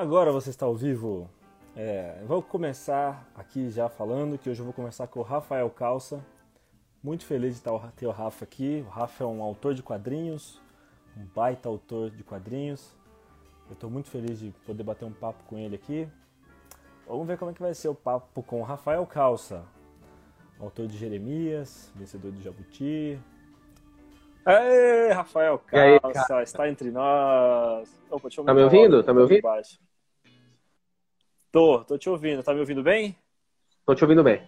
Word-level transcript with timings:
Agora 0.00 0.32
você 0.32 0.48
está 0.48 0.64
ao 0.64 0.74
vivo. 0.74 1.28
É, 1.76 2.22
vou 2.26 2.42
começar 2.42 3.28
aqui 3.34 3.68
já 3.68 3.86
falando 3.86 4.38
que 4.38 4.48
hoje 4.48 4.58
eu 4.58 4.64
vou 4.64 4.72
começar 4.72 5.06
com 5.06 5.20
o 5.20 5.22
Rafael 5.22 5.68
Calça. 5.68 6.24
Muito 7.04 7.26
feliz 7.26 7.56
de 7.56 7.60
ter 7.94 8.06
o 8.06 8.10
Rafa 8.10 8.44
aqui. 8.44 8.82
O 8.86 8.88
Rafa 8.88 9.24
é 9.24 9.26
um 9.26 9.42
autor 9.42 9.74
de 9.74 9.82
quadrinhos, 9.82 10.58
um 11.14 11.26
baita 11.34 11.68
autor 11.68 12.08
de 12.08 12.24
quadrinhos. 12.24 12.96
Eu 13.68 13.74
estou 13.74 13.90
muito 13.90 14.08
feliz 14.08 14.38
de 14.38 14.50
poder 14.64 14.82
bater 14.84 15.04
um 15.04 15.12
papo 15.12 15.44
com 15.44 15.58
ele 15.58 15.74
aqui. 15.74 16.08
Vamos 17.06 17.26
ver 17.26 17.36
como 17.36 17.50
é 17.50 17.54
que 17.54 17.60
vai 17.60 17.74
ser 17.74 17.88
o 17.88 17.94
papo 17.94 18.42
com 18.42 18.62
o 18.62 18.64
Rafael 18.64 19.04
Calça, 19.04 19.66
autor 20.58 20.86
de 20.86 20.96
Jeremias, 20.96 21.92
vencedor 21.94 22.32
do 22.32 22.40
Jabuti. 22.40 23.20
Ei, 24.46 25.12
Rafael 25.12 25.58
Calça, 25.58 26.36
aí, 26.36 26.42
está 26.42 26.70
entre 26.70 26.90
nós. 26.90 28.00
Opa, 28.10 28.30
tá 28.30 28.54
me 28.54 28.62
ouvindo? 28.62 29.02
Tá 29.02 29.12
me 29.12 29.20
ouvindo? 29.20 29.42
Baixo. 29.42 29.78
Tô, 31.52 31.84
tô 31.84 31.98
te 31.98 32.08
ouvindo. 32.08 32.42
Tá 32.42 32.54
me 32.54 32.60
ouvindo 32.60 32.82
bem? 32.82 33.16
Tô 33.84 33.94
te 33.94 34.04
ouvindo 34.04 34.22
bem. 34.22 34.42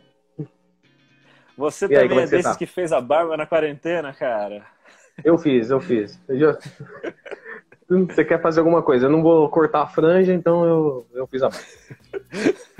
Você 1.56 1.86
e 1.86 1.88
também 1.88 2.18
aí, 2.18 2.18
é, 2.18 2.22
é 2.22 2.26
desses 2.26 2.52
tá? 2.52 2.56
que 2.56 2.66
fez 2.66 2.92
a 2.92 3.00
barba 3.00 3.36
na 3.36 3.46
quarentena, 3.46 4.12
cara? 4.12 4.64
Eu 5.24 5.36
fiz, 5.36 5.70
eu 5.70 5.80
fiz. 5.80 6.20
Eu. 6.28 6.56
Você 8.08 8.24
quer 8.24 8.40
fazer 8.40 8.60
alguma 8.60 8.82
coisa? 8.82 9.04
Eu 9.04 9.10
não 9.10 9.22
vou 9.22 9.46
cortar 9.50 9.82
a 9.82 9.86
franja, 9.86 10.32
então 10.32 10.64
eu, 10.64 11.06
eu 11.12 11.26
fiz 11.26 11.42
a 11.42 11.50
barba. 11.50 11.66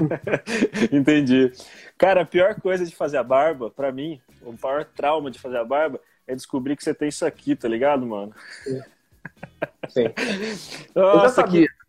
Entendi. 0.91 1.52
Cara, 1.99 2.23
a 2.23 2.27
pior 2.27 2.59
coisa 2.59 2.87
de 2.87 2.97
fazer 2.97 3.19
a 3.19 3.23
barba, 3.23 3.71
pra 3.71 3.93
mim, 3.93 4.19
o 4.41 4.55
maior 4.63 4.85
trauma 4.85 5.30
de 5.30 5.39
fazer 5.39 5.59
a 5.59 5.65
barba 5.65 6.01
é 6.27 6.35
descobrir 6.35 6.77
que 6.77 6.83
você 6.83 6.95
tem 6.95 7.09
isso 7.09 7.27
aqui, 7.27 7.55
tá 7.55 7.69
ligado, 7.69 8.07
mano? 8.07 8.33
Sim. 8.65 8.80
Sim. 9.89 10.05
Nossa, 10.95 11.16
eu 11.16 11.21
já 11.21 11.29
sabia. 11.29 11.66
Que... 11.66 11.82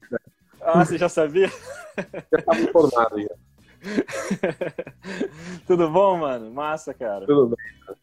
Ah, 0.66 0.86
você 0.86 0.98
já 0.98 1.10
sabia? 1.10 1.48
Já 1.48 2.40
estava 2.40 2.60
informado 2.60 3.22
já. 3.22 3.36
Tudo 5.68 5.90
bom, 5.90 6.18
mano? 6.18 6.52
Massa, 6.52 6.94
cara. 6.94 7.26
Tudo 7.26 7.56
bem. 7.56 7.98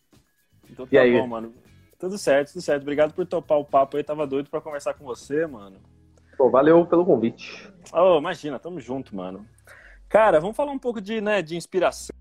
Então 0.68 0.86
tá 0.86 0.94
e 0.94 0.98
aí? 0.98 1.18
bom, 1.18 1.26
mano. 1.26 1.54
Tudo 1.98 2.16
certo, 2.18 2.52
tudo 2.52 2.62
certo. 2.62 2.82
Obrigado 2.82 3.12
por 3.12 3.26
topar 3.26 3.58
o 3.58 3.64
papo 3.64 3.96
aí. 3.96 4.04
Tava 4.04 4.26
doido 4.26 4.50
para 4.50 4.60
conversar 4.60 4.94
com 4.94 5.04
você, 5.04 5.46
mano. 5.46 5.78
Pô, 6.36 6.50
valeu 6.50 6.86
pelo 6.86 7.04
convite. 7.04 7.70
Oh, 7.92 8.18
imagina, 8.18 8.58
tamo 8.58 8.80
junto, 8.80 9.14
mano. 9.14 9.46
Cara, 10.08 10.40
vamos 10.40 10.56
falar 10.56 10.72
um 10.72 10.78
pouco 10.78 11.00
de, 11.00 11.20
né, 11.20 11.40
de 11.40 11.56
inspiração, 11.56 12.16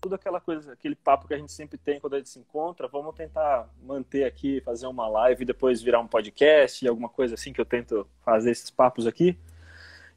tudo 0.00 0.14
aquela 0.14 0.40
coisa, 0.40 0.72
aquele 0.72 0.96
papo 0.96 1.28
que 1.28 1.34
a 1.34 1.38
gente 1.38 1.52
sempre 1.52 1.78
tem 1.78 2.00
quando 2.00 2.14
a 2.14 2.16
gente 2.18 2.30
se 2.30 2.38
encontra. 2.38 2.88
Vamos 2.88 3.14
tentar 3.14 3.68
manter 3.82 4.24
aqui, 4.24 4.60
fazer 4.62 4.86
uma 4.86 5.06
live 5.06 5.42
e 5.42 5.46
depois 5.46 5.82
virar 5.82 6.00
um 6.00 6.08
podcast, 6.08 6.88
alguma 6.88 7.08
coisa 7.08 7.34
assim 7.34 7.52
que 7.52 7.60
eu 7.60 7.66
tento 7.66 8.06
fazer 8.24 8.50
esses 8.50 8.70
papos 8.70 9.06
aqui. 9.06 9.38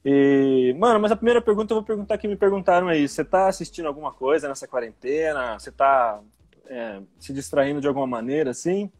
E, 0.05 0.75
mano, 0.77 0.99
mas 0.99 1.11
a 1.11 1.15
primeira 1.15 1.41
pergunta 1.41 1.73
eu 1.73 1.77
vou 1.77 1.83
perguntar 1.83 2.17
que 2.17 2.27
me 2.27 2.35
perguntaram 2.35 2.87
aí. 2.87 3.07
Você 3.07 3.23
tá 3.23 3.47
assistindo 3.47 3.87
alguma 3.87 4.11
coisa 4.11 4.47
nessa 4.49 4.67
quarentena? 4.67 5.57
Você 5.57 5.71
tá 5.71 6.21
é, 6.67 7.01
se 7.19 7.31
distraindo 7.31 7.79
de 7.79 7.87
alguma 7.87 8.07
maneira, 8.07 8.51
assim? 8.51 8.91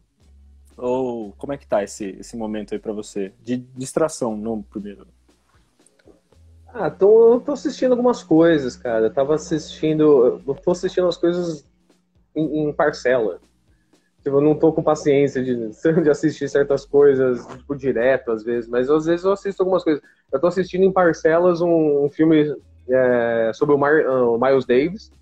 Ou 0.76 1.32
como 1.32 1.52
é 1.52 1.58
que 1.58 1.66
tá 1.66 1.82
esse, 1.84 2.16
esse 2.18 2.36
momento 2.36 2.72
aí 2.72 2.80
para 2.80 2.92
você? 2.92 3.32
De 3.42 3.56
distração, 3.56 4.36
não 4.36 4.62
primeiro. 4.62 5.06
Ah, 6.68 6.90
tô, 6.90 7.40
tô 7.40 7.52
assistindo 7.52 7.92
algumas 7.92 8.22
coisas, 8.22 8.74
cara. 8.74 9.06
Eu 9.06 9.12
tava 9.12 9.34
assistindo. 9.34 10.42
Eu 10.46 10.54
tô 10.54 10.70
assistindo 10.72 11.06
as 11.06 11.16
coisas 11.16 11.64
em, 12.34 12.68
em 12.68 12.72
parcela. 12.72 13.40
Tipo, 14.24 14.38
eu 14.38 14.40
não 14.40 14.54
tô 14.54 14.72
com 14.72 14.82
paciência 14.82 15.44
de, 15.44 15.54
de 16.02 16.10
assistir 16.10 16.48
certas 16.48 16.86
coisas, 16.86 17.46
tipo, 17.46 17.76
direto, 17.76 18.32
às 18.32 18.42
vezes, 18.42 18.68
mas 18.70 18.88
às 18.88 19.04
vezes 19.04 19.24
eu 19.24 19.32
assisto 19.32 19.62
algumas 19.62 19.84
coisas. 19.84 20.02
Eu 20.32 20.40
tô 20.40 20.46
assistindo 20.46 20.82
em 20.82 20.90
parcelas 20.90 21.60
um, 21.60 22.06
um 22.06 22.10
filme 22.10 22.56
é, 22.88 23.50
sobre 23.52 23.74
o, 23.74 23.78
Mar, 23.78 24.00
uh, 24.00 24.34
o, 24.34 24.38
Miles 24.40 24.64
Davis. 24.64 25.12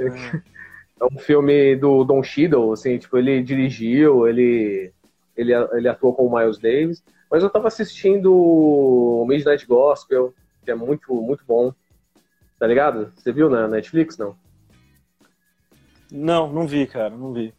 Ah. 0.00 0.40
É 0.98 1.04
um 1.04 1.18
filme 1.18 1.76
do 1.76 2.04
Don 2.04 2.22
Cheadle, 2.22 2.72
assim, 2.72 2.96
tipo, 2.96 3.18
ele 3.18 3.42
dirigiu, 3.42 4.26
ele, 4.26 4.90
ele, 5.36 5.52
ele 5.52 5.88
atuou 5.88 6.14
com 6.14 6.26
o 6.26 6.34
Miles 6.34 6.56
Davis. 6.56 7.04
Mas 7.30 7.42
eu 7.42 7.50
tava 7.50 7.68
assistindo 7.68 8.32
o 8.32 9.26
Midnight 9.28 9.66
Gospel, 9.66 10.32
que 10.64 10.70
é 10.70 10.74
muito, 10.74 11.12
muito 11.12 11.44
bom. 11.46 11.70
Tá 12.58 12.66
ligado? 12.66 13.12
Você 13.14 13.30
viu 13.30 13.50
na 13.50 13.68
Netflix, 13.68 14.16
não? 14.16 14.34
Não, 16.10 16.50
não 16.50 16.66
vi, 16.66 16.86
cara, 16.86 17.10
não 17.10 17.30
vi. 17.30 17.52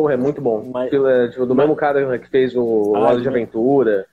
Porra, 0.00 0.14
é 0.14 0.16
muito 0.16 0.40
bom. 0.40 0.64
Mas... 0.72 0.90
É, 0.90 1.28
tipo, 1.28 1.44
do 1.44 1.54
Mas... 1.54 1.66
mesmo 1.66 1.76
cara 1.76 2.18
que 2.18 2.30
fez 2.30 2.56
o 2.56 2.94
ah, 2.96 3.00
Hora 3.00 3.20
de 3.20 3.28
Aventura. 3.28 4.06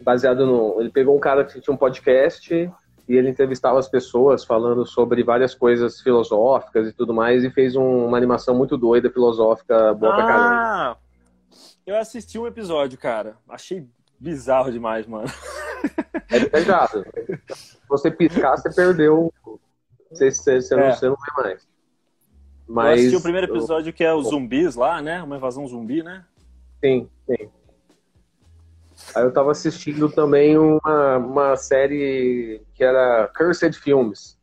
Baseado 0.00 0.46
no. 0.46 0.80
Ele 0.80 0.90
pegou 0.90 1.16
um 1.16 1.18
cara 1.18 1.44
que 1.44 1.60
tinha 1.60 1.74
um 1.74 1.76
podcast 1.76 2.54
e 3.08 3.16
ele 3.16 3.28
entrevistava 3.28 3.80
as 3.80 3.88
pessoas 3.88 4.44
falando 4.44 4.86
sobre 4.86 5.24
várias 5.24 5.56
coisas 5.56 6.00
filosóficas 6.00 6.86
e 6.86 6.92
tudo 6.92 7.12
mais 7.12 7.42
e 7.42 7.50
fez 7.50 7.74
um, 7.74 8.06
uma 8.06 8.16
animação 8.16 8.54
muito 8.54 8.76
doida, 8.76 9.10
filosófica, 9.10 9.92
boa 9.92 10.12
ah, 10.12 10.16
pra 10.16 10.26
caramba. 10.26 10.98
Eu 11.84 11.96
assisti 11.96 12.38
um 12.38 12.46
episódio, 12.46 12.96
cara. 12.96 13.34
Achei 13.48 13.88
bizarro 14.20 14.70
demais, 14.70 15.04
mano. 15.04 15.26
É 16.30 16.44
pesado. 16.44 17.04
Se 17.52 17.76
você 17.88 18.08
piscar, 18.08 18.56
você 18.56 18.72
perdeu. 18.72 19.34
Você, 20.12 20.30
você, 20.30 20.60
você, 20.60 20.74
é. 20.74 20.76
não, 20.76 20.94
você 20.94 21.08
não 21.08 21.16
vê 21.16 21.42
mais. 21.42 21.71
Mas, 22.66 22.86
eu 22.86 22.92
assisti 22.92 23.16
o 23.16 23.22
primeiro 23.22 23.46
episódio 23.46 23.92
que 23.92 24.04
é 24.04 24.14
os 24.14 24.28
zumbis 24.28 24.74
lá, 24.74 25.02
né? 25.02 25.22
Uma 25.22 25.36
invasão 25.36 25.66
zumbi, 25.66 26.02
né? 26.02 26.24
Sim, 26.82 27.08
sim. 27.26 27.48
Aí 29.14 29.24
eu 29.24 29.32
tava 29.32 29.50
assistindo 29.50 30.08
também 30.08 30.56
uma, 30.56 31.16
uma 31.18 31.56
série 31.56 32.62
que 32.74 32.84
era 32.84 33.28
Cursed 33.36 33.76
Films, 33.76 34.38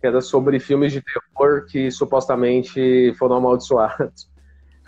que 0.00 0.06
era 0.06 0.20
sobre 0.20 0.60
filmes 0.60 0.92
de 0.92 1.02
terror 1.02 1.66
que 1.66 1.90
supostamente 1.90 3.14
foram 3.18 3.36
amaldiçoados. 3.36 4.28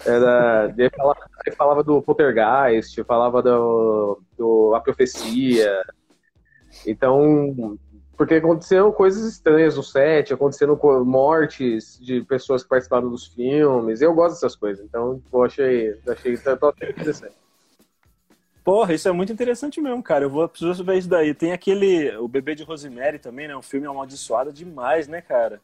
Era, 0.04 0.74
ele, 0.76 0.90
falava, 0.90 1.20
ele 1.46 1.54
falava 1.54 1.84
do 1.84 2.02
Poltergeist, 2.02 3.04
falava 3.04 3.40
do, 3.40 4.20
do 4.36 4.74
A 4.74 4.80
Profecia. 4.80 5.80
Então, 6.84 7.78
porque 8.22 8.36
aconteceram 8.36 8.92
coisas 8.92 9.32
estranhas 9.32 9.76
no 9.76 9.82
set, 9.82 10.32
aconteceram 10.32 10.78
mortes 11.04 11.98
de 12.00 12.22
pessoas 12.22 12.62
que 12.62 12.68
participaram 12.68 13.10
dos 13.10 13.26
filmes. 13.26 14.00
Eu 14.00 14.14
gosto 14.14 14.34
dessas 14.34 14.54
coisas, 14.54 14.84
então 14.84 15.20
eu 15.32 15.42
achei, 15.42 15.98
achei 16.06 16.34
até 16.34 16.90
interessante. 16.90 17.34
Porra, 18.62 18.94
isso 18.94 19.08
é 19.08 19.12
muito 19.12 19.32
interessante 19.32 19.80
mesmo, 19.80 20.00
cara. 20.04 20.24
Eu 20.24 20.30
vou 20.30 20.48
preciso 20.48 20.84
ver 20.84 20.98
isso 20.98 21.08
daí. 21.08 21.34
Tem 21.34 21.52
aquele. 21.52 22.16
O 22.18 22.28
Bebê 22.28 22.54
de 22.54 22.62
Rosemary 22.62 23.18
também, 23.18 23.48
né? 23.48 23.56
Um 23.56 23.62
filme 23.62 23.88
amaldiçoado 23.88 24.52
demais, 24.52 25.08
né, 25.08 25.20
cara? 25.20 25.60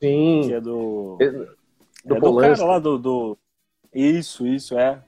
Sim. 0.00 0.42
Que 0.44 0.54
é 0.54 0.60
do. 0.60 1.16
Do, 2.04 2.14
é 2.14 2.20
do 2.20 2.36
cara 2.36 2.64
lá 2.64 2.78
do, 2.78 2.96
do. 2.96 3.36
Isso, 3.92 4.46
isso, 4.46 4.78
é. 4.78 5.02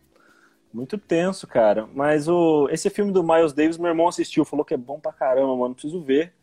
Muito 0.75 0.98
tenso, 0.98 1.47
cara. 1.47 1.88
Mas 1.94 2.26
o... 2.26 2.69
esse 2.72 2.91
filme 2.91 3.12
do 3.12 3.22
Miles 3.22 3.53
Davis, 3.53 3.78
meu 3.78 3.91
irmão 3.91 4.09
assistiu, 4.09 4.44
falou 4.44 4.65
que 4.65 4.75
é 4.75 4.76
bom 4.76 4.98
pra 4.98 5.12
caramba, 5.12 5.56
mano. 5.56 5.76
Preciso 5.76 6.03
ver. 6.03 6.36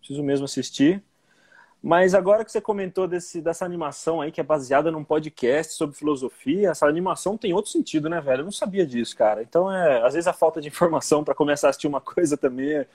Preciso 0.00 0.22
mesmo 0.22 0.44
assistir. 0.44 1.02
Mas 1.82 2.12
agora 2.12 2.44
que 2.44 2.50
você 2.50 2.60
comentou 2.60 3.06
desse, 3.06 3.40
dessa 3.40 3.64
animação 3.64 4.20
aí, 4.20 4.32
que 4.32 4.40
é 4.40 4.44
baseada 4.44 4.90
num 4.90 5.04
podcast 5.04 5.74
sobre 5.74 5.96
filosofia, 5.96 6.70
essa 6.70 6.86
animação 6.86 7.38
tem 7.38 7.52
outro 7.52 7.70
sentido, 7.70 8.08
né, 8.08 8.20
velho? 8.20 8.40
Eu 8.40 8.46
não 8.46 8.52
sabia 8.52 8.84
disso, 8.84 9.16
cara. 9.16 9.42
Então, 9.42 9.70
é, 9.70 10.04
às 10.04 10.14
vezes 10.14 10.26
a 10.26 10.32
falta 10.32 10.60
de 10.60 10.66
informação 10.68 11.22
para 11.22 11.34
começar 11.34 11.68
a 11.68 11.70
assistir 11.70 11.86
uma 11.86 12.00
coisa 12.00 12.36
também 12.36 12.72
é, 12.72 12.86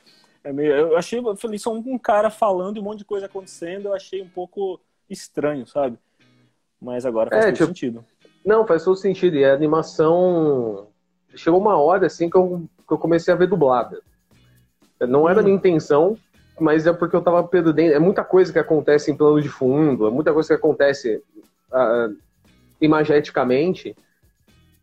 é, 0.43 0.51
meio. 0.51 0.73
Eu 0.73 0.97
achei, 0.97 1.19
eu 1.19 1.35
falei, 1.37 1.57
só 1.57 1.73
um 1.73 1.97
cara 1.97 2.29
falando 2.29 2.77
e 2.77 2.79
um 2.81 2.83
monte 2.83 2.99
de 2.99 3.05
coisa 3.05 3.27
acontecendo, 3.27 3.87
eu 3.87 3.93
achei 3.93 4.21
um 4.21 4.29
pouco 4.29 4.79
estranho, 5.09 5.65
sabe? 5.65 5.97
Mas 6.81 7.05
agora 7.05 7.29
faz 7.29 7.45
é, 7.45 7.47
todo 7.47 7.55
tipo, 7.55 7.67
sentido. 7.67 8.05
Não, 8.45 8.67
faz 8.67 8.83
todo 8.83 8.97
sentido. 8.97 9.37
E 9.37 9.45
a 9.45 9.53
animação. 9.53 10.87
Chegou 11.35 11.59
uma 11.59 11.77
hora 11.77 12.05
assim 12.05 12.29
que 12.29 12.37
eu, 12.37 12.67
que 12.85 12.93
eu 12.93 12.97
comecei 12.97 13.33
a 13.33 13.37
ver 13.37 13.47
dublada. 13.47 14.01
Não 14.99 15.27
era 15.27 15.39
hum. 15.39 15.43
minha 15.43 15.55
intenção, 15.55 16.17
mas 16.59 16.85
é 16.85 16.93
porque 16.93 17.15
eu 17.15 17.21
tava 17.21 17.43
perdendo. 17.43 17.93
É 17.93 17.99
muita 17.99 18.23
coisa 18.23 18.51
que 18.51 18.59
acontece 18.59 19.11
em 19.11 19.15
plano 19.15 19.41
de 19.41 19.49
fundo, 19.49 20.07
é 20.07 20.11
muita 20.11 20.33
coisa 20.33 20.49
que 20.49 20.55
acontece 20.55 21.21
uh, 21.71 22.15
imageticamente, 22.79 23.95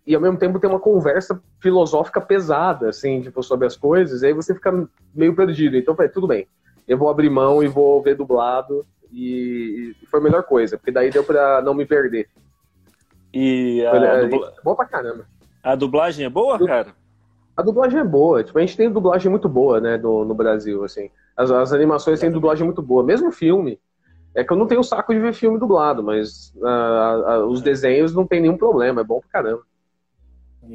e 0.06 0.14
ao 0.14 0.20
mesmo 0.20 0.38
tempo 0.38 0.58
tem 0.58 0.68
uma 0.68 0.80
conversa 0.80 1.40
filosófica 1.60 2.20
pesada, 2.20 2.88
assim, 2.88 3.20
tipo, 3.20 3.42
sobre 3.42 3.66
as 3.66 3.76
coisas, 3.76 4.22
e 4.22 4.26
aí 4.26 4.32
você 4.32 4.54
fica 4.54 4.88
meio 5.14 5.34
perdido. 5.34 5.76
Então, 5.76 5.94
falei, 5.94 6.10
tudo 6.10 6.26
bem, 6.26 6.46
eu 6.88 6.98
vou 6.98 7.08
abrir 7.08 7.30
mão 7.30 7.62
e 7.62 7.68
vou 7.68 8.02
ver 8.02 8.16
dublado, 8.16 8.84
e, 9.12 9.94
e 10.02 10.06
foi 10.06 10.20
a 10.20 10.22
melhor 10.22 10.42
coisa, 10.42 10.76
porque 10.76 10.90
daí 10.90 11.10
deu 11.10 11.22
pra 11.22 11.62
não 11.62 11.74
me 11.74 11.84
perder. 11.84 12.28
E 13.32 13.84
a, 13.86 13.90
foi, 13.90 14.04
é, 14.04 14.26
dubla... 14.26 14.54
boa 14.64 14.76
pra 14.76 14.86
caramba. 14.86 15.26
A 15.62 15.74
dublagem 15.74 16.26
é 16.26 16.30
boa, 16.30 16.58
cara? 16.58 16.94
A 17.56 17.62
dublagem 17.62 18.00
é 18.00 18.04
boa, 18.04 18.42
tipo, 18.42 18.58
a 18.58 18.60
gente 18.62 18.76
tem 18.76 18.90
dublagem 18.90 19.30
muito 19.30 19.48
boa, 19.48 19.80
né, 19.80 19.96
no, 19.96 20.24
no 20.24 20.34
Brasil, 20.34 20.84
assim. 20.84 21.10
As, 21.36 21.50
as 21.50 21.72
animações 21.72 22.20
têm 22.20 22.30
dublagem 22.30 22.64
muito 22.64 22.82
boa. 22.82 23.02
Mesmo 23.02 23.32
filme. 23.32 23.78
É 24.34 24.44
que 24.44 24.52
eu 24.52 24.56
não 24.56 24.66
tenho 24.66 24.82
saco 24.84 25.12
de 25.12 25.18
ver 25.18 25.34
filme 25.34 25.58
dublado, 25.58 26.04
mas 26.04 26.54
uh, 26.56 27.42
uh, 27.42 27.46
os 27.46 27.60
desenhos 27.60 28.14
não 28.14 28.26
tem 28.26 28.40
nenhum 28.40 28.56
problema. 28.56 29.00
É 29.00 29.04
bom 29.04 29.20
pra 29.20 29.42
caramba. 29.42 29.62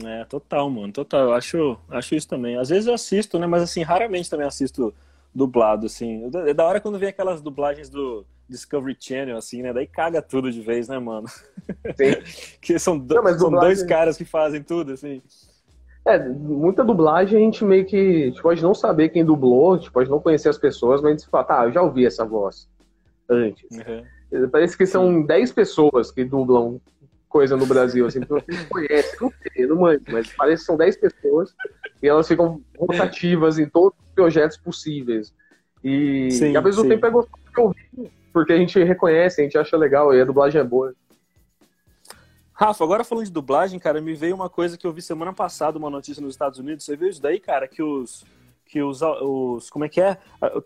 É, 0.03 0.25
total, 0.25 0.69
mano, 0.69 0.91
total. 0.91 1.25
Eu 1.25 1.33
acho, 1.33 1.77
acho 1.89 2.15
isso 2.15 2.27
também. 2.27 2.57
Às 2.57 2.69
vezes 2.69 2.87
eu 2.87 2.93
assisto, 2.93 3.39
né? 3.39 3.47
Mas 3.47 3.63
assim, 3.63 3.81
raramente 3.81 4.29
também 4.29 4.45
assisto 4.45 4.93
dublado, 5.33 5.85
assim. 5.85 6.29
É 6.47 6.53
da 6.53 6.65
hora 6.65 6.81
quando 6.81 6.99
vem 6.99 7.09
aquelas 7.09 7.41
dublagens 7.41 7.89
do 7.89 8.25
Discovery 8.49 8.97
Channel, 8.99 9.37
assim, 9.37 9.61
né? 9.61 9.71
Daí 9.71 9.87
caga 9.87 10.21
tudo 10.21 10.51
de 10.51 10.61
vez, 10.61 10.87
né, 10.87 10.99
mano? 10.99 11.27
Sim. 11.27 12.57
que 12.59 12.77
são, 12.79 12.97
do, 12.97 13.15
Não, 13.15 13.39
são 13.39 13.51
dois 13.51 13.83
caras 13.83 14.17
que 14.17 14.25
fazem 14.25 14.61
tudo, 14.61 14.93
assim. 14.93 15.21
É, 16.05 16.19
muita 16.19 16.83
dublagem 16.83 17.37
a 17.37 17.41
gente 17.41 17.65
meio 17.65 17.85
que. 17.85 17.97
A 17.97 18.25
gente 18.27 18.41
pode 18.41 18.61
não 18.61 18.75
saber 18.75 19.09
quem 19.09 19.25
dublou, 19.25 19.73
a 19.73 19.77
gente 19.77 19.91
pode 19.91 20.09
não 20.09 20.19
conhecer 20.19 20.49
as 20.49 20.57
pessoas, 20.57 21.01
mas 21.01 21.11
a 21.13 21.17
gente 21.17 21.29
fala, 21.29 21.43
tá, 21.43 21.65
eu 21.65 21.71
já 21.71 21.81
ouvi 21.81 22.05
essa 22.05 22.23
voz 22.23 22.69
antes. 23.27 23.65
Uhum. 23.77 24.49
Parece 24.49 24.77
que 24.77 24.85
são 24.85 25.23
10 25.23 25.51
pessoas 25.51 26.11
que 26.11 26.23
dublam 26.23 26.79
coisa 27.27 27.57
no 27.57 27.65
Brasil, 27.65 28.05
assim, 28.05 28.21
porque 28.21 28.53
você 28.53 28.65
conhece, 28.65 29.17
não 29.21 29.29
sei, 29.41 29.67
não 29.67 29.75
manjo, 29.77 30.01
mas 30.09 30.31
parece 30.33 30.61
que 30.61 30.67
são 30.67 30.77
10 30.77 30.97
pessoas 30.97 31.53
e 32.01 32.07
elas 32.07 32.27
ficam 32.27 32.61
rotativas 32.77 33.59
em 33.59 33.67
todos 33.67 33.97
os 33.99 34.13
projetos 34.13 34.57
possíveis. 34.57 35.33
E, 35.83 36.31
sim, 36.31 36.51
e 36.53 36.57
ao 36.57 36.63
mesmo 36.63 36.83
sim. 36.83 36.89
tempo 36.89 37.05
é 37.05 37.09
gostoso 37.09 37.43
de 37.53 37.61
ouvir, 37.61 38.11
porque 38.31 38.53
a 38.53 38.57
gente 38.57 38.81
reconhece, 38.81 39.41
a 39.41 39.43
gente 39.43 39.57
acha 39.57 39.75
legal 39.75 40.13
e 40.13 40.21
a 40.21 40.25
dublagem 40.25 40.61
é 40.61 40.63
boa. 40.63 40.93
Rafa, 42.57 42.85
agora 42.85 43.03
falando 43.03 43.25
de 43.25 43.31
dublagem, 43.31 43.77
cara, 43.77 43.99
me 43.99 44.13
veio 44.13 44.33
uma 44.33 44.49
coisa 44.49 44.77
que 44.77 44.87
eu 44.87 44.93
vi 44.93 45.01
semana 45.01 45.33
passada, 45.33 45.77
uma 45.77 45.89
notícia 45.89 46.21
nos 46.21 46.33
Estados 46.33 46.57
Unidos. 46.57 46.85
Você 46.85 46.95
viu 46.95 47.09
isso 47.09 47.21
daí, 47.21 47.37
cara? 47.37 47.67
Que 47.67 47.83
os, 47.83 48.25
que 48.65 48.81
os, 48.81 49.01
os 49.01 49.69
como 49.69 49.83
é 49.83 49.89
que 49.89 49.99
é? 49.99 50.17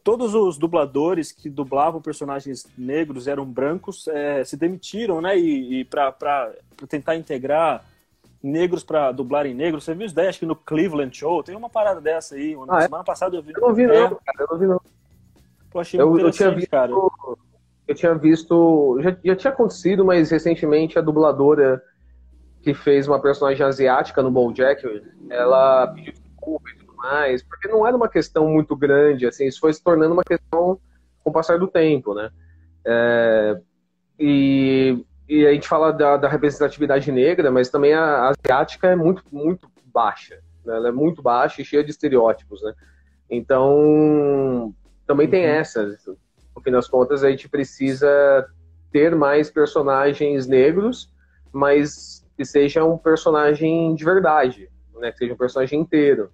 Todos 0.04 0.36
os 0.36 0.56
dubladores 0.60 1.32
que 1.32 1.50
dublavam 1.50 2.00
personagens 2.00 2.68
negros 2.78 3.28
eram 3.28 3.44
brancos 3.44 4.08
é, 4.08 4.44
se 4.44 4.56
demitiram, 4.56 5.20
né? 5.20 5.36
E, 5.36 5.80
e 5.80 5.86
para 5.86 6.54
tentar 6.88 7.16
integrar 7.16 7.84
negros 8.42 8.84
para 8.84 9.12
dublarem 9.12 9.56
negros. 9.56 9.84
Você 9.84 9.96
viu 9.96 10.06
isso 10.06 10.16
daí? 10.16 10.28
Acho 10.28 10.40
que 10.40 10.46
no 10.46 10.56
Cleveland 10.56 11.18
Show 11.18 11.42
tem 11.42 11.56
uma 11.56 11.72
parada 11.72 12.00
dessa 12.00 12.36
aí. 12.36 12.56
Ah, 12.70 12.78
é? 12.78 12.82
semana 12.84 13.02
é? 13.02 13.06
passada 13.06 13.36
eu 13.36 13.42
vi. 13.42 13.52
Eu 13.56 13.62
não 13.62 13.74
vi 13.74 13.84
é. 13.84 13.88
não, 13.88 14.10
cara. 14.24 14.38
Eu 14.42 14.48
não 14.52 14.58
vi 14.60 14.68
não. 14.68 14.82
Pô, 15.72 15.80
achei 15.80 16.00
eu, 16.00 16.20
eu 16.20 16.32
tinha 16.32 16.52
visto, 16.52 16.70
cara. 16.70 16.92
Eu 17.90 17.96
tinha 17.96 18.14
visto, 18.14 19.00
já, 19.02 19.18
já 19.24 19.36
tinha 19.36 19.52
acontecido, 19.52 20.06
mas 20.06 20.30
recentemente 20.30 21.00
a 21.00 21.02
dubladora 21.02 21.82
que 22.62 22.72
fez 22.72 23.08
uma 23.08 23.20
personagem 23.20 23.66
asiática 23.66 24.22
no 24.22 24.30
BoJack, 24.30 25.02
ela 25.28 25.88
pediu 25.88 26.14
desculpa 26.14 26.70
mais, 26.96 27.42
porque 27.42 27.68
não 27.68 27.88
era 27.88 27.98
uma 27.98 28.08
questão 28.08 28.48
muito 28.48 28.76
grande, 28.76 29.26
assim, 29.26 29.48
isso 29.48 29.60
foi 29.60 29.74
se 29.74 29.84
tornando 29.84 30.14
uma 30.14 30.24
questão 30.24 30.80
com 31.24 31.32
o 31.32 31.34
passar 31.34 31.58
do 31.58 31.68
tempo, 31.68 32.14
né? 32.14 32.30
É, 32.86 33.60
e, 34.20 35.04
e 35.28 35.48
a 35.48 35.52
gente 35.52 35.68
fala 35.68 35.92
da, 35.92 36.16
da, 36.16 36.30
representatividade 36.30 37.12
negra, 37.12 37.50
mas 37.50 37.72
também 37.72 37.96
a, 37.96 38.04
a 38.04 38.30
asiática 38.30 38.88
é 38.90 38.96
muito, 38.96 39.24
muito 39.32 39.68
baixa, 39.86 40.36
né? 40.64 40.76
ela 40.76 40.90
é 40.90 40.92
muito 40.92 41.24
baixa 41.24 41.60
e 41.60 41.66
cheia 41.66 41.84
de 41.84 41.90
estereótipos, 41.90 42.62
né? 42.62 42.72
Então, 43.28 44.76
também 45.08 45.26
uhum. 45.26 45.32
tem 45.32 45.44
essa, 45.44 45.98
no 46.60 46.64
fim 46.64 46.72
das 46.72 46.88
contas, 46.88 47.24
a 47.24 47.30
gente 47.30 47.50
precisa 47.50 48.48
ter 48.92 49.16
mais 49.16 49.50
personagens 49.50 50.48
negros, 50.48 51.12
mas 51.52 52.26
que 52.38 52.46
seja 52.46 52.84
um 52.84 52.98
personagem 52.98 53.96
de 53.96 54.04
verdade, 54.04 54.70
né? 54.96 55.12
Que 55.12 55.20
seja 55.20 55.34
um 55.34 55.38
personagem 55.38 55.80
inteiro 55.80 56.32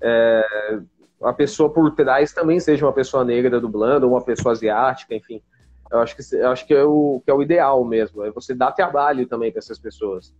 é, 0.00 0.80
a 1.22 1.32
pessoa 1.32 1.70
por 1.70 1.94
trás 1.94 2.32
também 2.32 2.60
seja 2.60 2.84
uma 2.84 2.92
pessoa 2.92 3.24
negra 3.24 3.60
dublando, 3.60 4.06
ou 4.06 4.12
uma 4.12 4.22
pessoa 4.22 4.52
asiática, 4.52 5.14
enfim. 5.14 5.42
Eu 5.90 6.00
acho 6.00 6.16
que, 6.16 6.36
eu 6.36 6.50
acho 6.50 6.66
que, 6.66 6.74
é, 6.74 6.82
o, 6.82 7.22
que 7.24 7.30
é 7.30 7.34
o 7.34 7.42
ideal 7.42 7.84
mesmo. 7.84 8.24
É 8.24 8.30
você 8.30 8.54
dar 8.54 8.72
trabalho 8.72 9.26
também 9.26 9.50
para 9.50 9.60
essas 9.60 9.78
pessoas. 9.78 10.34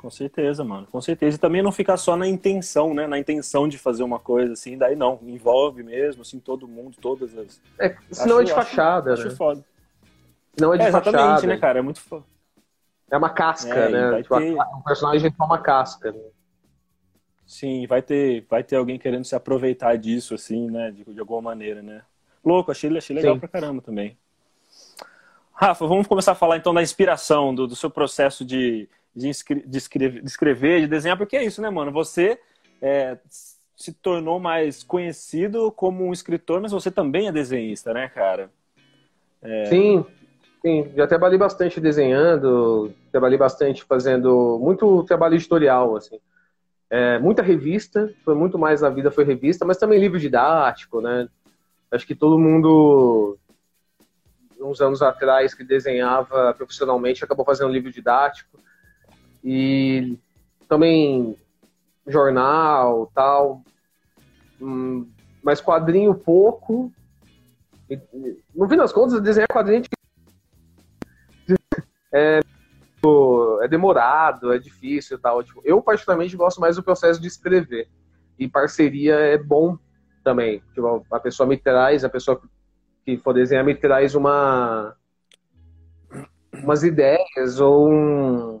Com 0.00 0.08
certeza, 0.08 0.64
mano. 0.64 0.86
Com 0.90 0.98
certeza. 0.98 1.36
E 1.36 1.38
também 1.38 1.60
não 1.60 1.70
ficar 1.70 1.98
só 1.98 2.16
na 2.16 2.26
intenção, 2.26 2.94
né? 2.94 3.06
Na 3.06 3.18
intenção 3.18 3.68
de 3.68 3.76
fazer 3.76 4.02
uma 4.02 4.18
coisa 4.18 4.54
assim, 4.54 4.78
daí 4.78 4.96
não. 4.96 5.18
Envolve 5.22 5.82
mesmo, 5.82 6.22
assim, 6.22 6.40
todo 6.40 6.66
mundo, 6.66 6.96
todas 6.98 7.36
as. 7.36 7.60
É, 7.78 7.94
senão 8.10 8.38
acho, 8.38 8.40
é 8.40 8.44
de 8.44 8.54
fachada, 8.54 9.12
acho, 9.12 9.22
né? 9.24 9.28
Acho 9.28 9.36
foda. 9.36 9.62
Senão 10.54 10.72
é 10.72 10.78
de 10.78 10.84
é, 10.84 10.88
exatamente, 10.88 11.20
fachada. 11.20 11.46
né, 11.46 11.58
cara? 11.58 11.78
É 11.80 11.82
muito 11.82 12.00
foda. 12.00 12.24
É 13.10 13.16
uma 13.18 13.28
casca, 13.28 13.74
é, 13.74 13.88
né? 13.90 14.22
Tipo, 14.22 14.38
ter... 14.38 14.54
O 14.54 14.82
personagem 14.82 15.30
é 15.38 15.44
uma 15.44 15.58
casca. 15.58 16.12
Né? 16.12 16.20
Sim, 17.46 17.86
vai 17.86 18.00
ter, 18.00 18.46
vai 18.48 18.64
ter 18.64 18.76
alguém 18.76 18.98
querendo 18.98 19.26
se 19.26 19.34
aproveitar 19.34 19.98
disso, 19.98 20.34
assim, 20.34 20.70
né? 20.70 20.92
De, 20.92 21.04
de 21.04 21.20
alguma 21.20 21.42
maneira, 21.42 21.82
né? 21.82 22.00
Louco, 22.42 22.70
achei, 22.70 22.96
achei 22.96 23.14
legal 23.14 23.34
Sim. 23.34 23.40
pra 23.40 23.48
caramba 23.50 23.82
também. 23.82 24.16
Rafa, 25.52 25.86
vamos 25.86 26.06
começar 26.06 26.32
a 26.32 26.34
falar 26.34 26.56
então 26.56 26.72
da 26.72 26.80
inspiração, 26.80 27.54
do, 27.54 27.66
do 27.66 27.76
seu 27.76 27.90
processo 27.90 28.46
de, 28.46 28.88
de, 29.14 29.30
de, 29.66 29.78
escrever, 29.78 30.22
de 30.22 30.28
escrever, 30.28 30.80
de 30.82 30.86
desenhar, 30.86 31.16
porque 31.16 31.36
é 31.36 31.44
isso, 31.44 31.60
né, 31.60 31.70
mano? 31.70 31.92
Você 31.92 32.38
é, 32.80 33.18
se 33.76 33.92
tornou 33.92 34.38
mais 34.38 34.82
conhecido 34.82 35.72
como 35.72 36.04
um 36.04 36.12
escritor, 36.12 36.60
mas 36.60 36.72
você 36.72 36.90
também 36.90 37.28
é 37.28 37.32
desenhista, 37.32 37.92
né, 37.92 38.08
cara? 38.08 38.50
É... 39.42 39.66
Sim, 39.66 40.04
sim. 40.62 40.92
Já 40.94 41.06
trabalhei 41.06 41.38
bastante 41.38 41.80
desenhando, 41.80 42.92
trabalhei 43.10 43.38
bastante 43.38 43.84
fazendo 43.84 44.58
muito 44.60 45.02
trabalho 45.04 45.34
editorial, 45.34 45.96
assim. 45.96 46.20
É, 46.90 47.18
muita 47.20 47.40
revista, 47.40 48.12
foi 48.24 48.34
muito 48.34 48.58
mais 48.58 48.80
na 48.80 48.90
vida 48.90 49.12
foi 49.12 49.24
revista, 49.24 49.64
mas 49.64 49.78
também 49.78 50.00
livro 50.00 50.18
didático, 50.18 51.00
né? 51.00 51.28
Acho 51.90 52.06
que 52.06 52.14
todo 52.14 52.38
mundo, 52.38 53.38
uns 54.60 54.80
anos 54.80 55.00
atrás, 55.00 55.54
que 55.54 55.64
desenhava 55.64 56.52
profissionalmente, 56.52 57.24
acabou 57.24 57.44
fazendo 57.44 57.72
livro 57.72 57.90
didático. 57.90 58.58
E 59.42 60.18
também 60.68 61.36
jornal, 62.06 63.10
tal. 63.14 63.62
Hum, 64.60 65.08
mas 65.42 65.60
quadrinho 65.60 66.14
pouco. 66.14 66.92
no 68.54 68.68
fim 68.68 68.76
das 68.76 68.92
contas, 68.92 69.20
desenhar 69.20 69.48
quadrinho 69.48 69.82
é, 72.12 72.40
é 73.62 73.68
demorado, 73.68 74.52
é 74.52 74.58
difícil 74.58 75.18
tal. 75.18 75.42
Tipo, 75.42 75.62
eu, 75.64 75.80
particularmente, 75.80 76.36
gosto 76.36 76.60
mais 76.60 76.76
do 76.76 76.82
processo 76.82 77.20
de 77.20 77.28
escrever. 77.28 77.88
E 78.38 78.48
parceria 78.48 79.14
é 79.14 79.38
bom 79.38 79.78
também. 80.22 80.62
Tipo, 80.74 81.04
a 81.10 81.20
pessoa 81.20 81.46
me 81.46 81.56
traz, 81.56 82.04
a 82.04 82.08
pessoa 82.08 82.40
que 83.04 83.16
for 83.18 83.32
desenhar 83.32 83.64
me 83.64 83.74
traz 83.74 84.14
uma 84.14 84.94
umas 86.62 86.82
ideias 86.82 87.60
ou 87.60 87.90
um, 87.90 88.59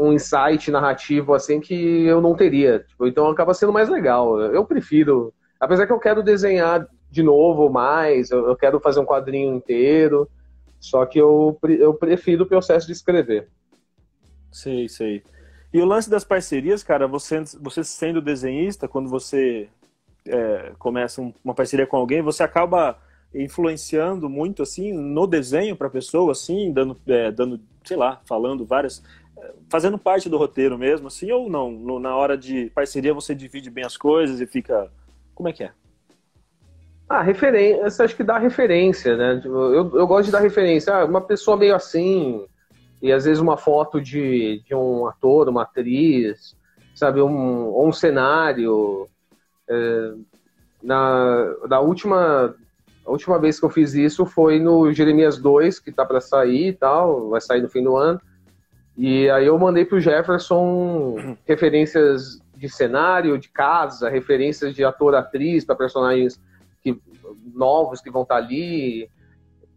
um 0.00 0.12
insight 0.12 0.70
narrativo 0.70 1.34
assim 1.34 1.60
que 1.60 1.74
eu 2.06 2.20
não 2.20 2.34
teria. 2.34 2.80
Tipo, 2.80 3.06
então 3.06 3.28
acaba 3.28 3.52
sendo 3.52 3.72
mais 3.72 3.88
legal. 3.88 4.40
Eu 4.40 4.64
prefiro, 4.64 5.32
apesar 5.60 5.86
que 5.86 5.92
eu 5.92 5.98
quero 5.98 6.22
desenhar 6.22 6.86
de 7.10 7.22
novo 7.22 7.68
mais, 7.68 8.30
eu, 8.30 8.46
eu 8.46 8.56
quero 8.56 8.80
fazer 8.80 9.00
um 9.00 9.04
quadrinho 9.04 9.54
inteiro. 9.54 10.28
Só 10.78 11.04
que 11.04 11.18
eu, 11.18 11.58
eu 11.78 11.92
prefiro 11.92 12.44
o 12.44 12.48
processo 12.48 12.86
de 12.86 12.92
escrever. 12.92 13.48
Sei, 14.50 14.88
sei. 14.88 15.22
E 15.72 15.80
o 15.80 15.84
lance 15.84 16.08
das 16.08 16.24
parcerias, 16.24 16.82
cara, 16.82 17.06
você, 17.06 17.42
você 17.60 17.84
sendo 17.84 18.22
desenhista, 18.22 18.88
quando 18.88 19.08
você 19.08 19.68
é, 20.26 20.72
começa 20.78 21.20
uma 21.44 21.54
parceria 21.54 21.86
com 21.86 21.96
alguém, 21.96 22.22
você 22.22 22.42
acaba 22.42 22.98
influenciando 23.32 24.28
muito, 24.28 24.62
assim, 24.62 24.92
no 24.92 25.26
desenho 25.26 25.76
para 25.76 25.86
a 25.86 25.90
pessoa, 25.90 26.32
assim, 26.32 26.72
dando, 26.72 26.98
é, 27.06 27.30
dando, 27.30 27.60
sei 27.84 27.96
lá, 27.96 28.20
falando 28.24 28.64
várias, 28.64 29.02
fazendo 29.68 29.98
parte 29.98 30.28
do 30.28 30.36
roteiro 30.36 30.78
mesmo, 30.78 31.08
assim, 31.08 31.30
ou 31.30 31.48
não? 31.48 31.70
No, 31.70 31.98
na 31.98 32.14
hora 32.16 32.36
de 32.36 32.70
parceria 32.74 33.14
você 33.14 33.34
divide 33.34 33.70
bem 33.70 33.84
as 33.84 33.96
coisas 33.96 34.40
e 34.40 34.46
fica... 34.46 34.90
Como 35.34 35.48
é 35.48 35.52
que 35.52 35.64
é? 35.64 35.72
Ah, 37.08 37.22
referência, 37.22 38.04
acho 38.04 38.14
que 38.14 38.22
dá 38.22 38.38
referência, 38.38 39.16
né? 39.16 39.40
Tipo, 39.40 39.54
eu, 39.54 39.96
eu 39.96 40.06
gosto 40.06 40.26
de 40.26 40.32
dar 40.32 40.40
referência. 40.40 40.94
Ah, 40.94 41.04
uma 41.04 41.20
pessoa 41.20 41.56
meio 41.56 41.74
assim, 41.74 42.46
e 43.02 43.12
às 43.12 43.24
vezes 43.24 43.40
uma 43.40 43.56
foto 43.56 44.00
de, 44.00 44.62
de 44.64 44.74
um 44.74 45.06
ator, 45.06 45.48
uma 45.48 45.62
atriz, 45.62 46.54
sabe? 46.94 47.20
Um, 47.20 47.66
ou 47.68 47.88
um 47.88 47.92
cenário. 47.92 49.08
É, 49.68 50.12
na, 50.82 51.56
na 51.68 51.80
última, 51.80 52.54
a 53.04 53.10
última 53.10 53.38
vez 53.38 53.58
que 53.58 53.66
eu 53.66 53.70
fiz 53.70 53.94
isso 53.94 54.24
foi 54.24 54.58
no 54.58 54.92
Jeremias 54.92 55.38
2, 55.38 55.80
que 55.80 55.90
tá 55.90 56.04
para 56.04 56.20
sair 56.20 56.68
e 56.68 56.72
tal, 56.72 57.30
vai 57.30 57.40
sair 57.40 57.62
no 57.62 57.68
fim 57.68 57.82
do 57.82 57.96
ano. 57.96 58.20
E 59.02 59.30
aí 59.30 59.46
eu 59.46 59.58
mandei 59.58 59.86
pro 59.86 59.98
Jefferson 59.98 61.34
referências 61.46 62.38
de 62.54 62.68
cenário, 62.68 63.38
de 63.38 63.48
casa, 63.48 64.10
referências 64.10 64.74
de 64.74 64.84
ator, 64.84 65.14
atriz, 65.14 65.64
para 65.64 65.74
personagens 65.74 66.38
que, 66.82 67.00
novos 67.54 68.02
que 68.02 68.10
vão 68.10 68.24
estar 68.24 68.36
ali, 68.36 69.08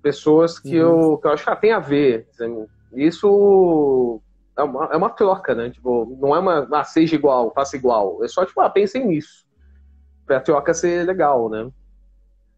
pessoas 0.01 0.60
que, 0.60 0.77
uhum. 0.77 1.12
eu, 1.12 1.18
que 1.20 1.27
eu 1.27 1.32
acho 1.32 1.42
que 1.46 1.50
ah, 1.50 1.56
tem 1.56 1.72
a 1.72 1.80
ver. 1.80 2.27
Isso 2.94 4.22
é 4.58 4.63
uma, 4.63 4.86
é 4.88 4.98
uma 4.98 5.10
troca, 5.10 5.56
né? 5.56 5.70
Tipo, 5.70 6.18
não 6.20 6.36
é 6.36 6.39
uma, 6.39 6.68
ah, 6.74 6.84
seja 6.84 7.15
igual, 7.15 7.50
faça 7.53 7.77
igual. 7.77 8.22
É 8.25 8.27
só, 8.27 8.46
tipo, 8.46 8.60
ah, 8.60 8.70
pensem 8.70 9.08
nisso. 9.08 9.48
Pra 10.25 10.42
troca 10.42 10.74
ser 10.74 11.08
legal, 11.08 11.50
né? 11.50 11.72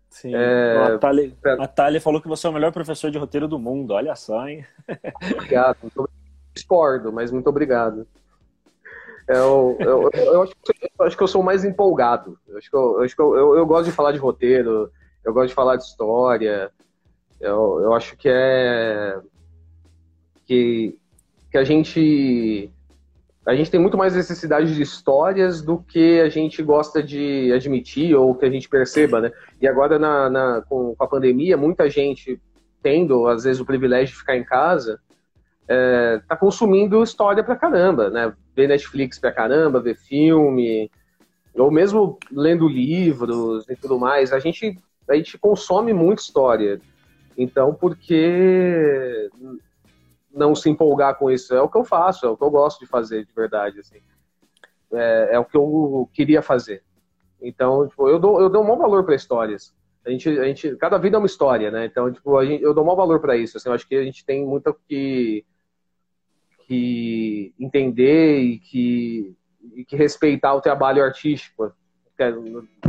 Sim. 0.09 0.33
É... 0.33 0.95
A, 0.95 0.97
Thalia, 0.97 1.31
a 1.59 1.67
Thalia 1.67 2.01
falou 2.01 2.19
que 2.19 2.27
você 2.27 2.47
é 2.47 2.49
o 2.49 2.53
melhor 2.53 2.71
professor 2.71 3.11
de 3.11 3.19
roteiro 3.19 3.47
do 3.47 3.59
mundo. 3.59 3.91
Olha 3.91 4.15
só, 4.15 4.47
hein? 4.47 4.65
Obrigado. 5.31 5.77
Muito... 5.83 6.24
Discordo, 6.55 7.11
mas 7.11 7.31
muito 7.31 7.47
obrigado. 7.47 8.07
Eu, 9.27 9.75
eu, 9.79 10.09
eu, 10.13 10.43
acho, 10.43 10.53
eu, 10.99 11.05
acho, 11.05 11.17
que 11.17 11.23
eu 11.23 11.27
sou 11.27 11.43
mais 11.43 11.65
empolgado. 11.65 12.37
Eu 12.47 12.57
acho 12.57 12.69
que, 12.69 12.75
eu, 12.75 13.01
acho 13.01 13.15
que 13.15 13.21
eu, 13.21 13.65
gosto 13.65 13.85
de 13.85 13.91
falar 13.91 14.11
de 14.11 14.19
roteiro, 14.19 14.89
eu 15.23 15.33
gosto 15.33 15.49
de 15.49 15.55
falar 15.55 15.75
de 15.75 15.83
história. 15.83 16.71
Eu, 17.41 17.81
eu 17.81 17.93
acho 17.93 18.15
que 18.15 18.29
é. 18.29 19.19
Que, 20.45 20.95
que 21.51 21.57
a 21.57 21.63
gente. 21.63 22.71
A 23.45 23.53
gente 23.53 23.69
tem 23.69 23.79
muito 23.79 23.97
mais 23.97 24.15
necessidade 24.15 24.73
de 24.73 24.81
histórias 24.81 25.61
do 25.61 25.77
que 25.77 26.19
a 26.19 26.29
gente 26.29 26.63
gosta 26.63 27.01
de 27.03 27.51
admitir 27.53 28.15
ou 28.15 28.33
que 28.33 28.45
a 28.45 28.49
gente 28.49 28.67
perceba, 28.67 29.21
né? 29.21 29.31
E 29.61 29.67
agora, 29.67 29.99
na, 29.99 30.29
na 30.29 30.61
com, 30.67 30.95
com 30.95 31.03
a 31.03 31.07
pandemia, 31.07 31.55
muita 31.55 31.87
gente 31.87 32.41
tendo, 32.81 33.27
às 33.27 33.43
vezes, 33.43 33.59
o 33.59 33.65
privilégio 33.65 34.13
de 34.13 34.19
ficar 34.19 34.35
em 34.37 34.43
casa, 34.43 34.99
é, 35.67 36.21
tá 36.27 36.35
consumindo 36.35 37.03
história 37.03 37.43
pra 37.43 37.55
caramba, 37.55 38.09
né? 38.09 38.33
Ver 38.55 38.67
Netflix 38.67 39.17
pra 39.17 39.31
caramba, 39.31 39.81
ver 39.81 39.95
filme, 39.95 40.91
ou 41.55 41.71
mesmo 41.71 42.19
lendo 42.31 42.67
livros 42.67 43.67
e 43.69 43.75
tudo 43.75 43.97
mais. 43.97 44.31
A 44.31 44.39
gente, 44.39 44.77
a 45.09 45.15
gente 45.15 45.37
consome 45.37 45.93
muita 45.93 46.21
história. 46.21 46.79
Então, 47.37 47.73
por 47.73 47.97
que 47.97 49.29
não 50.31 50.53
se 50.53 50.69
empolgar 50.69 51.15
com 51.17 51.31
isso? 51.31 51.53
É 51.53 51.61
o 51.61 51.69
que 51.69 51.77
eu 51.77 51.83
faço, 51.83 52.25
é 52.25 52.29
o 52.29 52.37
que 52.37 52.43
eu 52.43 52.51
gosto 52.51 52.79
de 52.79 52.85
fazer, 52.85 53.25
de 53.25 53.33
verdade, 53.33 53.79
assim. 53.79 53.99
É, 54.93 55.29
é 55.33 55.39
o 55.39 55.45
que 55.45 55.57
eu 55.57 56.09
queria 56.13 56.41
fazer. 56.41 56.83
Então, 57.41 57.87
tipo, 57.87 58.07
eu 58.07 58.19
dou, 58.19 58.39
eu 58.39 58.49
dou 58.49 58.63
um 58.63 58.77
valor 58.77 59.03
para 59.03 59.15
histórias. 59.15 59.73
A 60.05 60.11
gente, 60.11 60.29
a 60.29 60.43
gente, 60.43 60.75
cada 60.75 60.97
vida 60.99 61.17
é 61.17 61.19
uma 61.19 61.25
história, 61.25 61.71
né? 61.71 61.85
Então, 61.85 62.11
tipo, 62.11 62.43
gente, 62.45 62.63
eu 62.63 62.73
dou 62.73 62.83
um 62.83 62.87
bom 62.87 62.95
valor 62.95 63.19
para 63.19 63.35
isso. 63.35 63.57
Assim, 63.57 63.69
eu 63.69 63.73
acho 63.73 63.87
que 63.87 63.95
a 63.95 64.03
gente 64.03 64.23
tem 64.23 64.45
muito 64.45 64.73
que 64.87 65.43
que 66.67 67.53
entender 67.59 68.39
e 68.39 68.59
que, 68.59 69.35
e 69.75 69.85
que 69.85 69.95
respeitar 69.95 70.53
o 70.53 70.61
trabalho 70.61 71.03
artístico. 71.03 71.71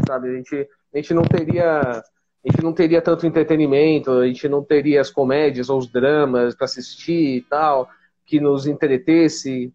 Sabe? 0.07 0.29
A, 0.29 0.37
gente, 0.37 0.69
a 0.95 0.97
gente 0.97 1.15
não 1.15 1.23
teria 1.23 2.03
a 2.47 2.53
gente 2.53 2.63
não 2.63 2.73
teria 2.73 3.03
tanto 3.03 3.27
entretenimento, 3.27 4.13
a 4.13 4.27
gente 4.27 4.49
não 4.49 4.63
teria 4.63 5.01
as 5.01 5.11
comédias 5.11 5.69
ou 5.69 5.79
os 5.79 5.89
dramas 5.89 6.55
para 6.55 6.67
assistir 6.67 7.39
e 7.39 7.41
tal, 7.41 7.89
que 8.25 8.39
nos 8.39 8.69
entretesse, 8.69 9.73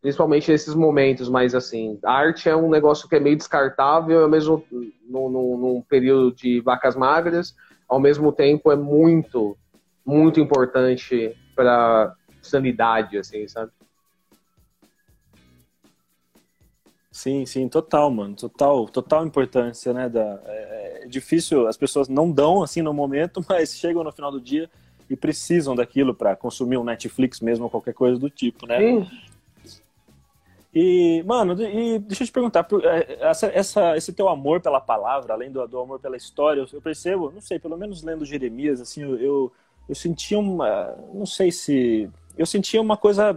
principalmente 0.00 0.50
nesses 0.50 0.74
momentos 0.74 1.28
mais 1.28 1.54
assim. 1.54 1.96
A 2.04 2.12
arte 2.12 2.48
é 2.48 2.56
um 2.56 2.68
negócio 2.68 3.08
que 3.08 3.14
é 3.14 3.20
meio 3.20 3.36
descartável, 3.36 4.24
ao 4.24 4.28
mesmo 4.28 4.64
num, 5.08 5.28
num 5.30 5.82
período 5.88 6.34
de 6.34 6.60
vacas 6.60 6.96
magras, 6.96 7.54
ao 7.88 8.00
mesmo 8.00 8.32
tempo 8.32 8.72
é 8.72 8.76
muito, 8.76 9.56
muito 10.04 10.40
importante 10.40 11.32
para 11.54 12.12
sanidade, 12.48 13.18
assim, 13.18 13.46
sabe? 13.46 13.70
Sim, 17.10 17.44
sim, 17.46 17.68
total, 17.68 18.10
mano, 18.12 18.36
total, 18.36 18.86
total 18.86 19.26
importância, 19.26 19.92
né? 19.92 20.08
Da, 20.08 20.40
é, 20.44 21.02
é, 21.02 21.06
difícil, 21.08 21.66
as 21.66 21.76
pessoas 21.76 22.08
não 22.08 22.30
dão 22.30 22.62
assim 22.62 22.80
no 22.80 22.94
momento, 22.94 23.44
mas 23.48 23.74
chegam 23.74 24.04
no 24.04 24.12
final 24.12 24.30
do 24.30 24.40
dia 24.40 24.70
e 25.10 25.16
precisam 25.16 25.74
daquilo 25.74 26.14
para 26.14 26.36
consumir 26.36 26.76
um 26.76 26.84
Netflix 26.84 27.40
mesmo 27.40 27.64
ou 27.64 27.70
qualquer 27.70 27.94
coisa 27.94 28.18
do 28.20 28.30
tipo, 28.30 28.66
né? 28.66 28.78
Sim. 28.78 29.06
E, 30.72 31.24
mano, 31.26 31.60
e 31.60 31.98
deixa 31.98 32.22
eu 32.22 32.26
te 32.28 32.32
perguntar, 32.32 32.64
é, 32.84 33.28
essa, 33.28 33.46
essa, 33.46 33.96
esse 33.96 34.12
teu 34.12 34.28
amor 34.28 34.60
pela 34.60 34.80
palavra, 34.80 35.34
além 35.34 35.50
do, 35.50 35.66
do 35.66 35.80
amor 35.80 35.98
pela 35.98 36.16
história, 36.16 36.64
eu 36.72 36.80
percebo, 36.80 37.32
não 37.32 37.40
sei, 37.40 37.58
pelo 37.58 37.76
menos 37.76 38.02
lendo 38.02 38.24
Jeremias, 38.24 38.80
assim, 38.80 39.02
eu, 39.02 39.16
eu, 39.16 39.52
eu 39.88 39.94
sentia 39.96 40.38
uma, 40.38 40.94
não 41.12 41.26
sei 41.26 41.50
se 41.50 42.08
eu 42.38 42.46
sentia 42.46 42.80
uma 42.80 42.96
coisa 42.96 43.34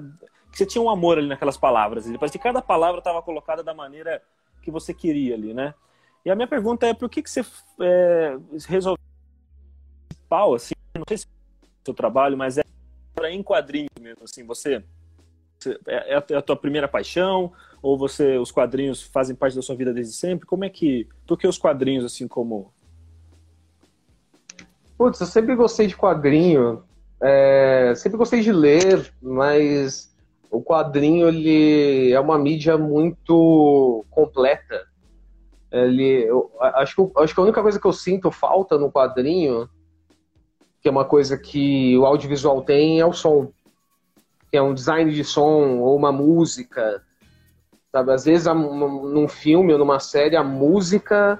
que 0.51 0.57
você 0.57 0.65
tinha 0.65 0.81
um 0.81 0.89
amor 0.89 1.17
ali 1.17 1.27
naquelas 1.27 1.57
palavras. 1.57 2.07
E 2.07 2.17
parece 2.17 2.37
que 2.37 2.43
cada 2.43 2.61
palavra 2.61 2.99
estava 2.99 3.21
colocada 3.21 3.63
da 3.63 3.73
maneira 3.73 4.21
que 4.61 4.69
você 4.69 4.93
queria 4.93 5.33
ali, 5.33 5.53
né? 5.53 5.73
E 6.23 6.29
a 6.29 6.35
minha 6.35 6.47
pergunta 6.47 6.85
é 6.85 6.93
por 6.93 7.09
que, 7.09 7.23
que 7.23 7.29
você 7.29 7.43
é, 7.81 8.37
resolveu 8.67 9.03
pau, 10.29 10.53
assim, 10.53 10.73
não 10.95 11.03
sei 11.07 11.17
se 11.17 11.25
é 11.25 11.65
o 11.65 11.85
seu 11.85 11.93
trabalho, 11.93 12.37
mas 12.37 12.57
é 12.57 12.63
em 13.29 13.43
quadrinhos 13.43 13.89
mesmo, 13.99 14.23
assim, 14.23 14.45
você 14.45 14.83
é, 15.87 16.15
é, 16.15 16.23
é 16.29 16.35
a 16.35 16.41
tua 16.41 16.55
primeira 16.55 16.87
paixão 16.87 17.51
ou 17.81 17.97
você 17.97 18.37
os 18.37 18.51
quadrinhos 18.51 19.01
fazem 19.01 19.35
parte 19.35 19.55
da 19.55 19.61
sua 19.61 19.75
vida 19.75 19.93
desde 19.93 20.13
sempre? 20.13 20.47
Como 20.47 20.63
é 20.63 20.69
que, 20.69 21.07
por 21.27 21.37
que 21.37 21.47
os 21.47 21.57
quadrinhos 21.57 22.05
assim 22.05 22.27
como 22.27 22.73
Putz, 25.01 25.19
eu 25.19 25.25
sempre 25.25 25.55
gostei 25.55 25.87
de 25.87 25.97
quadrinho. 25.97 26.83
É, 27.21 27.93
sempre 27.95 28.17
gostei 28.17 28.41
de 28.41 28.51
ler, 28.51 29.13
mas 29.21 30.11
o 30.49 30.61
quadrinho 30.61 31.27
ele 31.27 32.11
é 32.11 32.19
uma 32.19 32.37
mídia 32.37 32.77
muito 32.77 34.03
completa. 34.09 34.85
Ele, 35.71 36.25
eu, 36.27 36.51
acho, 36.59 36.95
que, 36.95 37.19
acho 37.19 37.33
que 37.33 37.39
a 37.39 37.43
única 37.43 37.61
coisa 37.61 37.79
que 37.79 37.85
eu 37.85 37.93
sinto 37.93 38.29
falta 38.29 38.77
no 38.77 38.91
quadrinho, 38.91 39.69
que 40.81 40.89
é 40.89 40.91
uma 40.91 41.05
coisa 41.05 41.37
que 41.37 41.97
o 41.97 42.05
audiovisual 42.05 42.61
tem, 42.63 42.99
é 42.99 43.05
o 43.05 43.13
som. 43.13 43.51
Que 44.49 44.57
é 44.57 44.61
um 44.61 44.73
design 44.73 45.13
de 45.13 45.23
som 45.23 45.77
ou 45.77 45.95
uma 45.95 46.11
música. 46.11 47.01
Sabe? 47.91 48.11
Às 48.11 48.25
vezes, 48.25 48.47
num 48.47 49.27
filme 49.27 49.71
ou 49.71 49.79
numa 49.79 49.99
série, 49.99 50.35
a 50.35 50.43
música, 50.43 51.39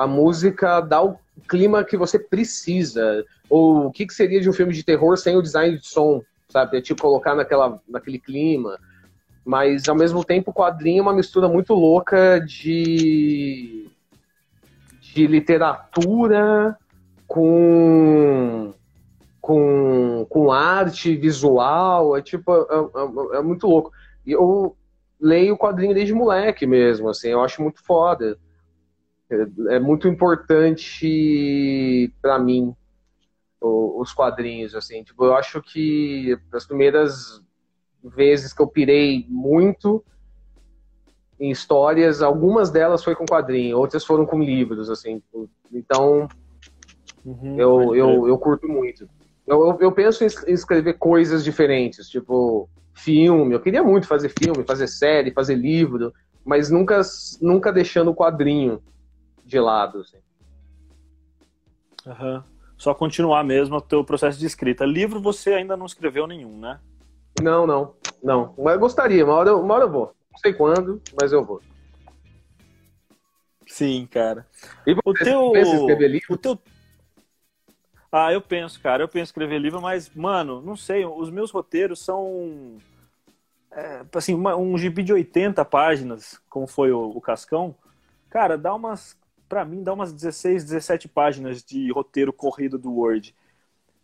a 0.00 0.06
música 0.06 0.80
dá 0.80 1.02
o 1.02 1.18
clima 1.46 1.84
que 1.84 1.94
você 1.94 2.18
precisa. 2.18 3.22
Ou 3.50 3.88
o 3.88 3.92
que, 3.92 4.06
que 4.06 4.14
seria 4.14 4.40
de 4.40 4.48
um 4.48 4.52
filme 4.52 4.72
de 4.72 4.82
terror 4.82 5.18
sem 5.18 5.36
o 5.36 5.42
design 5.42 5.76
de 5.76 5.86
som, 5.86 6.22
sabe? 6.48 6.78
É 6.78 6.80
tipo 6.80 7.02
colocar 7.02 7.34
naquela, 7.34 7.78
naquele 7.86 8.18
clima. 8.18 8.78
Mas 9.44 9.90
ao 9.90 9.94
mesmo 9.94 10.24
tempo 10.24 10.52
o 10.52 10.54
quadrinho 10.54 11.00
é 11.00 11.02
uma 11.02 11.12
mistura 11.12 11.50
muito 11.50 11.74
louca 11.74 12.40
de, 12.40 13.90
de 15.02 15.26
literatura 15.26 16.74
com, 17.26 18.72
com, 19.38 20.26
com 20.30 20.50
arte 20.50 21.14
visual. 21.14 22.16
É 22.16 22.22
tipo, 22.22 22.50
é, 22.54 23.36
é, 23.36 23.38
é 23.38 23.42
muito 23.42 23.66
louco. 23.66 23.92
E 24.26 24.32
eu 24.32 24.74
leio 25.20 25.52
o 25.52 25.58
quadrinho 25.58 25.92
desde 25.92 26.14
moleque 26.14 26.66
mesmo, 26.66 27.10
assim, 27.10 27.28
eu 27.28 27.42
acho 27.42 27.62
muito 27.62 27.84
foda 27.84 28.38
é, 29.68 29.78
muito 29.78 30.08
importante 30.08 32.12
para 32.20 32.38
mim 32.38 32.74
os 33.60 34.12
quadrinhos 34.12 34.74
assim. 34.74 35.04
Tipo 35.04 35.24
eu 35.24 35.34
acho 35.34 35.62
que 35.62 36.36
as 36.52 36.66
primeiras 36.66 37.40
vezes 38.02 38.52
que 38.52 38.60
eu 38.60 38.66
pirei 38.66 39.26
muito 39.28 40.02
em 41.38 41.50
histórias 41.50 42.22
algumas 42.22 42.70
delas 42.70 43.04
foi 43.04 43.14
com 43.14 43.24
quadrinho 43.24 43.78
outras 43.78 44.04
foram 44.04 44.26
com 44.26 44.42
livros 44.42 44.90
assim. 44.90 45.22
Então 45.72 46.28
uhum, 47.24 47.58
eu, 47.58 47.94
eu, 47.94 48.28
eu 48.28 48.38
curto 48.38 48.66
muito. 48.66 49.08
Eu, 49.46 49.66
eu, 49.66 49.78
eu 49.80 49.92
penso 49.92 50.24
em 50.24 50.52
escrever 50.52 50.94
coisas 50.94 51.44
diferentes 51.44 52.08
tipo 52.08 52.68
filme. 52.94 53.54
Eu 53.54 53.60
queria 53.60 53.82
muito 53.82 54.06
fazer 54.06 54.30
filme 54.30 54.64
fazer 54.64 54.88
série 54.88 55.32
fazer 55.32 55.54
livro 55.54 56.12
mas 56.44 56.70
nunca 56.70 57.00
nunca 57.40 57.72
deixando 57.72 58.10
o 58.10 58.14
quadrinho 58.14 58.82
de 59.50 59.60
lado. 59.60 60.00
Assim. 60.00 60.18
Uhum. 62.06 62.42
Só 62.78 62.94
continuar 62.94 63.44
mesmo 63.44 63.76
o 63.76 63.80
teu 63.80 64.02
processo 64.02 64.38
de 64.38 64.46
escrita. 64.46 64.86
Livro 64.86 65.20
você 65.20 65.52
ainda 65.52 65.76
não 65.76 65.84
escreveu 65.84 66.26
nenhum, 66.26 66.58
né? 66.58 66.80
Não, 67.42 67.66
não, 67.66 67.94
não. 68.22 68.54
Mas 68.56 68.74
eu 68.74 68.80
gostaria, 68.80 69.24
uma 69.24 69.34
hora, 69.34 69.56
uma 69.56 69.74
hora 69.74 69.84
eu 69.84 69.90
vou. 69.90 70.14
Não 70.32 70.38
sei 70.38 70.54
quando, 70.54 71.02
mas 71.20 71.32
eu 71.32 71.44
vou. 71.44 71.60
Sim, 73.66 74.08
cara. 74.10 74.46
E 74.86 74.94
você, 74.94 75.00
o 75.04 75.12
teu, 75.12 75.52
pensa 75.52 75.70
em 75.70 75.80
escrever 75.80 76.08
livro? 76.08 76.34
O 76.34 76.36
teu... 76.36 76.58
Ah, 78.10 78.32
eu 78.32 78.40
penso, 78.40 78.80
cara. 78.80 79.04
Eu 79.04 79.08
penso 79.08 79.22
em 79.22 79.30
escrever 79.30 79.58
livro, 79.58 79.80
mas, 79.80 80.10
mano, 80.14 80.60
não 80.60 80.76
sei. 80.76 81.04
Os 81.04 81.30
meus 81.30 81.50
roteiros 81.50 82.00
são. 82.04 82.78
É, 83.70 84.04
assim, 84.14 84.34
uma, 84.34 84.56
um 84.56 84.76
gibi 84.76 85.04
de 85.04 85.12
80 85.12 85.64
páginas, 85.64 86.40
como 86.50 86.66
foi 86.66 86.90
o, 86.90 87.10
o 87.10 87.20
Cascão. 87.20 87.76
Cara, 88.28 88.58
dá 88.58 88.74
umas 88.74 89.16
para 89.50 89.64
mim, 89.64 89.82
dá 89.82 89.92
umas 89.92 90.12
16, 90.12 90.62
17 90.62 91.08
páginas 91.08 91.60
de 91.60 91.90
roteiro 91.90 92.32
corrido 92.32 92.78
do 92.78 92.92
Word. 92.92 93.34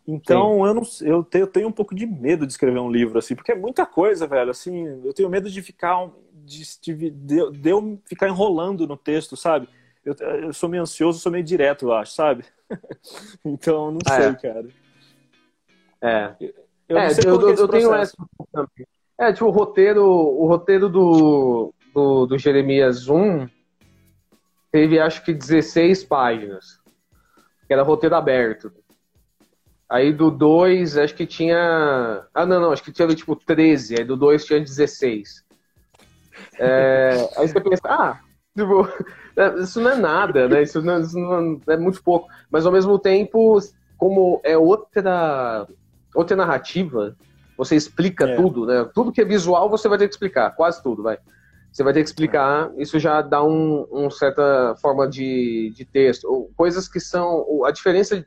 Então, 0.04 0.66
eu 0.66 0.74
não 0.74 0.82
eu 1.02 1.22
tenho, 1.22 1.42
eu 1.44 1.46
tenho 1.46 1.68
um 1.68 1.72
pouco 1.72 1.94
de 1.94 2.04
medo 2.04 2.44
de 2.44 2.52
escrever 2.52 2.80
um 2.80 2.90
livro, 2.90 3.16
assim, 3.16 3.36
porque 3.36 3.52
é 3.52 3.54
muita 3.54 3.86
coisa, 3.86 4.26
velho. 4.26 4.50
Assim, 4.50 4.84
eu 5.04 5.14
tenho 5.14 5.30
medo 5.30 5.48
de 5.48 5.62
ficar. 5.62 6.10
de, 6.44 6.64
de, 6.82 7.10
de 7.10 7.70
eu 7.70 8.00
ficar 8.04 8.28
enrolando 8.28 8.88
no 8.88 8.96
texto, 8.96 9.36
sabe? 9.36 9.68
Eu, 10.04 10.14
eu 10.42 10.52
sou 10.52 10.68
meio 10.68 10.82
ansioso, 10.82 11.20
sou 11.20 11.30
meio 11.30 11.44
direto, 11.44 11.86
eu 11.86 11.92
acho, 11.92 12.12
sabe? 12.12 12.44
então, 13.44 13.92
não 13.92 14.00
ah, 14.06 14.14
sei, 14.14 14.26
é. 14.26 14.34
cara. 14.34 14.68
É. 16.02 16.34
Eu, 16.88 16.98
é, 16.98 17.08
eu, 17.24 17.40
eu, 17.40 17.54
eu 17.54 17.68
tenho 17.68 17.94
essa 17.94 18.16
também. 18.52 18.86
É, 19.18 19.32
tipo, 19.32 19.46
o 19.46 19.50
roteiro, 19.50 20.04
o 20.04 20.46
roteiro 20.46 20.88
do, 20.88 21.72
do, 21.94 22.26
do 22.26 22.38
Jeremias 22.38 23.08
1 23.08 23.48
teve 24.76 25.00
acho 25.00 25.24
que 25.24 25.32
16 25.32 26.04
páginas, 26.04 26.78
que 27.66 27.72
era 27.72 27.82
roteiro 27.82 28.14
aberto. 28.14 28.70
Aí 29.88 30.12
do 30.12 30.30
2, 30.30 30.98
acho 30.98 31.14
que 31.14 31.24
tinha. 31.24 32.26
Ah, 32.34 32.44
não, 32.44 32.60
não, 32.60 32.72
acho 32.72 32.82
que 32.82 32.92
tinha 32.92 33.08
tipo 33.14 33.34
13, 33.34 34.00
aí 34.00 34.04
do 34.04 34.18
2 34.18 34.44
tinha 34.44 34.60
16. 34.60 35.46
É, 36.58 37.10
aí 37.38 37.48
você 37.48 37.58
pensa, 37.58 37.80
ah, 37.86 38.20
tipo, 38.54 38.86
é, 39.34 39.62
isso 39.62 39.80
não 39.80 39.92
é 39.92 39.96
nada, 39.96 40.46
né? 40.46 40.62
Isso 40.62 40.82
não, 40.82 41.00
isso 41.00 41.18
não 41.18 41.58
é 41.68 41.76
muito 41.78 42.02
pouco. 42.02 42.28
Mas 42.50 42.66
ao 42.66 42.72
mesmo 42.72 42.98
tempo, 42.98 43.58
como 43.96 44.42
é 44.44 44.58
outra, 44.58 45.66
outra 46.14 46.36
narrativa, 46.36 47.16
você 47.56 47.76
explica 47.76 48.28
é. 48.28 48.36
tudo, 48.36 48.66
né? 48.66 48.86
Tudo 48.92 49.10
que 49.10 49.22
é 49.22 49.24
visual 49.24 49.70
você 49.70 49.88
vai 49.88 49.96
ter 49.96 50.06
que 50.06 50.12
explicar, 50.12 50.54
quase 50.54 50.82
tudo, 50.82 51.02
vai. 51.02 51.18
Você 51.76 51.82
vai 51.82 51.92
ter 51.92 52.00
que 52.02 52.08
explicar, 52.08 52.72
isso 52.78 52.98
já 52.98 53.20
dá 53.20 53.44
um, 53.44 53.86
um 53.92 54.08
certa 54.08 54.74
forma 54.80 55.06
de, 55.06 55.70
de 55.76 55.84
texto. 55.84 56.50
Coisas 56.56 56.88
que 56.88 56.98
são. 56.98 57.66
A 57.66 57.70
diferença 57.70 58.24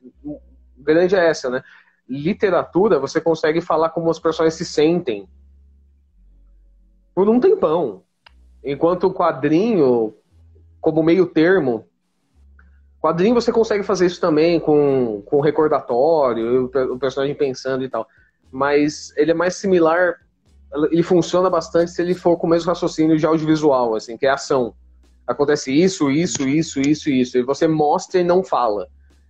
grande 0.77 1.15
é 1.15 1.27
essa, 1.27 1.50
né? 1.50 1.63
Literatura, 2.08 3.00
você 3.00 3.20
consegue 3.20 3.60
falar 3.60 3.89
como 3.89 4.12
as 4.12 4.20
pessoas 4.20 4.53
se 4.53 4.63
sentem 4.63 5.27
por 7.15 7.27
um 7.27 7.39
tempão. 7.39 8.03
Enquanto 8.63 9.06
o 9.06 9.13
quadrinho, 9.15 10.13
como 10.79 11.01
meio 11.01 11.25
termo, 11.25 11.88
quadrinho 13.01 13.34
você 13.34 13.51
consegue 13.51 13.82
fazer 13.82 14.06
isso 14.06 14.22
também 14.22 14.60
com, 14.60 15.24
com 15.25 15.41
recordatório, 15.41 16.65
o 16.65 17.00
personagem 17.00 17.34
pensando 17.34 17.84
e 17.84 17.89
tal. 17.89 18.08
Mas 18.51 19.12
ele 19.18 19.32
é 19.32 19.34
mais 19.34 19.56
similar 19.56 20.20
ele 20.92 21.04
funciona 21.04 21.50
bastante 21.50 21.92
se 21.92 22.02
ele 22.02 22.14
for 22.14 22.38
com 22.38 22.48
o 22.48 22.50
mesmo 22.50 22.70
raciocínio 22.70 23.18
de 23.18 23.26
audiovisual, 23.26 23.96
assim, 23.96 24.18
que 24.18 24.26
é 24.26 24.30
ação. 24.30 24.74
Acontece 25.26 25.72
isso, 25.72 26.10
isso, 26.10 26.48
isso, 26.48 26.80
isso, 26.80 27.10
isso. 27.10 27.38
E 27.38 27.44
você 27.44 27.68
mostra 27.68 28.20
e 28.20 28.24
não 28.24 28.44
fala. 28.44 28.88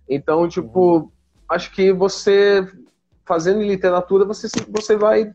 Então, 0.08 0.48
tipo, 0.48 0.96
uhum. 0.98 1.10
acho 1.48 1.70
que 1.72 1.92
você, 1.92 2.66
fazendo 3.24 3.62
literatura, 3.62 4.24
você, 4.24 4.48
você 4.68 4.96
vai 4.96 5.32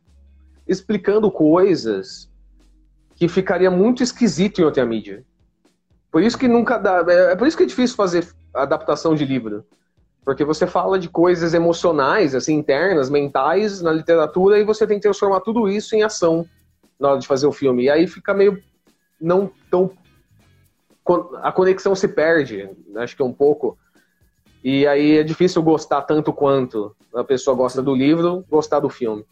explicando 0.67 1.31
coisas 1.31 2.29
que 3.15 3.27
ficaria 3.27 3.71
muito 3.71 4.03
esquisito 4.03 4.59
em 4.59 4.63
outra 4.63 4.85
mídia. 4.85 5.23
Por 6.11 6.21
isso 6.21 6.37
que 6.37 6.47
nunca 6.47 6.77
dá. 6.77 7.05
É, 7.07 7.31
é 7.33 7.35
por 7.35 7.47
isso 7.47 7.57
que 7.57 7.63
é 7.63 7.67
difícil 7.67 7.95
fazer 7.95 8.27
adaptação 8.53 9.15
de 9.15 9.25
livro. 9.25 9.65
Porque 10.25 10.43
você 10.43 10.65
fala 10.65 10.97
de 10.97 11.07
coisas 11.07 11.53
emocionais, 11.53 12.33
assim, 12.33 12.55
internas, 12.55 13.11
mentais 13.11 13.79
na 13.79 13.91
literatura, 13.91 14.57
e 14.57 14.63
você 14.63 14.87
tem 14.87 14.97
que 14.97 15.03
transformar 15.03 15.41
tudo 15.41 15.69
isso 15.69 15.95
em 15.95 16.01
ação 16.01 16.47
na 16.99 17.11
hora 17.11 17.19
de 17.19 17.27
fazer 17.27 17.45
o 17.45 17.51
filme. 17.51 17.83
E 17.83 17.89
aí 17.91 18.07
fica 18.07 18.33
meio 18.33 18.59
não 19.21 19.51
tão. 19.69 19.91
A 21.43 21.51
conexão 21.51 21.93
se 21.93 22.07
perde, 22.07 22.67
acho 22.95 23.15
que 23.15 23.21
é 23.21 23.25
um 23.25 23.31
pouco. 23.31 23.77
E 24.63 24.87
aí 24.87 25.19
é 25.19 25.23
difícil 25.23 25.61
gostar 25.61 26.01
tanto 26.01 26.33
quanto 26.33 26.95
a 27.13 27.23
pessoa 27.23 27.55
gosta 27.55 27.79
do 27.79 27.93
livro, 27.93 28.43
gostar 28.49 28.79
do 28.79 28.89
filme. 28.89 29.23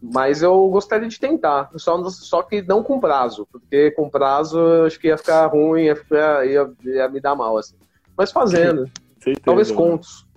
Mas 0.00 0.40
eu 0.40 0.68
gostaria 0.68 1.08
de 1.08 1.18
tentar, 1.18 1.68
só, 1.74 2.00
só 2.10 2.42
que 2.44 2.62
não 2.62 2.84
com 2.84 3.00
prazo, 3.00 3.48
porque 3.50 3.90
com 3.90 4.08
prazo 4.08 4.60
acho 4.86 5.00
que 5.00 5.08
ia 5.08 5.18
ficar 5.18 5.46
ruim, 5.46 5.86
ia, 5.86 5.96
ficar, 5.96 6.46
ia, 6.46 6.70
ia 6.84 7.08
me 7.08 7.18
dar 7.18 7.34
mal, 7.34 7.58
assim. 7.58 7.74
Mas 8.16 8.30
fazendo. 8.30 8.88
Certeza, 9.18 9.40
Talvez 9.44 9.70
né? 9.70 9.76
contos 9.76 10.27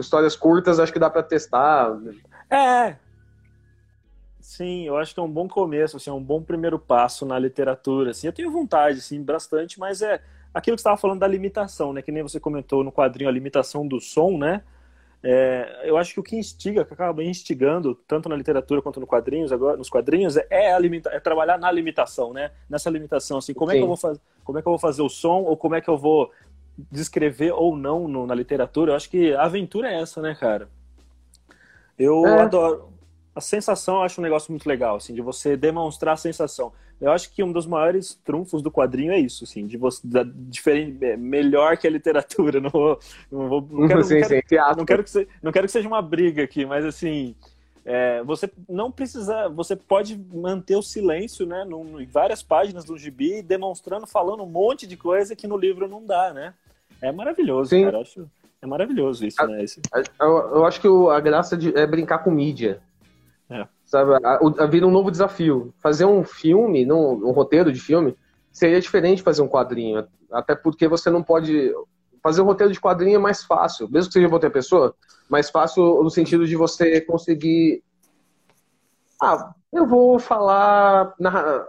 histórias 0.00 0.36
curtas, 0.36 0.78
acho 0.78 0.92
que 0.92 0.98
dá 0.98 1.10
para 1.10 1.22
testar. 1.22 1.96
É. 2.50 2.96
Sim, 4.40 4.86
eu 4.86 4.96
acho 4.96 5.12
que 5.12 5.20
é 5.20 5.22
um 5.22 5.30
bom 5.30 5.46
começo, 5.46 5.98
assim, 5.98 6.08
é 6.08 6.12
um 6.12 6.22
bom 6.22 6.42
primeiro 6.42 6.78
passo 6.78 7.26
na 7.26 7.38
literatura. 7.38 8.12
Assim, 8.12 8.26
eu 8.26 8.32
tenho 8.32 8.50
vontade, 8.50 8.98
assim, 8.98 9.22
bastante, 9.22 9.78
mas 9.78 10.00
é 10.00 10.22
aquilo 10.54 10.76
que 10.76 10.80
você 10.80 10.88
estava 10.88 10.96
falando 10.96 11.20
da 11.20 11.26
limitação, 11.26 11.92
né? 11.92 12.00
Que 12.00 12.10
nem 12.10 12.22
você 12.22 12.40
comentou 12.40 12.82
no 12.82 12.90
quadrinho 12.90 13.28
a 13.28 13.32
limitação 13.32 13.86
do 13.86 14.00
som, 14.00 14.38
né? 14.38 14.62
É, 15.22 15.82
eu 15.84 15.96
acho 15.96 16.14
que 16.14 16.20
o 16.20 16.22
que 16.22 16.36
instiga, 16.36 16.84
que 16.84 16.94
acaba 16.94 17.24
instigando, 17.24 17.94
tanto 18.06 18.28
na 18.28 18.36
literatura 18.36 18.80
quanto 18.80 19.00
no 19.00 19.06
quadrinhos, 19.06 19.50
agora, 19.50 19.76
nos 19.76 19.90
quadrinhos, 19.90 20.36
é, 20.36 20.72
a 20.72 20.78
limita 20.78 21.10
é 21.10 21.18
trabalhar 21.18 21.58
na 21.58 21.70
limitação, 21.72 22.32
né? 22.32 22.52
Nessa 22.70 22.88
limitação, 22.88 23.38
assim, 23.38 23.52
como 23.52 23.72
é, 23.72 23.74
que 23.74 23.82
eu 23.82 23.86
vou 23.86 23.96
fazer, 23.96 24.20
como 24.44 24.58
é 24.58 24.62
que 24.62 24.68
eu 24.68 24.72
vou 24.72 24.78
fazer 24.78 25.02
o 25.02 25.08
som, 25.08 25.42
ou 25.42 25.56
como 25.56 25.74
é 25.74 25.80
que 25.80 25.90
eu 25.90 25.98
vou 25.98 26.30
descrever 26.90 27.52
ou 27.52 27.76
não 27.76 28.06
no, 28.06 28.26
na 28.26 28.34
literatura, 28.34 28.92
eu 28.92 28.96
acho 28.96 29.10
que 29.10 29.34
a 29.34 29.42
aventura 29.42 29.90
é 29.90 30.00
essa, 30.00 30.22
né, 30.22 30.36
cara? 30.38 30.68
Eu 31.98 32.26
é. 32.26 32.42
adoro. 32.42 32.92
A 33.34 33.40
sensação 33.40 33.96
eu 33.96 34.02
acho 34.02 34.20
um 34.20 34.24
negócio 34.24 34.50
muito 34.50 34.68
legal, 34.68 34.96
assim, 34.96 35.14
de 35.14 35.20
você 35.20 35.56
demonstrar 35.56 36.14
a 36.14 36.16
sensação. 36.16 36.72
Eu 37.00 37.12
acho 37.12 37.32
que 37.32 37.42
um 37.42 37.52
dos 37.52 37.66
maiores 37.66 38.14
trunfos 38.24 38.60
do 38.60 38.72
quadrinho 38.72 39.12
é 39.12 39.18
isso, 39.18 39.44
assim, 39.44 39.64
de 39.66 39.76
você 39.76 40.00
da, 40.04 40.24
diferente, 40.24 41.04
é, 41.04 41.16
melhor 41.16 41.76
que 41.76 41.86
a 41.86 41.90
literatura. 41.90 42.58
Não 42.60 42.70
vou, 42.70 42.98
não, 43.30 43.48
vou, 43.48 43.68
não, 43.70 43.86
quero, 43.86 44.02
sim, 44.02 44.20
não, 44.20 44.28
quero, 44.28 44.42
sim, 44.48 44.76
não, 44.76 44.84
quero 44.84 45.04
que 45.04 45.10
seja, 45.10 45.28
não 45.42 45.52
quero 45.52 45.66
que 45.66 45.72
seja 45.72 45.88
uma 45.88 46.02
briga 46.02 46.42
aqui, 46.42 46.66
mas 46.66 46.84
assim, 46.84 47.36
é, 47.84 48.22
você 48.22 48.50
não 48.68 48.92
precisa, 48.92 49.48
você 49.48 49.74
pode 49.74 50.14
manter 50.30 50.76
o 50.76 50.82
silêncio, 50.82 51.46
né, 51.46 51.64
em 51.98 52.06
várias 52.06 52.42
páginas 52.42 52.84
do 52.84 52.98
gibi, 52.98 53.40
demonstrando, 53.40 54.06
falando 54.06 54.42
um 54.42 54.46
monte 54.46 54.86
de 54.86 54.96
coisa 54.96 55.34
que 55.34 55.46
no 55.46 55.56
livro 55.56 55.88
não 55.88 56.04
dá, 56.04 56.34
né? 56.34 56.52
É 57.00 57.12
maravilhoso, 57.12 57.70
Sim. 57.70 57.84
cara. 57.84 58.00
Acho, 58.00 58.28
é 58.60 58.66
maravilhoso 58.66 59.24
isso, 59.24 59.40
a, 59.40 59.46
né? 59.46 59.62
Esse... 59.62 59.80
Eu, 60.20 60.26
eu, 60.26 60.64
acho 60.64 60.80
que 60.80 60.88
o, 60.88 61.10
a 61.10 61.20
graça 61.20 61.56
de, 61.56 61.76
é 61.76 61.86
brincar 61.86 62.18
com 62.18 62.30
mídia. 62.30 62.80
É. 63.48 63.66
Sabe? 63.84 64.12
A, 64.24 64.38
a, 64.64 64.66
vir 64.66 64.84
um 64.84 64.90
novo 64.90 65.10
desafio. 65.10 65.72
Fazer 65.78 66.04
um 66.04 66.24
filme, 66.24 66.84
num, 66.84 67.12
um 67.26 67.30
roteiro 67.30 67.72
de 67.72 67.80
filme, 67.80 68.16
seria 68.52 68.80
diferente 68.80 69.22
fazer 69.22 69.42
um 69.42 69.48
quadrinho. 69.48 70.06
Até 70.30 70.54
porque 70.54 70.88
você 70.88 71.10
não 71.10 71.22
pode. 71.22 71.72
Fazer 72.22 72.42
um 72.42 72.46
roteiro 72.46 72.72
de 72.72 72.80
quadrinho 72.80 73.16
é 73.16 73.18
mais 73.18 73.44
fácil, 73.44 73.88
mesmo 73.88 74.08
que 74.08 74.14
seja 74.14 74.32
outra 74.32 74.50
pessoa, 74.50 74.94
mais 75.30 75.48
fácil 75.48 76.02
no 76.02 76.10
sentido 76.10 76.46
de 76.46 76.56
você 76.56 77.00
conseguir. 77.00 77.82
Ah, 79.22 79.52
eu 79.72 79.86
vou 79.86 80.18
falar 80.18 81.14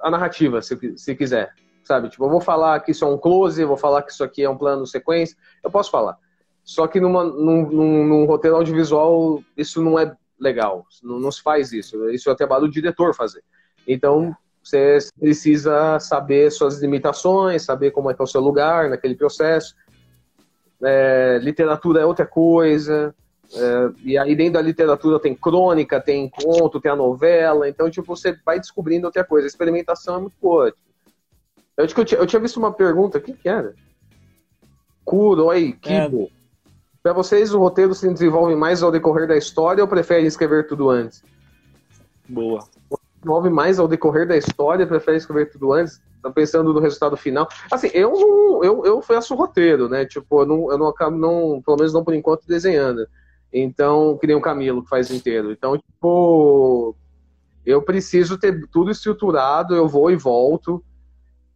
a 0.02 0.10
narrativa, 0.10 0.62
se, 0.62 0.98
se 0.98 1.16
quiser 1.16 1.54
sabe? 1.90 2.08
Tipo, 2.08 2.26
eu 2.26 2.30
vou 2.30 2.40
falar 2.40 2.80
que 2.82 2.92
isso 2.92 3.04
é 3.04 3.08
um 3.08 3.18
close, 3.18 3.60
eu 3.60 3.68
vou 3.68 3.76
falar 3.76 4.04
que 4.04 4.12
isso 4.12 4.24
aqui 4.24 4.44
é 4.44 4.50
um 4.50 4.56
plano 4.56 4.86
sequência, 4.86 5.36
eu 5.64 5.72
posso 5.72 5.90
falar. 5.90 6.16
Só 6.64 6.86
que 6.86 7.00
numa, 7.00 7.24
num, 7.24 7.68
num, 7.68 8.08
num 8.08 8.26
roteiro 8.26 8.58
audiovisual, 8.58 9.42
isso 9.58 9.82
não 9.82 9.98
é 9.98 10.16
legal, 10.40 10.86
não, 11.02 11.20
não 11.20 11.32
se 11.32 11.42
faz 11.42 11.74
isso. 11.74 12.08
Isso 12.12 12.30
é 12.30 12.36
trabalho 12.36 12.68
do 12.68 12.72
diretor 12.72 13.16
fazer. 13.16 13.44
Então, 13.88 14.36
você 14.64 15.00
precisa 15.20 16.00
saber 16.00 16.52
suas 16.52 16.80
limitações, 16.80 17.64
saber 17.64 17.90
como 17.90 18.12
é 18.12 18.14
que 18.14 18.22
é 18.22 18.24
o 18.24 18.28
seu 18.28 18.40
lugar 18.40 18.88
naquele 18.88 19.16
processo. 19.16 19.74
É, 20.84 21.40
literatura 21.42 22.02
é 22.02 22.06
outra 22.06 22.28
coisa. 22.28 23.16
É, 23.52 23.90
e 24.04 24.16
aí 24.16 24.36
dentro 24.36 24.54
da 24.54 24.62
literatura 24.62 25.20
tem 25.20 25.34
crônica, 25.34 26.00
tem 26.00 26.30
conto, 26.30 26.80
tem 26.80 26.92
a 26.92 26.96
novela. 26.96 27.68
Então, 27.68 27.90
tipo, 27.90 28.16
você 28.16 28.38
vai 28.46 28.60
descobrindo 28.60 29.08
outra 29.08 29.24
coisa. 29.24 29.48
A 29.48 29.50
experimentação 29.50 30.18
é 30.18 30.20
muito 30.20 30.36
boa. 30.40 30.72
Eu, 31.80 31.86
eu, 31.86 32.06
tinha, 32.06 32.20
eu 32.20 32.28
tinha 32.28 32.42
visto 32.42 32.58
uma 32.58 32.74
pergunta, 32.74 33.18
o 33.18 33.22
que, 33.22 33.32
que 33.32 33.48
era? 33.48 33.74
Kuroi 35.06 35.72
Kibo. 35.72 36.24
É. 36.24 36.40
Para 37.02 37.14
vocês, 37.14 37.54
o 37.54 37.60
roteiro 37.60 37.96
se 37.96 38.12
desenvolve 38.12 38.54
mais 38.54 38.84
ao 38.84 38.92
decorrer 38.92 39.26
da 39.26 39.38
história 39.38 39.82
ou 39.82 39.88
prefere 39.88 40.28
escrever 40.28 40.68
tudo 40.68 40.90
antes? 40.90 41.24
Boa. 42.28 42.68
Desenvolve 43.16 43.50
mais 43.50 43.80
ao 43.80 43.88
decorrer 43.88 44.28
da 44.28 44.36
história, 44.36 44.86
prefere 44.86 45.16
escrever 45.16 45.50
tudo 45.50 45.72
antes? 45.72 46.02
Tá 46.22 46.30
pensando 46.30 46.74
no 46.74 46.82
resultado 46.82 47.16
final? 47.16 47.48
Assim, 47.72 47.90
eu 47.94 48.12
não, 48.12 48.62
eu, 48.62 48.86
eu 48.86 49.02
faço 49.02 49.34
o 49.34 49.38
roteiro, 49.38 49.88
né? 49.88 50.06
Tipo, 50.06 50.42
eu 50.42 50.46
não, 50.46 50.72
eu 50.72 50.78
não 50.78 50.88
acabo, 50.88 51.16
não, 51.16 51.62
pelo 51.66 51.78
menos 51.78 51.94
não 51.94 52.04
por 52.04 52.14
enquanto, 52.14 52.46
desenhando. 52.46 53.08
Então, 53.54 54.18
que 54.18 54.28
nem 54.28 54.36
o 54.36 54.42
Camilo 54.42 54.84
que 54.84 54.90
faz 54.90 55.10
inteiro. 55.10 55.50
Então, 55.54 55.78
tipo, 55.78 56.94
eu 57.66 57.82
preciso 57.82 58.38
ter 58.38 58.68
tudo 58.68 58.92
estruturado, 58.92 59.74
eu 59.74 59.88
vou 59.88 60.12
e 60.12 60.18
volto. 60.18 60.84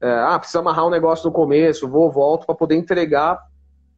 É, 0.03 0.11
ah, 0.11 0.37
precisa 0.37 0.59
amarrar 0.59 0.85
um 0.85 0.89
negócio 0.89 1.25
no 1.25 1.31
começo, 1.31 1.87
vou, 1.87 2.11
volto 2.11 2.45
para 2.45 2.53
poder 2.53 2.75
entregar 2.75 3.39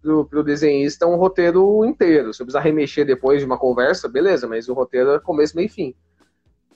para 0.04 0.40
o 0.40 0.44
desenhista 0.44 1.08
um 1.08 1.16
roteiro 1.16 1.84
inteiro. 1.84 2.32
Se 2.32 2.44
eu 2.44 2.46
precisar 2.46 2.60
remexer 2.60 3.08
depois 3.08 3.40
de 3.40 3.46
uma 3.48 3.58
conversa, 3.58 4.08
beleza, 4.08 4.48
mas 4.48 4.70
o 4.70 4.76
roteiro 4.76 5.16
é 5.16 5.20
começo, 5.20 5.56
meio 5.56 5.66
e 5.66 5.70
fim. 5.70 5.96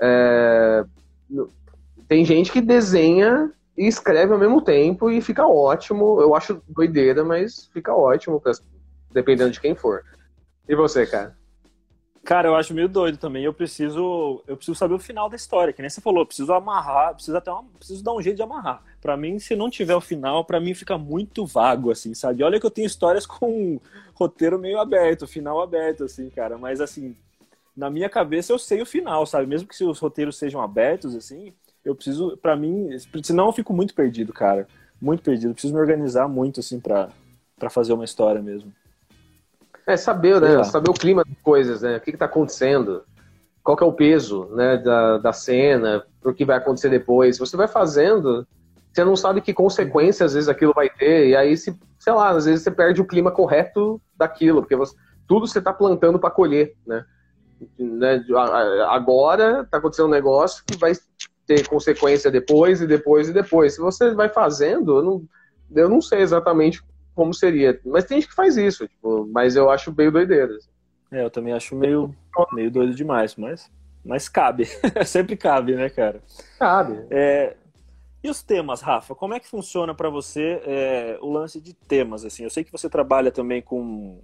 É, 0.01 0.83
tem 2.07 2.25
gente 2.25 2.51
que 2.51 2.59
desenha 2.59 3.51
e 3.77 3.85
escreve 3.85 4.33
ao 4.33 4.39
mesmo 4.39 4.63
tempo 4.63 5.11
e 5.11 5.21
fica 5.21 5.45
ótimo. 5.45 6.19
Eu 6.19 6.33
acho 6.33 6.59
doideira, 6.67 7.23
mas 7.23 7.69
fica 7.71 7.93
ótimo, 7.93 8.41
dependendo 9.11 9.51
de 9.51 9.61
quem 9.61 9.75
for. 9.75 10.03
E 10.67 10.75
você, 10.75 11.05
cara? 11.05 11.37
Cara, 12.23 12.47
eu 12.47 12.55
acho 12.55 12.73
meio 12.73 12.89
doido 12.89 13.19
também. 13.19 13.43
Eu 13.43 13.53
preciso, 13.53 14.43
eu 14.47 14.57
preciso 14.57 14.75
saber 14.75 14.95
o 14.95 14.99
final 14.99 15.29
da 15.29 15.35
história, 15.35 15.71
que 15.71 15.83
nem 15.83 15.89
você 15.89 16.01
falou. 16.01 16.25
Preciso 16.25 16.51
amarrar, 16.51 17.13
preciso 17.13 17.37
até 17.37 17.51
uma, 17.51 17.63
preciso 17.77 18.03
dar 18.03 18.15
um 18.15 18.21
jeito 18.23 18.37
de 18.37 18.41
amarrar. 18.41 18.83
Para 19.01 19.15
mim, 19.15 19.39
se 19.39 19.55
não 19.55 19.69
tiver 19.69 19.95
o 19.95 20.01
final, 20.01 20.43
para 20.43 20.59
mim 20.59 20.73
fica 20.73 20.97
muito 20.97 21.45
vago, 21.45 21.91
assim, 21.91 22.13
sabe? 22.13 22.43
Olha 22.43 22.59
que 22.59 22.65
eu 22.65 22.71
tenho 22.71 22.85
histórias 22.85 23.25
com 23.25 23.79
roteiro 24.13 24.59
meio 24.59 24.79
aberto, 24.79 25.27
final 25.27 25.61
aberto, 25.61 26.03
assim, 26.03 26.29
cara. 26.29 26.57
Mas 26.57 26.81
assim, 26.81 27.15
na 27.75 27.89
minha 27.89 28.09
cabeça 28.09 28.51
eu 28.51 28.59
sei 28.59 28.81
o 28.81 28.85
final, 28.85 29.25
sabe? 29.25 29.47
Mesmo 29.47 29.67
que 29.67 29.83
os 29.83 29.99
roteiros 29.99 30.37
sejam 30.37 30.61
abertos, 30.61 31.15
assim, 31.15 31.53
eu 31.83 31.95
preciso, 31.95 32.37
para 32.37 32.55
mim, 32.55 32.89
senão 33.23 33.47
eu 33.47 33.53
fico 33.53 33.73
muito 33.73 33.93
perdido, 33.93 34.33
cara. 34.33 34.67
Muito 35.01 35.23
perdido. 35.23 35.51
Eu 35.51 35.53
preciso 35.53 35.73
me 35.73 35.79
organizar 35.79 36.27
muito, 36.27 36.59
assim, 36.59 36.79
para 36.79 37.09
para 37.59 37.69
fazer 37.69 37.93
uma 37.93 38.05
história 38.05 38.41
mesmo. 38.41 38.73
É 39.85 39.97
saber, 39.97 40.39
né? 40.39 40.63
Saber 40.63 40.89
o 40.89 40.93
clima 40.93 41.23
das 41.25 41.37
coisas, 41.43 41.81
né? 41.81 41.97
O 41.97 42.01
que 42.01 42.11
está 42.11 42.25
acontecendo, 42.25 43.03
qual 43.61 43.75
que 43.75 43.83
é 43.83 43.87
o 43.87 43.93
peso, 43.93 44.45
né? 44.55 44.77
Da, 44.77 45.17
da 45.17 45.33
cena, 45.33 46.05
o 46.23 46.33
que 46.33 46.45
vai 46.45 46.57
acontecer 46.57 46.89
depois. 46.89 47.37
Você 47.37 47.57
vai 47.57 47.67
fazendo 47.67 48.47
você 48.99 49.05
não 49.05 49.15
sabe 49.15 49.41
que 49.41 49.53
consequências 49.53 50.31
às 50.31 50.33
vezes 50.33 50.49
aquilo 50.49 50.73
vai 50.73 50.89
ter, 50.89 51.29
e 51.29 51.35
aí, 51.35 51.55
se, 51.55 51.77
sei 51.97 52.13
lá, 52.13 52.29
às 52.31 52.45
vezes 52.45 52.63
você 52.63 52.71
perde 52.71 53.01
o 53.01 53.05
clima 53.05 53.31
correto 53.31 54.01
daquilo, 54.17 54.61
porque 54.61 54.75
você, 54.75 54.93
tudo 55.27 55.47
você 55.47 55.59
está 55.59 55.71
plantando 55.71 56.19
para 56.19 56.29
colher, 56.29 56.75
né? 56.85 57.05
né? 57.77 58.25
Agora 58.89 59.61
está 59.61 59.77
acontecendo 59.77 60.07
um 60.07 60.11
negócio 60.11 60.63
que 60.65 60.77
vai 60.77 60.91
ter 61.47 61.67
consequência 61.67 62.29
depois, 62.29 62.81
e 62.81 62.87
depois, 62.87 63.29
e 63.29 63.33
depois. 63.33 63.75
Se 63.75 63.81
você 63.81 64.13
vai 64.13 64.27
fazendo, 64.27 64.97
eu 64.97 65.03
não, 65.03 65.23
eu 65.75 65.89
não 65.89 66.01
sei 66.01 66.19
exatamente 66.19 66.83
como 67.15 67.33
seria, 67.33 67.79
mas 67.85 68.05
tem 68.05 68.19
gente 68.19 68.29
que 68.29 68.35
faz 68.35 68.55
isso, 68.57 68.87
tipo, 68.87 69.27
mas 69.31 69.55
eu 69.55 69.69
acho 69.69 69.93
meio 69.95 70.11
doideira. 70.11 70.55
Assim. 70.55 70.69
É, 71.11 71.23
eu 71.23 71.29
também 71.29 71.53
acho 71.53 71.75
meio, 71.75 72.13
meio 72.53 72.69
doido 72.69 72.93
demais, 72.93 73.35
mas, 73.35 73.69
mas 74.03 74.27
cabe. 74.27 74.65
Sempre 75.05 75.37
cabe, 75.37 75.75
né, 75.75 75.89
cara? 75.89 76.21
Cabe. 76.57 77.05
É, 77.09 77.55
e 78.23 78.29
os 78.29 78.43
temas, 78.43 78.81
Rafa? 78.81 79.15
Como 79.15 79.33
é 79.33 79.39
que 79.39 79.47
funciona 79.47 79.93
para 79.93 80.09
você 80.09 80.61
é, 80.65 81.19
o 81.21 81.31
lance 81.31 81.61
de 81.61 81.73
temas? 81.73 82.25
Assim, 82.25 82.43
eu 82.43 82.49
sei 82.49 82.63
que 82.63 82.71
você 82.71 82.89
trabalha 82.89 83.31
também 83.31 83.61
com 83.61 84.19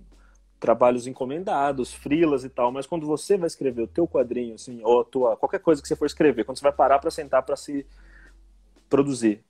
trabalhos 0.59 1.07
encomendados, 1.07 1.93
frilas 1.93 2.43
e 2.43 2.49
tal, 2.49 2.71
mas 2.71 2.87
quando 2.87 3.05
você 3.05 3.37
vai 3.37 3.47
escrever 3.47 3.83
o 3.83 3.87
teu 3.87 4.07
quadrinho, 4.07 4.55
assim, 4.55 4.81
ou 4.83 5.03
tua, 5.03 5.37
qualquer 5.37 5.59
coisa 5.59 5.81
que 5.81 5.87
você 5.87 5.95
for 5.95 6.05
escrever, 6.05 6.43
quando 6.43 6.57
você 6.57 6.63
vai 6.63 6.71
parar 6.71 6.99
para 6.99 7.11
sentar 7.11 7.43
para 7.43 7.55
se 7.55 7.85
produzir, 8.89 9.43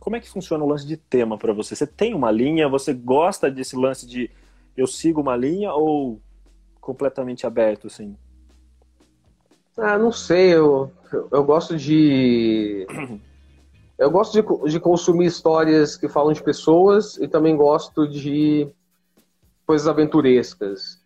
como 0.00 0.16
é 0.16 0.20
que 0.20 0.30
funciona 0.30 0.64
o 0.64 0.68
lance 0.68 0.86
de 0.86 0.96
tema 0.96 1.38
para 1.38 1.52
você? 1.52 1.76
Você 1.76 1.86
tem 1.86 2.14
uma 2.14 2.30
linha? 2.30 2.68
Você 2.68 2.92
gosta 2.92 3.50
desse 3.50 3.76
lance 3.76 4.04
de 4.04 4.30
eu 4.76 4.86
sigo 4.86 5.20
uma 5.20 5.36
linha 5.36 5.72
ou 5.72 6.20
completamente 6.80 7.46
aberto, 7.46 7.86
assim? 7.86 8.16
Ah, 9.76 9.96
não 9.96 10.10
sei, 10.10 10.54
eu, 10.54 10.90
eu 11.30 11.44
gosto 11.44 11.76
de 11.76 12.86
Eu 14.02 14.10
gosto 14.10 14.32
de, 14.32 14.70
de 14.72 14.80
consumir 14.80 15.26
histórias 15.26 15.96
que 15.96 16.08
falam 16.08 16.32
de 16.32 16.42
pessoas 16.42 17.16
e 17.18 17.28
também 17.28 17.56
gosto 17.56 18.04
de 18.08 18.68
coisas 19.64 19.86
aventurescas. 19.86 21.00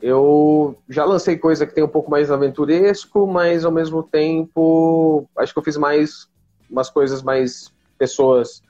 Eu 0.00 0.78
já 0.88 1.04
lancei 1.04 1.36
coisa 1.36 1.66
que 1.66 1.74
tem 1.74 1.82
um 1.82 1.88
pouco 1.88 2.08
mais 2.08 2.30
aventuresco, 2.30 3.26
mas 3.26 3.64
ao 3.64 3.72
mesmo 3.72 4.04
tempo 4.04 5.28
acho 5.36 5.52
que 5.52 5.58
eu 5.58 5.64
fiz 5.64 5.76
mais 5.76 6.28
umas 6.70 6.88
coisas 6.88 7.20
mais 7.20 7.72
pessoas 7.98 8.62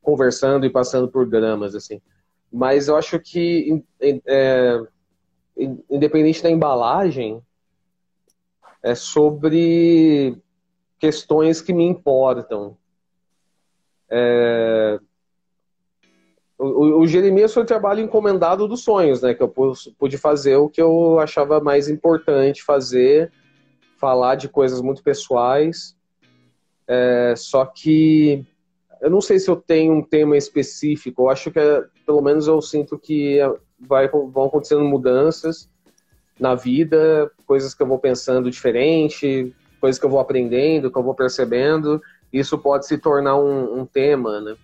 conversando 0.00 0.64
e 0.64 0.70
passando 0.70 1.08
por 1.08 1.26
dramas 1.26 1.74
assim. 1.74 2.00
Mas 2.52 2.86
eu 2.86 2.94
acho 2.94 3.18
que 3.18 3.82
é, 4.00 4.80
independente 5.90 6.40
da 6.40 6.50
embalagem 6.50 7.42
é 8.80 8.94
sobre 8.94 10.40
questões 11.00 11.60
que 11.60 11.72
me 11.72 11.84
importam. 11.84 12.77
É... 14.10 14.98
O, 16.58 17.02
o, 17.02 17.06
Jeremias 17.06 17.54
foi 17.54 17.62
o 17.62 17.66
trabalho 17.66 18.00
encomendado 18.00 18.66
dos 18.66 18.82
sonhos, 18.82 19.22
né? 19.22 19.32
Que 19.32 19.42
eu 19.42 19.48
pude 19.48 20.18
fazer 20.18 20.56
o 20.56 20.68
que 20.68 20.82
eu 20.82 21.20
achava 21.20 21.60
mais 21.60 21.88
importante 21.88 22.64
fazer, 22.64 23.30
falar 23.96 24.34
de 24.34 24.48
coisas 24.48 24.80
muito 24.80 25.02
pessoais. 25.02 25.96
É, 26.88 27.34
só 27.36 27.64
que 27.64 28.44
eu 29.00 29.08
não 29.08 29.20
sei 29.20 29.38
se 29.38 29.48
eu 29.48 29.54
tenho 29.54 29.92
um 29.92 30.02
tema 30.02 30.36
específico. 30.36 31.22
Eu 31.22 31.30
acho 31.30 31.50
que, 31.52 31.60
é, 31.60 31.84
pelo 32.04 32.20
menos, 32.20 32.48
eu 32.48 32.60
sinto 32.60 32.98
que 32.98 33.38
vai, 33.78 34.08
vão 34.08 34.46
acontecendo 34.46 34.82
mudanças 34.82 35.70
na 36.40 36.54
vida, 36.54 37.30
coisas 37.46 37.74
que 37.74 37.82
eu 37.82 37.86
vou 37.86 37.98
pensando 37.98 38.50
diferente, 38.50 39.54
coisas 39.80 39.98
que 39.98 40.06
eu 40.06 40.10
vou 40.10 40.18
aprendendo, 40.18 40.90
que 40.90 40.98
eu 40.98 41.02
vou 41.02 41.14
percebendo 41.14 42.02
isso 42.32 42.58
pode 42.58 42.86
se 42.86 42.98
tornar 42.98 43.36
um, 43.36 43.80
um 43.80 43.86
tema, 43.86 44.40
né? 44.40 44.56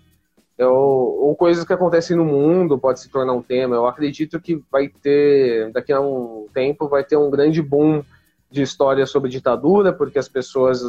Eu, 0.56 0.72
ou 0.72 1.34
coisas 1.34 1.64
que 1.64 1.72
acontecem 1.72 2.16
no 2.16 2.24
mundo 2.24 2.78
pode 2.78 3.00
se 3.00 3.10
tornar 3.10 3.32
um 3.32 3.42
tema. 3.42 3.74
Eu 3.74 3.86
acredito 3.86 4.40
que 4.40 4.62
vai 4.70 4.88
ter, 4.88 5.72
daqui 5.72 5.92
a 5.92 6.00
um 6.00 6.46
tempo, 6.54 6.88
vai 6.88 7.02
ter 7.02 7.16
um 7.16 7.28
grande 7.28 7.60
boom 7.60 8.04
de 8.50 8.62
histórias 8.62 9.10
sobre 9.10 9.30
ditadura, 9.30 9.92
porque 9.92 10.18
as 10.18 10.28
pessoas 10.28 10.80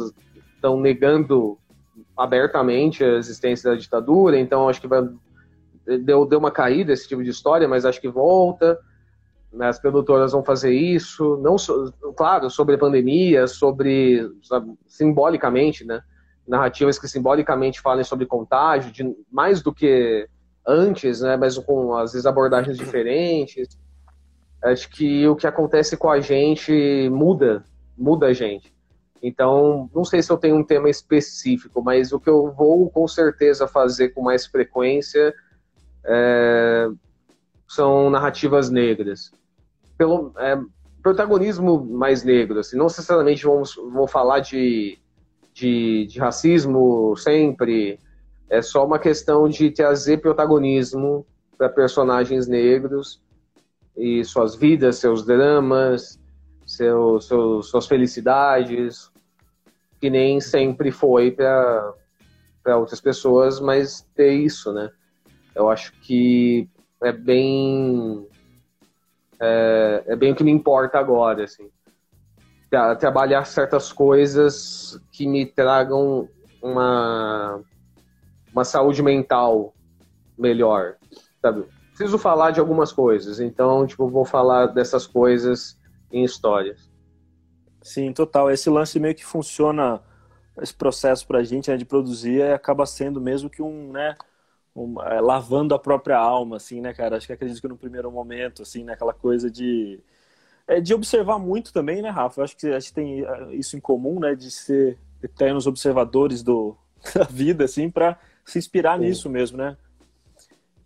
estão 0.54 0.80
negando 0.80 1.58
abertamente 2.16 3.02
a 3.02 3.16
existência 3.16 3.70
da 3.70 3.76
ditadura, 3.76 4.38
então 4.38 4.68
acho 4.68 4.80
que 4.80 4.86
vai, 4.86 5.02
deu, 6.04 6.24
deu 6.24 6.38
uma 6.38 6.50
caída 6.50 6.92
esse 6.92 7.08
tipo 7.08 7.24
de 7.24 7.30
história, 7.30 7.66
mas 7.66 7.84
acho 7.84 8.00
que 8.00 8.08
volta. 8.08 8.78
Né? 9.52 9.66
As 9.66 9.80
produtoras 9.80 10.30
vão 10.30 10.44
fazer 10.44 10.72
isso, 10.72 11.36
não 11.38 11.56
claro, 12.14 12.48
sobre 12.50 12.76
a 12.76 12.78
pandemia, 12.78 13.48
sobre 13.48 14.30
sabe, 14.42 14.72
simbolicamente, 14.86 15.84
né? 15.84 16.02
Narrativas 16.46 16.98
que 16.98 17.08
simbolicamente 17.08 17.80
falem 17.80 18.04
sobre 18.04 18.26
contágio, 18.26 18.92
de, 18.92 19.04
mais 19.30 19.62
do 19.62 19.72
que 19.72 20.28
antes, 20.66 21.20
né, 21.20 21.36
mas 21.36 21.56
com 21.58 21.94
às 21.94 22.12
vezes 22.12 22.26
abordagens 22.26 22.76
diferentes. 22.76 23.78
Acho 24.62 24.88
que 24.90 25.26
o 25.28 25.36
que 25.36 25.46
acontece 25.46 25.96
com 25.96 26.10
a 26.10 26.20
gente 26.20 27.08
muda, 27.10 27.64
muda 27.96 28.26
a 28.26 28.32
gente. 28.32 28.74
Então, 29.22 29.90
não 29.94 30.04
sei 30.04 30.22
se 30.22 30.30
eu 30.30 30.36
tenho 30.36 30.56
um 30.56 30.64
tema 30.64 30.90
específico, 30.90 31.82
mas 31.82 32.12
o 32.12 32.20
que 32.20 32.28
eu 32.28 32.52
vou 32.52 32.90
com 32.90 33.06
certeza 33.08 33.66
fazer 33.66 34.10
com 34.10 34.22
mais 34.22 34.46
frequência 34.46 35.34
é, 36.04 36.88
são 37.66 38.10
narrativas 38.10 38.70
negras. 38.70 39.32
Pelo 39.96 40.32
é, 40.38 40.58
protagonismo 41.02 41.84
mais 41.84 42.22
negro, 42.22 42.60
assim, 42.60 42.76
não 42.76 42.86
necessariamente 42.86 43.44
vamos, 43.44 43.74
vou 43.74 44.06
falar 44.06 44.40
de 44.40 44.98
de, 45.56 46.06
de 46.06 46.18
racismo 46.18 47.16
sempre. 47.16 47.98
É 48.48 48.60
só 48.60 48.84
uma 48.84 48.98
questão 48.98 49.48
de 49.48 49.70
trazer 49.70 50.18
protagonismo 50.18 51.26
para 51.56 51.68
personagens 51.70 52.46
negros 52.46 53.20
e 53.96 54.22
suas 54.22 54.54
vidas, 54.54 54.98
seus 54.98 55.24
dramas, 55.24 56.20
seu, 56.66 57.18
seu, 57.20 57.62
suas 57.62 57.86
felicidades, 57.86 59.10
que 59.98 60.10
nem 60.10 60.40
sempre 60.40 60.92
foi 60.92 61.30
para 61.30 62.76
outras 62.76 63.00
pessoas, 63.00 63.58
mas 63.58 64.06
ter 64.14 64.32
isso, 64.34 64.72
né? 64.72 64.90
Eu 65.54 65.70
acho 65.70 65.92
que 66.02 66.68
é 67.02 67.10
bem 67.10 68.28
é, 69.40 70.04
é 70.08 70.16
bem 70.16 70.32
o 70.32 70.36
que 70.36 70.44
me 70.44 70.50
importa 70.50 70.98
agora, 70.98 71.44
assim 71.44 71.70
trabalhar 72.98 73.44
certas 73.44 73.92
coisas 73.92 75.00
que 75.12 75.26
me 75.26 75.46
tragam 75.46 76.28
uma, 76.62 77.62
uma 78.52 78.64
saúde 78.64 79.02
mental 79.02 79.74
melhor, 80.36 80.96
sabe? 81.40 81.64
Preciso 81.88 82.18
falar 82.18 82.50
de 82.50 82.60
algumas 82.60 82.92
coisas, 82.92 83.40
então, 83.40 83.86
tipo, 83.86 84.08
vou 84.08 84.24
falar 84.24 84.66
dessas 84.66 85.06
coisas 85.06 85.78
em 86.10 86.24
histórias. 86.24 86.90
Sim, 87.82 88.12
total. 88.12 88.50
Esse 88.50 88.68
lance 88.68 88.98
meio 88.98 89.14
que 89.14 89.24
funciona, 89.24 90.02
esse 90.60 90.74
processo 90.74 91.26
pra 91.26 91.42
gente, 91.42 91.70
né, 91.70 91.76
de 91.76 91.84
produzir, 91.84 92.42
acaba 92.52 92.84
sendo 92.84 93.20
mesmo 93.20 93.48
que 93.48 93.62
um, 93.62 93.92
né, 93.92 94.14
um, 94.74 95.00
é, 95.02 95.20
lavando 95.20 95.74
a 95.74 95.78
própria 95.78 96.18
alma, 96.18 96.56
assim, 96.56 96.80
né, 96.80 96.92
cara? 96.92 97.16
Acho 97.16 97.26
que 97.28 97.32
acredito 97.32 97.60
que 97.60 97.68
no 97.68 97.78
primeiro 97.78 98.10
momento, 98.10 98.62
assim, 98.62 98.84
né, 98.84 98.92
aquela 98.92 99.14
coisa 99.14 99.50
de 99.50 100.00
é 100.68 100.80
de 100.80 100.94
observar 100.94 101.38
muito 101.38 101.72
também, 101.72 102.02
né, 102.02 102.10
Rafa? 102.10 102.40
Eu 102.40 102.44
acho 102.44 102.56
que 102.56 102.66
a 102.68 102.78
gente 102.78 102.92
tem 102.92 103.24
é, 103.24 103.54
isso 103.54 103.76
em 103.76 103.80
comum, 103.80 104.18
né, 104.20 104.34
de 104.34 104.50
ser 104.50 104.98
eternos 105.22 105.66
observadores 105.66 106.42
do, 106.42 106.76
da 107.14 107.24
vida, 107.24 107.64
assim, 107.64 107.90
para 107.90 108.18
se 108.44 108.58
inspirar 108.58 108.98
Sim. 108.98 109.04
nisso 109.04 109.30
mesmo, 109.30 109.58
né? 109.58 109.76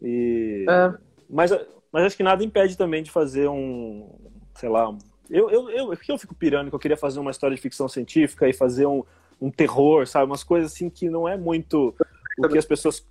E... 0.01 0.65
É. 0.69 0.95
Mas, 1.29 1.51
mas 1.93 2.05
acho 2.05 2.17
que 2.17 2.23
nada 2.23 2.43
impede 2.43 2.77
também 2.77 3.03
de 3.03 3.11
fazer 3.11 3.49
um, 3.49 4.09
sei 4.55 4.69
lá, 4.69 4.93
eu, 5.31 5.49
eu, 5.49 5.71
eu, 5.71 5.95
eu 6.09 6.19
fico 6.19 6.35
pirando 6.35 6.69
que 6.69 6.75
eu 6.75 6.79
queria 6.79 6.97
fazer 6.97 7.21
uma 7.21 7.31
história 7.31 7.55
de 7.55 7.63
ficção 7.63 7.89
científica 7.89 8.49
e 8.49 8.53
fazer 8.53 8.87
um, 8.87 9.05
um 9.41 9.51
terror, 9.51 10.07
sabe? 10.07 10.27
Umas 10.27 10.43
coisas 10.43 10.73
assim 10.73 10.91
que 10.91 11.09
não 11.09 11.29
é 11.29 11.37
muito 11.37 11.95
o 12.37 12.49
que 12.49 12.59
as 12.59 12.65
pessoas. 12.65 13.07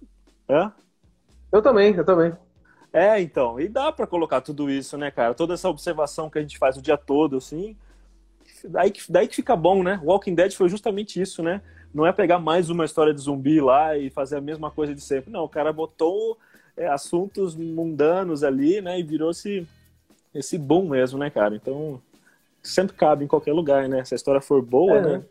Hã? 0.49 0.73
Eu 1.51 1.62
também, 1.62 1.95
eu 1.95 2.05
também. 2.05 2.34
É, 2.91 3.21
então, 3.21 3.60
e 3.60 3.67
dá 3.67 3.91
para 3.91 4.08
colocar 4.08 4.41
tudo 4.41 4.69
isso, 4.69 4.97
né, 4.97 5.12
cara? 5.12 5.34
Toda 5.34 5.54
essa 5.54 5.69
observação 5.69 6.30
que 6.30 6.39
a 6.39 6.41
gente 6.41 6.58
faz 6.58 6.75
o 6.75 6.82
dia 6.82 6.97
todo, 6.97 7.38
assim, 7.38 7.75
daí 8.65 8.89
que, 8.91 9.12
daí 9.12 9.28
que 9.28 9.36
fica 9.36 9.56
bom, 9.56 9.84
né? 9.84 9.99
Walking 10.04 10.34
Dead 10.34 10.54
foi 10.54 10.69
justamente 10.69 11.21
isso, 11.21 11.43
né? 11.43 11.62
Não 11.93 12.06
é 12.06 12.12
pegar 12.12 12.39
mais 12.39 12.69
uma 12.69 12.86
história 12.86 13.13
de 13.13 13.21
zumbi 13.21 13.62
lá 13.62 13.97
e 13.97 14.10
fazer 14.10 14.38
a 14.38 14.41
mesma 14.41 14.71
coisa 14.71 14.93
de 14.93 15.02
sempre. 15.02 15.32
Não, 15.32 15.43
o 15.43 15.49
cara 15.49 15.71
botou 15.71 16.38
é, 16.75 16.88
assuntos 16.88 17.56
mundanos 17.56 18.43
ali, 18.43 18.82
né? 18.82 18.99
E 18.99 19.04
virou 19.04 19.32
esse, 19.32 19.67
esse 20.34 20.58
boom 20.58 20.89
mesmo, 20.89 21.19
né, 21.19 21.30
cara? 21.30 21.56
Então, 21.56 22.02
sempre 22.62 22.95
cabe 22.95 23.23
em 23.23 23.28
qualquer 23.28 23.54
lugar, 23.54 23.88
né? 23.88 24.04
Se 24.04 24.13
a 24.13 24.17
história 24.17 24.41
for 24.41 24.62
boa, 24.62 24.97
é, 24.97 25.02
né? 25.02 25.23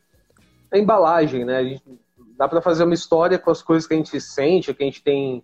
A 0.70 0.78
embalagem, 0.78 1.44
né? 1.44 1.56
A 1.56 1.64
gente, 1.64 1.82
dá 2.36 2.48
para 2.48 2.62
fazer 2.62 2.84
uma 2.84 2.94
história 2.94 3.38
com 3.38 3.50
as 3.50 3.62
coisas 3.62 3.86
que 3.86 3.94
a 3.94 3.96
gente 3.96 4.20
sente, 4.20 4.72
que 4.72 4.82
a 4.82 4.86
gente 4.86 5.02
tem... 5.02 5.42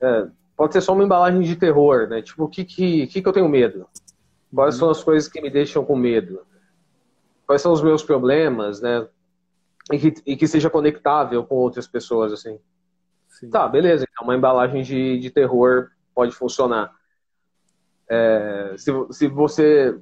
É, 0.00 0.26
pode 0.62 0.74
ser 0.74 0.80
só 0.80 0.92
uma 0.92 1.02
embalagem 1.02 1.40
de 1.40 1.56
terror, 1.56 2.06
né? 2.06 2.22
Tipo, 2.22 2.44
o 2.44 2.48
que, 2.48 2.64
que, 2.64 3.08
que, 3.08 3.20
que 3.20 3.28
eu 3.28 3.32
tenho 3.32 3.48
medo? 3.48 3.84
Quais 4.54 4.76
são 4.76 4.90
as 4.90 5.02
coisas 5.02 5.28
que 5.28 5.40
me 5.40 5.50
deixam 5.50 5.84
com 5.84 5.96
medo? 5.96 6.46
Quais 7.44 7.60
são 7.60 7.72
os 7.72 7.82
meus 7.82 8.04
problemas, 8.04 8.80
né? 8.80 9.08
E 9.92 9.98
que, 9.98 10.14
e 10.24 10.36
que 10.36 10.46
seja 10.46 10.70
conectável 10.70 11.42
com 11.42 11.56
outras 11.56 11.88
pessoas, 11.88 12.32
assim. 12.32 12.60
Sim. 13.28 13.50
Tá, 13.50 13.66
beleza. 13.66 14.06
Então, 14.08 14.22
uma 14.22 14.36
embalagem 14.36 14.84
de, 14.84 15.18
de 15.18 15.30
terror 15.30 15.88
pode 16.14 16.30
funcionar. 16.30 16.94
É, 18.08 18.76
se, 18.78 18.92
se 19.10 19.26
você. 19.26 19.98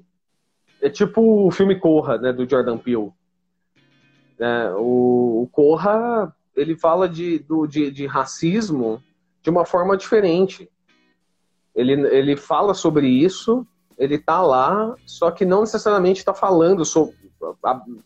É 0.82 0.90
tipo 0.90 1.46
o 1.46 1.50
filme 1.50 1.80
Corra, 1.80 2.18
né, 2.18 2.34
do 2.34 2.46
Jordan 2.46 2.76
Peele. 2.76 3.10
É, 4.38 4.74
o, 4.76 5.44
o 5.44 5.48
Corra, 5.50 6.36
ele 6.54 6.76
fala 6.76 7.08
de, 7.08 7.38
do, 7.38 7.66
de, 7.66 7.90
de 7.90 8.04
racismo 8.04 9.02
de 9.42 9.50
uma 9.50 9.64
forma 9.64 9.96
diferente. 9.96 10.70
Ele, 11.74 11.92
ele 12.09 12.37
fala 12.37 12.74
sobre 12.74 13.07
isso, 13.07 13.66
ele 13.96 14.18
tá 14.18 14.42
lá, 14.42 14.94
só 15.07 15.31
que 15.31 15.44
não 15.44 15.61
necessariamente 15.61 16.20
está 16.20 16.35
falando 16.35 16.85
sobre, 16.85 17.14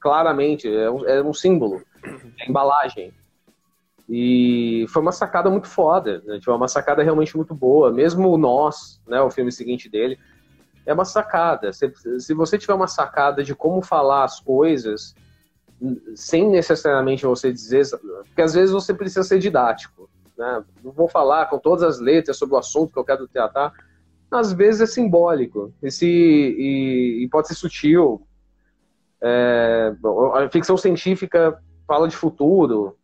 claramente, 0.00 0.68
é 0.68 0.90
um, 0.90 1.06
é 1.06 1.22
um 1.22 1.32
símbolo, 1.32 1.82
é 2.40 2.48
embalagem. 2.48 3.12
E 4.08 4.84
foi 4.90 5.00
uma 5.00 5.12
sacada 5.12 5.48
muito 5.48 5.66
foda, 5.66 6.22
né? 6.26 6.38
Tipo, 6.38 6.52
uma 6.52 6.68
sacada 6.68 7.02
realmente 7.02 7.36
muito 7.36 7.54
boa. 7.54 7.90
Mesmo 7.90 8.36
Nós, 8.36 9.00
né, 9.06 9.20
o 9.20 9.30
filme 9.30 9.50
seguinte 9.50 9.88
dele, 9.88 10.18
é 10.84 10.92
uma 10.92 11.06
sacada. 11.06 11.72
Se, 11.72 11.90
se 12.18 12.34
você 12.34 12.58
tiver 12.58 12.74
uma 12.74 12.86
sacada 12.86 13.42
de 13.42 13.54
como 13.54 13.80
falar 13.80 14.24
as 14.24 14.38
coisas, 14.38 15.14
sem 16.14 16.48
necessariamente 16.48 17.24
você 17.24 17.50
dizer, 17.52 17.84
porque 18.26 18.42
às 18.42 18.54
vezes 18.54 18.72
você 18.72 18.92
precisa 18.92 19.22
ser 19.22 19.38
didático. 19.38 20.08
Né? 20.36 20.64
Não 20.82 20.92
vou 20.92 21.08
falar 21.08 21.46
com 21.46 21.58
todas 21.58 21.82
as 21.82 22.00
letras 22.00 22.36
sobre 22.36 22.54
o 22.54 22.58
assunto 22.58 22.92
que 22.92 22.98
eu 22.98 23.04
quero 23.04 23.28
tratar. 23.28 23.72
Às 24.30 24.52
vezes 24.52 24.80
é 24.80 24.86
simbólico 24.86 25.72
e, 25.82 25.90
se, 25.90 26.06
e, 26.06 27.24
e 27.24 27.28
pode 27.28 27.48
ser 27.48 27.54
sutil. 27.54 28.26
É, 29.22 29.94
a 30.34 30.48
ficção 30.50 30.76
científica 30.76 31.58
fala 31.86 32.08
de 32.08 32.16
futuro, 32.16 32.96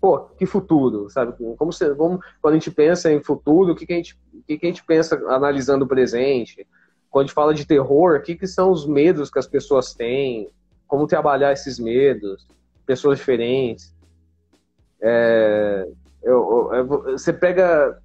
pô, 0.00 0.20
que 0.38 0.46
futuro, 0.46 1.08
sabe? 1.10 1.34
Como, 1.56 1.72
se, 1.72 1.94
como 1.94 2.20
quando 2.40 2.54
a 2.54 2.58
gente 2.58 2.70
pensa 2.70 3.12
em 3.12 3.22
futuro, 3.22 3.72
o 3.72 3.74
que, 3.74 3.86
que, 3.86 3.92
a, 3.92 3.96
gente, 3.96 4.14
o 4.32 4.42
que, 4.42 4.58
que 4.58 4.66
a 4.66 4.68
gente 4.68 4.84
pensa 4.84 5.16
analisando 5.28 5.84
o 5.84 5.88
presente? 5.88 6.66
Quando 7.10 7.24
a 7.24 7.26
gente 7.26 7.34
fala 7.34 7.54
de 7.54 7.66
terror, 7.66 8.16
o 8.16 8.22
que, 8.22 8.36
que 8.36 8.46
são 8.46 8.70
os 8.70 8.86
medos 8.86 9.30
que 9.30 9.38
as 9.38 9.46
pessoas 9.46 9.94
têm? 9.94 10.50
Como 10.86 11.06
trabalhar 11.06 11.52
esses 11.52 11.78
medos? 11.78 12.46
Pessoas 12.86 13.18
diferentes. 13.18 13.94
É, 15.00 15.88
eu, 16.24 16.70
eu, 16.72 16.86
você 16.86 17.32
pega. 17.32 17.98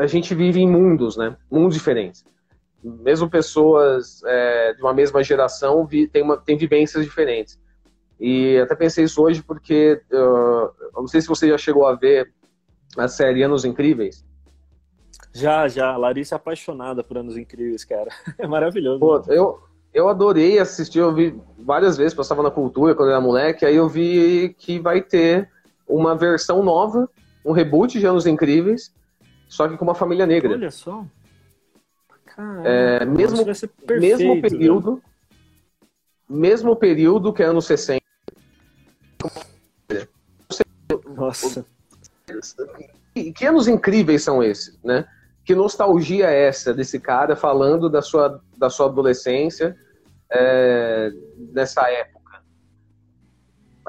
A 0.00 0.06
gente 0.06 0.34
vive 0.34 0.60
em 0.60 0.68
mundos, 0.68 1.16
né? 1.16 1.36
Mundos 1.50 1.74
diferentes. 1.74 2.24
Mesmo 2.82 3.28
pessoas 3.28 4.22
é, 4.24 4.74
de 4.74 4.82
uma 4.82 4.94
mesma 4.94 5.22
geração 5.22 5.84
vi, 5.84 6.06
tem, 6.06 6.22
uma, 6.22 6.42
vivências 6.46 7.04
diferentes. 7.04 7.58
E 8.18 8.58
até 8.58 8.74
pensei 8.74 9.04
isso 9.04 9.22
hoje 9.22 9.42
porque 9.42 10.00
uh, 10.12 10.16
eu 10.16 11.00
não 11.00 11.06
sei 11.08 11.20
se 11.20 11.28
você 11.28 11.48
já 11.48 11.58
chegou 11.58 11.86
a 11.86 11.94
ver 11.94 12.32
a 12.96 13.08
série 13.08 13.42
Anos 13.42 13.64
Incríveis. 13.64 14.24
Já, 15.32 15.68
já. 15.68 15.96
Larissa 15.96 16.34
é 16.34 16.36
apaixonada 16.36 17.04
por 17.04 17.18
Anos 17.18 17.36
Incríveis, 17.36 17.84
cara. 17.84 18.10
É 18.38 18.46
maravilhoso. 18.46 19.00
Pô, 19.00 19.22
eu, 19.28 19.60
eu 19.92 20.08
adorei 20.08 20.58
assistir, 20.58 21.00
eu 21.00 21.14
vi 21.14 21.38
várias 21.58 21.96
vezes, 21.96 22.14
passava 22.14 22.42
na 22.42 22.50
cultura 22.50 22.94
quando 22.94 23.10
era 23.10 23.20
moleque, 23.20 23.66
aí 23.66 23.76
eu 23.76 23.88
vi 23.88 24.54
que 24.58 24.78
vai 24.78 25.02
ter 25.02 25.50
uma 25.86 26.16
versão 26.16 26.62
nova, 26.62 27.08
um 27.46 27.52
reboot 27.52 27.98
de 27.98 28.06
Anos 28.06 28.26
Incríveis, 28.26 28.92
só 29.48 29.68
que 29.68 29.76
com 29.76 29.84
uma 29.84 29.94
família 29.94 30.26
negra. 30.26 30.52
Olha 30.52 30.70
só. 30.70 31.04
Caramba, 32.24 32.68
é, 32.68 33.04
mesmo, 33.04 33.44
perfeito, 33.44 34.00
mesmo 34.00 34.42
período, 34.42 35.02
mesmo 36.28 36.76
período 36.76 37.32
que 37.32 37.42
é 37.42 37.46
anos 37.46 37.64
60, 37.66 38.06
nossa. 41.16 41.64
Que, 43.14 43.32
que 43.32 43.46
anos 43.46 43.66
incríveis 43.66 44.22
são 44.22 44.42
esses, 44.42 44.78
né? 44.84 45.06
Que 45.44 45.54
nostalgia 45.54 46.30
é 46.30 46.48
essa 46.48 46.74
desse 46.74 47.00
cara 47.00 47.34
falando 47.34 47.88
da 47.88 48.02
sua, 48.02 48.42
da 48.56 48.68
sua 48.68 48.86
adolescência 48.86 49.76
é, 50.30 51.10
nessa 51.52 51.88
época? 51.90 52.15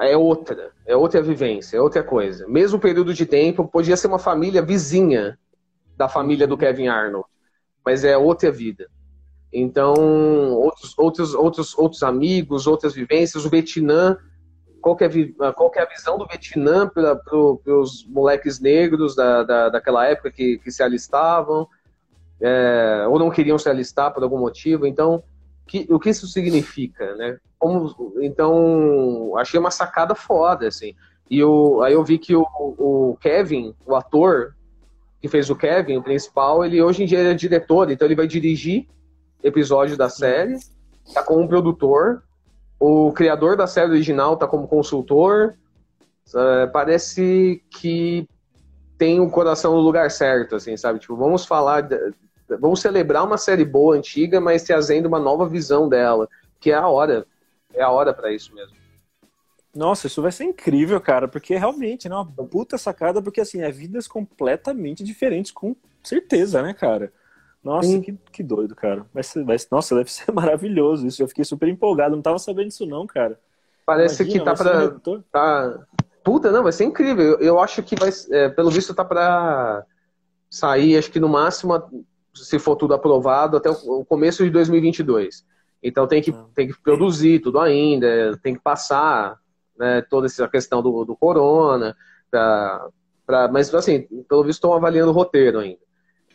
É 0.00 0.16
outra, 0.16 0.72
é 0.86 0.96
outra 0.96 1.20
vivência, 1.20 1.76
é 1.76 1.80
outra 1.80 2.02
coisa. 2.02 2.46
Mesmo 2.46 2.78
período 2.78 3.12
de 3.12 3.26
tempo, 3.26 3.66
podia 3.66 3.96
ser 3.96 4.06
uma 4.06 4.18
família 4.18 4.62
vizinha 4.62 5.38
da 5.96 6.08
família 6.08 6.46
do 6.46 6.56
Kevin 6.56 6.88
Arnold, 6.88 7.26
mas 7.84 8.04
é 8.04 8.16
outra 8.16 8.50
vida. 8.52 8.88
Então, 9.52 9.94
outros, 10.52 10.94
outros, 10.96 11.34
outros, 11.34 11.78
outros 11.78 12.02
amigos, 12.02 12.66
outras 12.66 12.94
vivências, 12.94 13.44
o 13.44 13.50
Vietnã 13.50 14.16
qual 14.80 14.96
que 14.96 15.04
é, 15.04 15.52
qual 15.52 15.70
que 15.70 15.78
é 15.78 15.82
a 15.82 15.88
visão 15.88 16.16
do 16.18 16.26
Vietnã 16.26 16.88
para 16.88 17.16
pro, 17.16 17.60
os 17.66 18.06
moleques 18.06 18.60
negros 18.60 19.14
da, 19.14 19.42
da, 19.42 19.68
daquela 19.68 20.06
época 20.06 20.30
que, 20.30 20.58
que 20.58 20.70
se 20.70 20.82
alistavam, 20.82 21.68
é, 22.40 23.04
ou 23.08 23.18
não 23.18 23.30
queriam 23.30 23.58
se 23.58 23.68
alistar 23.68 24.12
por 24.12 24.22
algum 24.22 24.38
motivo. 24.38 24.86
Então, 24.86 25.22
que, 25.68 25.86
o 25.90 26.00
que 26.00 26.10
isso 26.10 26.26
significa, 26.26 27.14
né? 27.14 27.38
Como, 27.58 27.94
então, 28.20 29.36
achei 29.36 29.60
uma 29.60 29.70
sacada 29.70 30.14
foda, 30.14 30.66
assim. 30.66 30.94
E 31.30 31.38
eu, 31.38 31.82
aí 31.82 31.92
eu 31.92 32.02
vi 32.02 32.18
que 32.18 32.34
o, 32.34 32.46
o 32.58 33.18
Kevin, 33.20 33.74
o 33.86 33.94
ator 33.94 34.54
que 35.20 35.28
fez 35.28 35.50
o 35.50 35.56
Kevin, 35.56 35.96
o 35.96 36.02
principal, 36.02 36.64
ele 36.64 36.80
hoje 36.80 37.02
em 37.02 37.06
dia 37.06 37.18
é 37.18 37.34
diretor, 37.34 37.90
então 37.90 38.06
ele 38.06 38.14
vai 38.14 38.26
dirigir 38.26 38.86
episódio 39.42 39.96
da 39.96 40.08
série, 40.08 40.56
tá 41.12 41.22
com 41.22 41.42
um 41.42 41.48
produtor, 41.48 42.22
o 42.80 43.12
criador 43.12 43.56
da 43.56 43.66
série 43.66 43.90
original 43.90 44.36
tá 44.36 44.46
como 44.46 44.68
consultor. 44.68 45.54
É, 46.34 46.66
parece 46.66 47.62
que 47.70 48.28
tem 48.96 49.20
o 49.20 49.30
coração 49.30 49.74
no 49.74 49.80
lugar 49.80 50.10
certo, 50.10 50.56
assim, 50.56 50.76
sabe? 50.76 50.98
Tipo, 50.98 51.16
vamos 51.16 51.44
falar, 51.44 51.88
vamos 52.60 52.80
celebrar 52.80 53.24
uma 53.24 53.38
série 53.38 53.64
boa, 53.64 53.96
antiga, 53.96 54.40
mas 54.40 54.62
trazendo 54.62 55.06
uma 55.06 55.18
nova 55.18 55.48
visão 55.48 55.88
dela, 55.88 56.28
que 56.60 56.70
é 56.70 56.74
a 56.74 56.88
hora, 56.88 57.26
é 57.74 57.82
a 57.82 57.90
hora 57.90 58.12
para 58.12 58.32
isso 58.32 58.54
mesmo. 58.54 58.76
Nossa, 59.74 60.06
isso 60.06 60.22
vai 60.22 60.32
ser 60.32 60.44
incrível, 60.44 61.00
cara, 61.00 61.28
porque 61.28 61.56
realmente, 61.56 62.08
né, 62.08 62.14
uma 62.14 62.24
puta 62.26 62.78
sacada, 62.78 63.22
porque 63.22 63.40
assim, 63.40 63.60
é 63.60 63.70
vidas 63.70 64.08
completamente 64.08 65.04
diferentes, 65.04 65.52
com 65.52 65.76
certeza, 66.02 66.62
né, 66.62 66.72
cara? 66.74 67.12
Nossa, 67.62 68.00
que, 68.00 68.16
que 68.32 68.42
doido, 68.42 68.74
cara. 68.74 69.04
Vai 69.12 69.22
ser, 69.22 69.44
vai, 69.44 69.56
nossa, 69.70 69.94
deve 69.94 70.10
ser 70.10 70.30
maravilhoso 70.32 71.06
isso. 71.06 71.22
Eu 71.22 71.28
fiquei 71.28 71.44
super 71.44 71.68
empolgado. 71.68 72.14
Não 72.14 72.22
tava 72.22 72.38
sabendo 72.38 72.68
disso, 72.68 72.86
não, 72.86 73.06
cara. 73.06 73.38
Parece 73.84 74.22
Imagina, 74.22 74.38
que 74.38 74.44
tá 74.44 74.54
pra. 74.54 75.20
Tá... 75.30 75.86
Puta, 76.22 76.50
não, 76.50 76.62
vai 76.62 76.72
ser 76.72 76.84
incrível. 76.84 77.24
Eu, 77.24 77.40
eu 77.40 77.60
acho 77.60 77.82
que 77.82 77.96
vai. 77.96 78.10
É, 78.30 78.48
pelo 78.48 78.70
visto, 78.70 78.94
tá 78.94 79.04
pra 79.04 79.84
sair, 80.48 80.96
acho 80.96 81.10
que 81.10 81.20
no 81.20 81.28
máximo, 81.28 81.74
se 82.34 82.58
for 82.58 82.76
tudo 82.76 82.94
aprovado, 82.94 83.56
até 83.56 83.70
o 83.70 84.04
começo 84.04 84.44
de 84.44 84.50
2022. 84.50 85.44
Então 85.82 86.06
tem 86.06 86.20
que, 86.20 86.30
ah. 86.30 86.46
tem 86.54 86.68
que 86.68 86.80
produzir 86.80 87.40
tudo 87.40 87.58
ainda, 87.60 88.38
tem 88.42 88.54
que 88.54 88.60
passar 88.60 89.38
né, 89.78 90.02
toda 90.02 90.26
essa 90.26 90.48
questão 90.48 90.82
do, 90.82 91.04
do 91.04 91.16
corona. 91.16 91.96
Pra, 92.30 92.88
pra, 93.26 93.48
mas, 93.48 93.72
assim, 93.74 94.02
pelo 94.28 94.42
visto, 94.42 94.58
estão 94.58 94.72
avaliando 94.72 95.10
o 95.10 95.14
roteiro 95.14 95.58
ainda. 95.60 95.80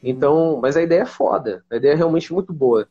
Então, 0.02 0.60
mas 0.62 0.76
a 0.76 0.82
ideia 0.82 1.02
é 1.02 1.06
foda, 1.06 1.64
a 1.72 1.78
ideia 1.78 1.94
é 1.94 1.96
realmente 1.96 2.34
muito 2.34 2.52
boa. 2.52 2.88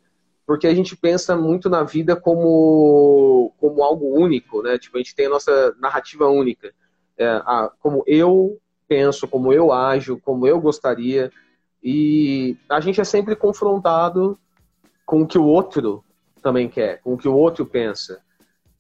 Porque 0.47 0.67
a 0.67 0.75
gente 0.75 0.97
pensa 0.97 1.37
muito 1.37 1.71
na 1.71 1.83
vida 1.83 2.17
como, 2.17 3.53
como 3.59 3.83
algo 3.83 4.19
único, 4.19 4.63
né? 4.63 4.79
Tipo, 4.79 4.97
a 4.97 5.01
gente 5.01 5.15
tem 5.15 5.27
a 5.27 5.31
nossa 5.31 5.75
narrativa 5.79 6.27
única. 6.27 6.73
É, 7.17 7.27
a, 7.27 7.71
como 7.81 8.03
eu 8.07 8.59
penso, 8.89 9.29
como 9.29 9.53
eu 9.53 9.73
ajo, 9.73 10.19
como 10.21 10.47
eu 10.47 10.61
gostaria. 10.61 11.31
E 11.83 12.57
a 12.69 12.81
gente 12.81 13.01
é 13.01 13.05
sempre 13.05 13.35
confrontado 13.35 14.39
com 15.05 15.23
o 15.23 15.27
que 15.27 15.39
o 15.39 15.45
outro 15.45 16.05
também 16.43 16.69
quer, 16.69 17.01
com 17.01 17.15
o 17.15 17.19
que 17.19 17.29
o 17.29 17.35
outro 17.35 17.67
pensa, 17.67 18.21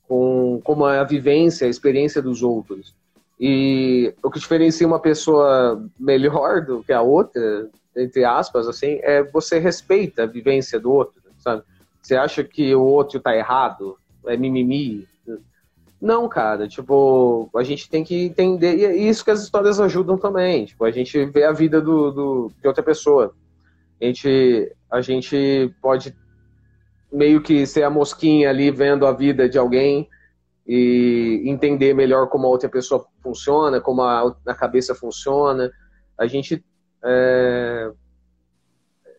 com 0.09 0.61
como 0.65 0.89
é 0.89 0.99
a 0.99 1.05
vivência, 1.05 1.67
a 1.67 1.71
experiência 1.71 2.23
dos 2.23 2.43
outros. 2.43 2.95
E 3.41 4.15
o 4.23 4.31
que 4.31 4.39
diferencia 4.39 4.87
uma 4.87 5.01
pessoa 5.01 5.85
melhor 5.99 6.65
do 6.65 6.83
que 6.85 6.93
a 6.93 7.03
outra 7.03 7.69
entre 7.97 8.25
aspas, 8.25 8.67
assim, 8.67 8.99
é 9.03 9.23
você 9.23 9.59
respeita 9.59 10.23
a 10.23 10.27
vivência 10.27 10.81
do 10.81 10.91
outro, 10.91 11.21
sabe? 11.39 11.63
Você 12.01 12.17
acha 12.17 12.43
que 12.43 12.75
o 12.75 12.83
outro 12.83 13.21
tá 13.21 13.37
errado, 13.37 13.97
é 14.27 14.37
mimimi. 14.37 15.07
Não, 16.03 16.29
cara, 16.29 16.67
tipo, 16.67 17.49
a 17.55 17.63
gente 17.63 17.89
tem 17.89 18.03
que 18.03 18.25
entender, 18.25 18.77
e 18.77 18.85
é 18.85 18.97
isso 18.97 19.25
que 19.25 19.31
as 19.31 19.41
histórias 19.41 19.79
ajudam 19.79 20.19
também, 20.19 20.65
tipo, 20.65 20.85
a 20.85 20.91
gente 20.91 21.25
vê 21.27 21.45
a 21.45 21.53
vida 21.53 21.81
do, 21.81 22.11
do 22.11 22.53
de 22.61 22.67
outra 22.67 22.83
pessoa. 22.83 23.33
A 24.01 24.07
gente, 24.07 24.75
a 24.91 25.01
gente 25.01 25.73
pode 25.81 26.13
meio 27.13 27.41
que 27.41 27.65
ser 27.67 27.85
a 27.85 27.91
mosquinha 27.91 28.51
ali 28.51 28.69
vendo 28.69 29.07
a 29.07 29.13
vida 29.13 29.49
de 29.49 29.57
alguém 29.57 30.09
e 30.67 31.45
entender 31.47 31.95
melhor 31.95 32.29
como 32.29 32.49
a 32.49 32.51
outra 32.51 32.69
pessoa 32.69 33.07
funciona, 33.23 33.81
como 33.81 34.03
a, 34.03 34.37
a 34.45 34.55
cabeça 34.57 34.97
funciona. 34.97 35.71
A 36.19 36.27
gente 36.27 36.65
é... 37.05 37.93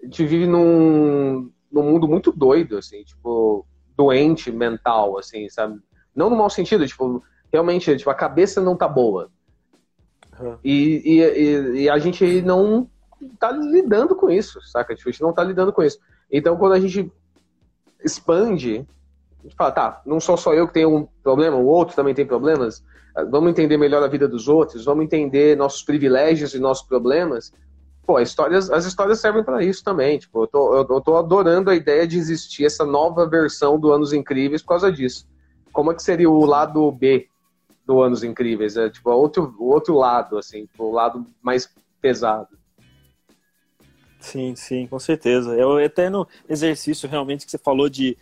A 0.01 0.05
gente 0.05 0.25
vive 0.25 0.47
num, 0.47 1.49
num 1.71 1.83
mundo 1.83 2.09
muito 2.09 2.29
doido, 2.29 2.77
assim, 2.77 3.05
tipo, 3.05 3.65
doente 3.95 4.51
mental, 4.51 5.17
assim, 5.17 5.47
sabe? 5.47 5.79
Não 6.15 6.29
no 6.29 6.35
mau 6.35 6.49
sentido, 6.49 6.85
tipo, 6.87 7.23
realmente, 7.51 7.95
tipo, 7.95 8.09
a 8.09 8.15
cabeça 8.15 8.61
não 8.61 8.75
tá 8.75 8.87
boa. 8.87 9.29
Uhum. 10.39 10.57
E, 10.63 11.01
e, 11.05 11.81
e, 11.83 11.89
a 11.89 11.97
gente 11.99 12.41
não 12.41 12.89
tá 13.39 13.51
lidando 13.51 14.15
com 14.15 14.29
isso, 14.29 14.59
saca? 14.61 14.95
Tipo, 14.95 15.09
a 15.09 15.11
gente 15.11 15.21
não 15.21 15.33
tá 15.33 15.43
lidando 15.43 15.71
com 15.71 15.83
isso. 15.83 15.99
Então, 16.31 16.57
quando 16.57 16.73
a 16.73 16.79
gente 16.79 17.11
expande, 18.03 18.85
a 19.39 19.43
gente 19.43 19.55
fala, 19.55 19.71
tá, 19.71 20.01
não 20.05 20.19
sou 20.19 20.35
só 20.35 20.53
eu 20.53 20.67
que 20.67 20.73
tenho 20.73 20.95
um 20.95 21.07
problema, 21.21 21.57
o 21.57 21.65
outro 21.65 21.95
também 21.95 22.13
tem 22.13 22.25
problemas, 22.25 22.83
vamos 23.29 23.51
entender 23.51 23.77
melhor 23.77 24.03
a 24.03 24.07
vida 24.07 24.27
dos 24.27 24.47
outros, 24.47 24.85
vamos 24.85 25.05
entender 25.05 25.55
nossos 25.55 25.83
privilégios 25.83 26.53
e 26.53 26.59
nossos 26.59 26.87
problemas. 26.87 27.53
Pô, 28.05 28.19
histórias, 28.19 28.69
as 28.69 28.85
histórias 28.85 29.19
servem 29.19 29.43
para 29.43 29.63
isso 29.63 29.83
também. 29.83 30.17
Tipo, 30.17 30.43
eu 30.43 30.47
tô, 30.47 30.75
eu, 30.75 30.87
eu 30.89 31.01
tô 31.01 31.15
adorando 31.15 31.69
a 31.69 31.75
ideia 31.75 32.05
de 32.05 32.17
existir 32.17 32.65
essa 32.65 32.85
nova 32.85 33.27
versão 33.29 33.79
do 33.79 33.93
Anos 33.93 34.11
Incríveis 34.11 34.61
por 34.61 34.69
causa 34.69 34.91
disso. 34.91 35.25
Como 35.73 35.91
é 35.91 35.95
que 35.95 36.03
seria 36.03 36.29
o 36.29 36.45
lado 36.45 36.89
B 36.91 37.27
do 37.85 38.01
Anos 38.01 38.23
Incríveis? 38.23 38.77
É 38.77 38.89
tipo, 38.89 39.09
outro, 39.09 39.55
o 39.57 39.65
outro 39.65 39.95
lado, 39.95 40.37
assim, 40.37 40.67
tipo, 40.67 40.85
o 40.85 40.91
lado 40.91 41.25
mais 41.41 41.67
pesado. 41.99 42.55
Sim, 44.19 44.55
sim, 44.55 44.87
com 44.87 44.99
certeza. 44.99 45.53
É 45.55 45.65
o 45.65 45.79
eterno 45.79 46.25
exercício 46.47 47.09
realmente 47.09 47.43
que 47.43 47.51
você 47.51 47.57
falou 47.57 47.89
de 47.89 48.17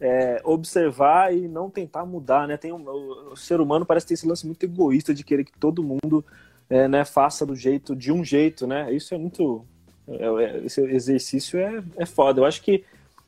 é, 0.00 0.40
observar 0.44 1.34
e 1.34 1.48
não 1.48 1.70
tentar 1.70 2.04
mudar, 2.04 2.46
né? 2.46 2.56
Tem 2.56 2.72
um, 2.72 2.86
o, 2.86 3.32
o, 3.32 3.36
ser 3.36 3.60
humano 3.60 3.86
parece 3.86 4.06
ter 4.06 4.14
esse 4.14 4.26
lance 4.26 4.44
muito 4.44 4.62
egoísta 4.64 5.14
de 5.14 5.24
querer 5.24 5.44
que 5.44 5.58
todo 5.58 5.82
mundo 5.82 6.24
é, 6.68 6.86
né, 6.88 7.04
faça 7.04 7.46
do 7.46 7.56
jeito, 7.56 7.96
de 7.96 8.12
um 8.12 8.22
jeito, 8.22 8.66
né? 8.66 8.92
Isso 8.92 9.14
é 9.14 9.18
muito. 9.18 9.64
É, 10.08 10.26
é, 10.26 10.64
esse 10.64 10.80
exercício 10.82 11.58
é, 11.58 11.82
é 11.96 12.04
foda. 12.04 12.40
Eu 12.40 12.44
acho 12.44 12.60
que 12.60 12.84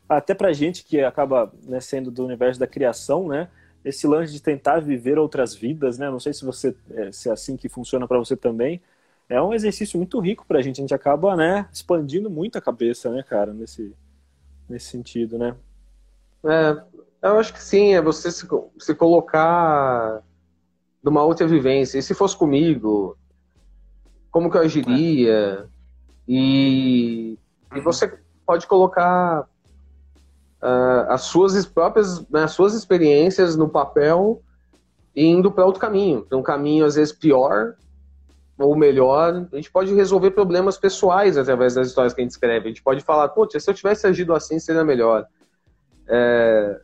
até 0.09 0.35
pra 0.35 0.53
gente 0.53 0.85
que 0.85 1.01
acaba 1.01 1.53
né, 1.64 1.81
sendo 1.81 2.11
do 2.11 2.25
universo 2.25 2.59
da 2.59 2.67
criação, 2.67 3.29
né? 3.29 3.49
Esse 3.85 4.07
lance 4.07 4.33
de 4.33 4.43
tentar 4.43 4.81
viver 4.81 5.19
outras 5.19 5.55
vidas, 5.55 5.99
né? 5.99 6.11
Não 6.11 6.21
sei 6.21 6.33
se 6.33 6.45
você 6.45 6.75
é, 6.91 7.12
se 7.12 7.29
é 7.29 7.33
assim 7.33 7.57
que 7.57 7.69
funciona 7.69 8.07
para 8.07 8.19
você 8.19 8.37
também 8.37 8.81
é 9.29 9.41
um 9.43 9.53
exercício 9.53 9.99
muito 9.99 10.19
rico 10.21 10.47
pra 10.47 10.62
gente. 10.62 10.81
A 10.81 10.83
gente 10.83 10.95
acaba, 10.95 11.37
né, 11.37 11.69
expandindo 11.73 12.31
muito 12.31 12.57
a 12.57 12.62
cabeça, 12.62 13.11
né, 13.11 13.23
cara, 13.23 13.53
nesse, 13.53 13.95
nesse 14.69 14.87
sentido, 14.87 15.38
né? 15.38 15.55
É, 16.45 16.83
eu 17.23 17.38
acho 17.38 17.53
que 17.53 17.62
sim, 17.62 17.95
é 17.95 18.01
você 18.01 18.31
se, 18.31 18.49
se 18.79 18.95
colocar 18.95 20.23
numa 21.03 21.23
outra 21.23 21.47
vivência. 21.47 21.99
E 21.99 22.03
se 22.03 22.14
fosse 22.14 22.37
comigo, 22.37 23.19
como 24.31 24.51
que 24.51 24.57
eu 24.57 24.62
agiria? 24.62 25.33
É. 25.35 25.67
E, 26.27 27.38
e 27.75 27.81
você 27.81 28.19
pode 28.47 28.67
colocar 28.67 29.47
uh, 30.62 31.11
as 31.11 31.23
suas 31.23 31.66
próprias, 31.66 32.27
né, 32.29 32.44
as 32.44 32.53
suas 32.53 32.75
experiências 32.75 33.57
no 33.57 33.68
papel 33.68 34.42
e 35.14 35.27
indo 35.27 35.51
para 35.51 35.64
outro 35.64 35.81
caminho, 35.81 36.23
para 36.23 36.38
um 36.38 36.42
caminho 36.42 36.85
às 36.85 36.94
vezes 36.94 37.12
pior, 37.12 37.75
ou 38.59 38.77
melhor, 38.77 39.47
a 39.53 39.57
gente 39.57 39.71
pode 39.71 39.94
resolver 39.94 40.33
problemas 40.33 40.77
pessoais 40.77 41.38
através 41.38 41.75
das 41.75 41.88
histórias 41.88 42.12
que 42.12 42.21
a 42.21 42.25
gente 42.25 42.33
escreve. 42.33 42.66
A 42.66 42.68
gente 42.68 42.83
pode 42.83 43.03
falar, 43.03 43.29
putz, 43.29 43.62
se 43.62 43.71
eu 43.71 43.75
tivesse 43.75 44.07
agido 44.07 44.35
assim, 44.35 44.59
seria 44.59 44.85
melhor. 44.85 45.27
É, 46.09 46.81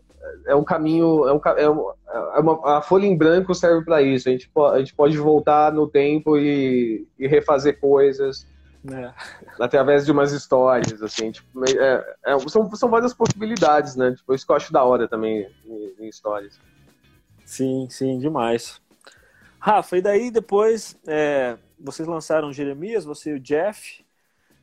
é 0.46 0.54
um 0.54 0.62
caminho, 0.62 1.26
é, 1.26 1.32
um, 1.32 1.40
é, 1.44 1.62
é 1.64 2.40
uma, 2.40 2.78
a 2.78 2.80
folha 2.80 3.06
em 3.06 3.16
branco 3.16 3.54
serve 3.56 3.84
para 3.84 4.00
isso. 4.02 4.28
A 4.28 4.32
gente, 4.32 4.48
a 4.72 4.78
gente 4.78 4.94
pode 4.94 5.18
voltar 5.18 5.72
no 5.72 5.88
tempo 5.88 6.38
e, 6.38 7.08
e 7.18 7.26
refazer 7.26 7.80
coisas 7.80 8.46
é. 8.92 9.12
através 9.60 10.04
de 10.04 10.12
umas 10.12 10.32
histórias, 10.32 11.02
assim. 11.02 11.30
Tipo, 11.30 11.64
é, 11.64 12.16
é, 12.26 12.38
são, 12.48 12.70
são 12.74 12.88
várias 12.88 13.14
possibilidades, 13.14 13.96
né? 13.96 14.12
Tipo, 14.12 14.34
isso 14.34 14.44
que 14.44 14.52
eu 14.52 14.56
acho 14.56 14.72
da 14.72 14.84
hora 14.84 15.08
também 15.08 15.48
em, 15.64 15.94
em 16.00 16.08
histórias. 16.08 16.60
Sim, 17.44 17.86
sim, 17.90 18.18
demais. 18.18 18.80
Rafa, 19.58 19.96
e 19.96 20.02
daí 20.02 20.30
depois 20.30 20.98
é, 21.06 21.56
vocês 21.78 22.06
lançaram 22.06 22.52
Jeremias, 22.52 23.04
você 23.04 23.30
e 23.30 23.34
o 23.34 23.40
Jeff, 23.40 24.04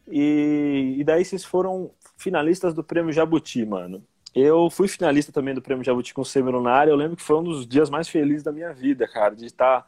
e, 0.08 0.96
e 0.98 1.04
daí 1.04 1.26
vocês 1.26 1.44
foram 1.44 1.92
finalistas 2.18 2.74
do 2.74 2.84
Prêmio 2.84 3.12
Jabuti, 3.12 3.66
mano. 3.66 4.04
Eu 4.34 4.70
fui 4.70 4.88
finalista 4.88 5.32
também 5.32 5.54
do 5.54 5.62
Prêmio 5.62 5.84
Jabuti 5.84 6.14
com 6.14 6.22
o 6.22 6.26
Semilunário. 6.26 6.92
Eu 6.92 6.96
lembro 6.96 7.18
que 7.18 7.24
foi 7.24 7.38
um 7.38 7.44
dos 7.44 7.68
dias 7.68 7.90
mais 7.90 8.08
felizes 8.08 8.44
da 8.44 8.52
minha 8.52 8.74
vida, 8.74 9.08
cara, 9.08 9.36
de 9.36 9.46
estar 9.46 9.86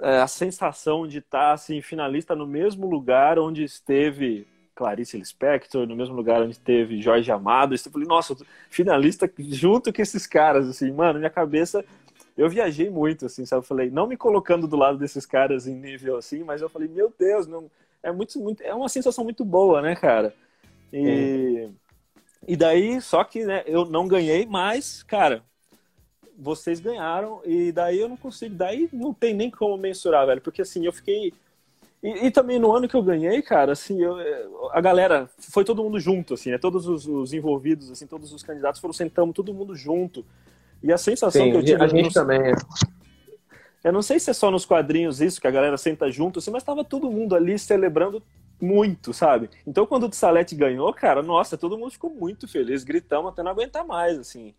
é, 0.00 0.20
a 0.20 0.26
sensação 0.26 1.06
de 1.06 1.18
estar 1.18 1.52
assim 1.52 1.80
finalista 1.80 2.34
no 2.34 2.46
mesmo 2.46 2.86
lugar 2.88 3.38
onde 3.38 3.62
esteve 3.62 4.46
Clarice 4.74 5.16
Lispector, 5.16 5.86
no 5.86 5.94
mesmo 5.94 6.14
lugar 6.14 6.42
onde 6.42 6.52
esteve 6.52 7.00
Jorge 7.00 7.30
Amado. 7.30 7.74
Eu 7.74 7.92
falei, 7.92 8.08
nossa, 8.08 8.36
finalista 8.68 9.30
junto 9.38 9.92
com 9.92 10.02
esses 10.02 10.26
caras, 10.26 10.68
assim, 10.68 10.90
mano, 10.90 11.18
minha 11.18 11.30
cabeça 11.30 11.84
eu 12.36 12.48
viajei 12.48 12.90
muito, 12.90 13.26
assim, 13.26 13.46
sabe? 13.46 13.60
Eu 13.60 13.66
falei, 13.66 13.90
não 13.90 14.06
me 14.08 14.16
colocando 14.16 14.66
do 14.66 14.76
lado 14.76 14.98
desses 14.98 15.24
caras 15.24 15.66
em 15.66 15.74
nível 15.74 16.16
assim, 16.16 16.42
mas 16.42 16.60
eu 16.60 16.68
falei, 16.68 16.88
meu 16.88 17.12
Deus, 17.16 17.46
não, 17.46 17.70
é 18.02 18.10
muito, 18.10 18.38
muito, 18.40 18.62
é 18.62 18.74
uma 18.74 18.88
sensação 18.88 19.22
muito 19.22 19.44
boa, 19.44 19.80
né, 19.80 19.94
cara? 19.94 20.34
E, 20.92 21.68
e 22.46 22.56
daí, 22.56 23.00
só 23.00 23.22
que 23.24 23.44
né, 23.44 23.62
eu 23.66 23.84
não 23.84 24.08
ganhei, 24.08 24.46
mas, 24.46 25.02
cara, 25.04 25.44
vocês 26.38 26.80
ganharam, 26.80 27.40
e 27.44 27.72
daí 27.72 28.00
eu 28.00 28.08
não 28.08 28.16
consigo, 28.16 28.54
daí 28.54 28.88
não 28.92 29.12
tem 29.14 29.34
nem 29.34 29.50
como 29.50 29.76
mensurar, 29.76 30.26
velho, 30.26 30.40
porque 30.40 30.62
assim, 30.62 30.84
eu 30.84 30.92
fiquei. 30.92 31.32
E, 32.02 32.26
e 32.26 32.30
também 32.30 32.58
no 32.58 32.72
ano 32.72 32.88
que 32.88 32.94
eu 32.94 33.02
ganhei, 33.02 33.40
cara, 33.40 33.72
assim, 33.72 34.02
eu, 34.02 34.16
a 34.72 34.80
galera, 34.80 35.28
foi 35.38 35.64
todo 35.64 35.82
mundo 35.82 35.98
junto, 35.98 36.34
assim, 36.34 36.50
né? 36.50 36.58
Todos 36.58 36.86
os, 36.86 37.06
os 37.06 37.32
envolvidos, 37.32 37.90
assim, 37.90 38.06
todos 38.06 38.32
os 38.32 38.42
candidatos 38.42 38.80
foram 38.80 38.92
sentando 38.92 39.32
todo 39.32 39.54
mundo 39.54 39.74
junto. 39.74 40.24
E 40.82 40.92
a 40.92 40.98
sensação 40.98 41.44
Sim, 41.44 41.50
que 41.50 41.56
eu 41.56 41.64
tive. 41.64 41.82
A 41.82 41.86
gente 41.86 42.12
também. 42.12 42.40
É. 42.40 42.52
Eu 43.82 43.92
não 43.92 44.02
sei 44.02 44.18
se 44.18 44.30
é 44.30 44.32
só 44.32 44.50
nos 44.50 44.64
quadrinhos 44.64 45.20
isso, 45.20 45.40
que 45.40 45.46
a 45.46 45.50
galera 45.50 45.76
senta 45.76 46.10
junto, 46.10 46.38
assim, 46.38 46.50
mas 46.50 46.62
tava 46.62 46.82
todo 46.82 47.10
mundo 47.10 47.34
ali 47.34 47.58
celebrando 47.58 48.22
muito, 48.60 49.12
sabe? 49.12 49.50
Então 49.66 49.86
quando 49.86 50.08
o 50.08 50.12
Salete 50.12 50.54
ganhou, 50.54 50.92
cara, 50.92 51.22
nossa, 51.22 51.58
todo 51.58 51.76
mundo 51.76 51.90
ficou 51.90 52.10
muito 52.10 52.48
feliz, 52.48 52.82
gritamos 52.82 53.30
até 53.30 53.42
não 53.42 53.50
aguentar 53.50 53.84
mais, 53.86 54.18
assim. 54.18 54.54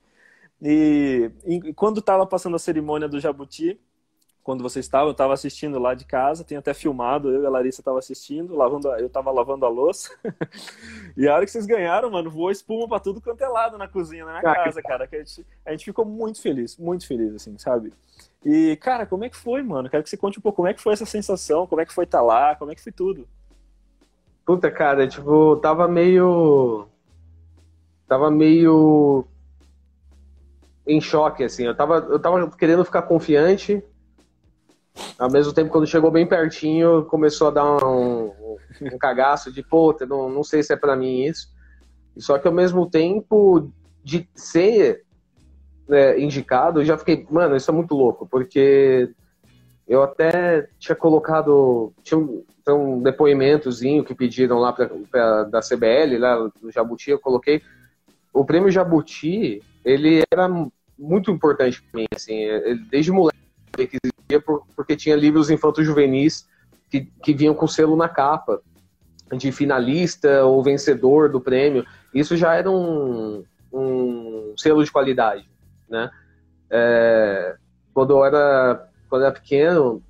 E, 0.68 1.30
e 1.46 1.74
quando 1.76 2.02
tava 2.02 2.26
passando 2.26 2.56
a 2.56 2.60
cerimônia 2.60 3.08
do 3.08 3.20
Jabuti, 3.20 3.80
quando 4.42 4.64
você 4.64 4.80
estava, 4.80 5.08
eu 5.08 5.12
estava 5.12 5.32
assistindo 5.32 5.78
lá 5.78 5.94
de 5.94 6.06
casa, 6.06 6.44
tenho 6.44 6.58
até 6.58 6.74
filmado, 6.74 7.32
eu 7.32 7.44
e 7.44 7.46
a 7.46 7.50
Larissa 7.52 7.82
estava 7.82 8.00
assistindo, 8.00 8.56
lavando, 8.56 8.88
eu 8.94 9.06
estava 9.06 9.30
lavando 9.30 9.64
a 9.64 9.70
louça. 9.70 10.10
e 11.16 11.28
a 11.28 11.36
hora 11.36 11.46
que 11.46 11.52
vocês 11.52 11.68
ganharam, 11.68 12.10
mano, 12.10 12.32
voou 12.32 12.50
espuma 12.50 12.88
para 12.88 13.00
tudo 13.00 13.22
quanto 13.22 13.44
é 13.44 13.48
lado 13.48 13.78
na 13.78 13.88
cozinha, 13.88 14.26
na 14.26 14.40
minha 14.40 14.42
casa, 14.42 14.82
cara. 14.82 15.06
Que 15.06 15.18
a, 15.18 15.20
gente, 15.20 15.46
a 15.64 15.72
gente 15.72 15.86
ficou 15.86 16.04
muito 16.04 16.42
feliz, 16.42 16.78
muito 16.78 17.06
feliz, 17.06 17.36
assim, 17.36 17.56
sabe? 17.60 17.94
E, 18.44 18.76
cara, 18.78 19.06
como 19.06 19.24
é 19.24 19.30
que 19.30 19.38
foi, 19.38 19.62
mano? 19.62 19.88
Quero 19.88 20.02
que 20.02 20.10
você 20.10 20.18
conte 20.18 20.40
um 20.40 20.42
pouco 20.42 20.56
como 20.56 20.68
é 20.68 20.74
que 20.74 20.82
foi 20.82 20.94
essa 20.94 21.06
sensação, 21.06 21.68
como 21.68 21.82
é 21.82 21.86
que 21.86 21.94
foi 21.94 22.06
estar 22.06 22.20
tá 22.20 22.24
lá, 22.24 22.56
como 22.56 22.72
é 22.72 22.76
que 22.76 22.82
foi 22.82 22.92
tudo. 22.92 23.28
Puta, 24.44 24.72
cara, 24.72 25.08
tipo, 25.08 25.58
tava 25.58 25.88
meio. 25.88 26.88
Tava 28.08 28.32
meio. 28.32 29.28
Em 30.88 31.02
choque, 31.02 31.44
assim. 31.44 31.66
Eu 31.66 31.76
tava, 31.76 32.06
eu 32.10 32.20
tava 32.20 32.50
querendo 32.52 32.86
ficar 32.86 33.04
confiante, 33.04 33.84
ao 35.20 35.30
mesmo 35.30 35.54
tempo, 35.54 35.72
quando 35.72 35.88
chegou 35.88 36.10
bem 36.10 36.26
pertinho, 36.26 37.04
começou 37.06 37.48
a 37.48 37.52
dar 37.52 37.86
um, 37.86 38.58
um 38.82 38.98
cagaço 38.98 39.52
de, 39.52 39.62
pô, 39.62 39.96
não, 40.08 40.30
não 40.30 40.44
sei 40.44 40.64
se 40.64 40.74
é 40.74 40.76
para 40.76 40.96
mim 40.96 41.24
isso. 41.24 41.50
Só 42.18 42.38
que 42.38 42.48
ao 42.48 42.54
mesmo 42.54 42.90
tempo 42.90 43.70
de 44.04 44.28
ser 44.34 45.04
né, 45.88 46.20
indicado, 46.20 46.82
eu 46.82 46.86
já 46.86 46.98
fiquei, 46.98 47.26
mano, 47.30 47.56
isso 47.56 47.70
é 47.70 47.74
muito 47.74 47.94
louco, 47.94 48.26
porque 48.26 49.12
eu 49.88 50.02
até 50.02 50.68
tinha 50.80 50.96
colocado, 50.96 51.94
tinha 52.02 52.18
um, 52.18 52.44
um 52.70 53.02
depoimentozinho 53.02 54.04
que 54.04 54.16
pediram 54.16 54.60
lá 54.60 54.72
pra, 54.72 54.90
pra, 55.12 55.44
da 55.44 55.60
CBL, 55.60 56.18
lá 56.18 56.50
do 56.62 56.72
Jabuti, 56.72 57.12
eu 57.12 57.20
coloquei. 57.20 57.62
O 58.34 58.46
prêmio 58.46 58.72
Jabuti, 58.72 59.62
ele 59.84 60.24
era 60.32 60.48
muito 60.98 61.32
importante 61.32 61.82
para 61.82 62.02
mim, 62.02 62.08
assim, 62.16 62.48
desde 62.90 63.12
moleque 63.12 63.38
que 63.76 63.98
existia 64.04 64.42
porque 64.76 64.96
tinha 64.96 65.16
livros 65.16 65.50
infanto-juvenis 65.50 66.48
que, 66.90 67.02
que 67.24 67.34
vinham 67.34 67.54
com 67.54 67.68
selo 67.68 67.96
na 67.96 68.08
capa, 68.08 68.62
de 69.38 69.52
finalista 69.52 70.46
ou 70.46 70.64
vencedor 70.64 71.30
do 71.30 71.42
prêmio. 71.42 71.86
Isso 72.14 72.38
já 72.38 72.54
era 72.54 72.70
um, 72.70 73.44
um 73.74 74.54
selo 74.58 74.84
de 74.84 74.92
qualidade, 74.92 75.50
né? 75.90 76.10
É, 76.70 77.56
quando 77.94 78.14
eu 78.14 78.26
era, 78.26 78.90
quando 79.10 79.24
eu 79.24 79.28
era 79.28 79.34
pequeno, 79.34 80.02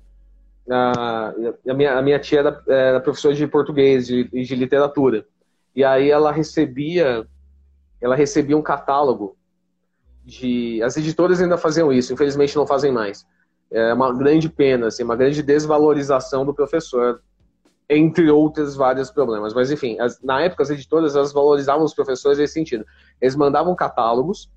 a, 0.70 1.32
a, 1.68 1.74
minha, 1.74 1.98
a 1.98 2.02
minha 2.02 2.18
tia 2.18 2.40
era, 2.40 2.62
era 2.68 3.00
professora 3.00 3.34
de 3.34 3.46
português 3.46 4.10
e 4.10 4.24
de, 4.24 4.44
de 4.44 4.54
literatura. 4.54 5.26
E 5.74 5.84
aí 5.84 6.10
ela 6.10 6.32
recebia, 6.32 7.26
ela 8.00 8.16
recebia 8.16 8.56
um 8.56 8.62
catálogo 8.62 9.36
de. 10.26 10.82
As 10.82 10.96
editoras 10.98 11.40
ainda 11.40 11.56
faziam 11.56 11.90
isso, 11.90 12.12
infelizmente 12.12 12.56
não 12.56 12.66
fazem 12.66 12.92
mais 12.92 13.24
é 13.70 13.92
uma 13.92 14.12
grande 14.12 14.48
pena, 14.48 14.88
assim, 14.88 15.02
uma 15.02 15.16
grande 15.16 15.42
desvalorização 15.42 16.44
do 16.44 16.54
professor, 16.54 17.20
entre 17.88 18.30
outros 18.30 18.76
vários 18.76 19.10
problemas. 19.10 19.54
Mas, 19.54 19.70
enfim, 19.70 19.98
as, 20.00 20.20
na 20.22 20.40
época 20.40 20.62
as 20.62 20.70
editoras 20.70 21.16
elas 21.16 21.32
valorizavam 21.32 21.84
os 21.84 21.94
professores 21.94 22.38
nesse 22.38 22.54
sentido. 22.54 22.84
Eles 23.20 23.36
mandavam 23.36 23.74
catálogos 23.74 24.50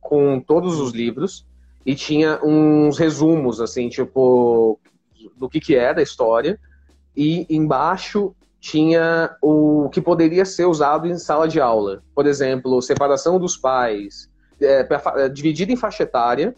com 0.00 0.40
todos 0.40 0.80
os 0.80 0.92
livros 0.92 1.46
e 1.84 1.94
tinha 1.94 2.40
uns 2.42 2.98
resumos, 2.98 3.60
assim, 3.60 3.88
tipo, 3.88 4.78
do 5.36 5.48
que, 5.48 5.60
que 5.60 5.76
era 5.76 6.00
a 6.00 6.02
história, 6.02 6.58
e 7.16 7.46
embaixo 7.48 8.34
tinha 8.60 9.36
o 9.40 9.88
que 9.90 10.00
poderia 10.00 10.44
ser 10.44 10.64
usado 10.64 11.06
em 11.06 11.16
sala 11.16 11.46
de 11.46 11.60
aula. 11.60 12.02
Por 12.14 12.26
exemplo, 12.26 12.82
separação 12.82 13.38
dos 13.38 13.56
pais, 13.56 14.28
é, 14.60 14.86
é, 15.16 15.28
dividido 15.28 15.72
em 15.72 15.76
faixa 15.76 16.02
etária, 16.02 16.54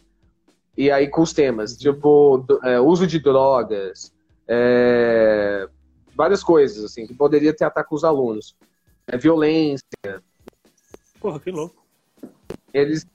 e 0.76 0.90
aí 0.90 1.08
com 1.08 1.22
os 1.22 1.32
temas, 1.32 1.76
tipo, 1.76 2.44
é, 2.62 2.80
uso 2.80 3.06
de 3.06 3.18
drogas, 3.18 4.12
é, 4.46 5.68
várias 6.14 6.42
coisas, 6.42 6.84
assim, 6.84 7.06
que 7.06 7.14
poderia 7.14 7.54
ter 7.54 7.64
ataque 7.64 7.94
os 7.94 8.04
alunos. 8.04 8.56
É, 9.06 9.16
violência. 9.16 9.82
Porra, 11.20 11.40
que 11.40 11.50
louco. 11.50 11.84
Eles 12.72 13.06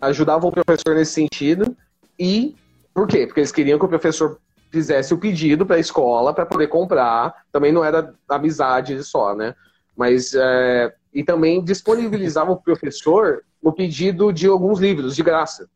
ajudavam 0.00 0.50
o 0.50 0.52
professor 0.52 0.94
nesse 0.94 1.12
sentido 1.12 1.76
e 2.18 2.54
por 2.92 3.06
quê? 3.06 3.26
Porque 3.26 3.40
eles 3.40 3.52
queriam 3.52 3.78
que 3.78 3.84
o 3.84 3.88
professor 3.88 4.40
fizesse 4.70 5.12
o 5.12 5.18
pedido 5.18 5.66
para 5.66 5.76
a 5.76 5.80
escola 5.80 6.32
para 6.32 6.46
poder 6.46 6.66
comprar. 6.68 7.44
Também 7.52 7.72
não 7.72 7.84
era 7.84 8.14
amizade 8.28 9.02
só, 9.04 9.34
né? 9.34 9.54
Mas 9.96 10.34
é, 10.34 10.94
e 11.16 11.24
também 11.24 11.64
disponibilizavam 11.64 12.52
o 12.52 12.60
professor 12.60 13.42
o 13.62 13.72
pedido 13.72 14.30
de 14.30 14.46
alguns 14.46 14.78
livros 14.78 15.16
de 15.16 15.22
graça. 15.22 15.66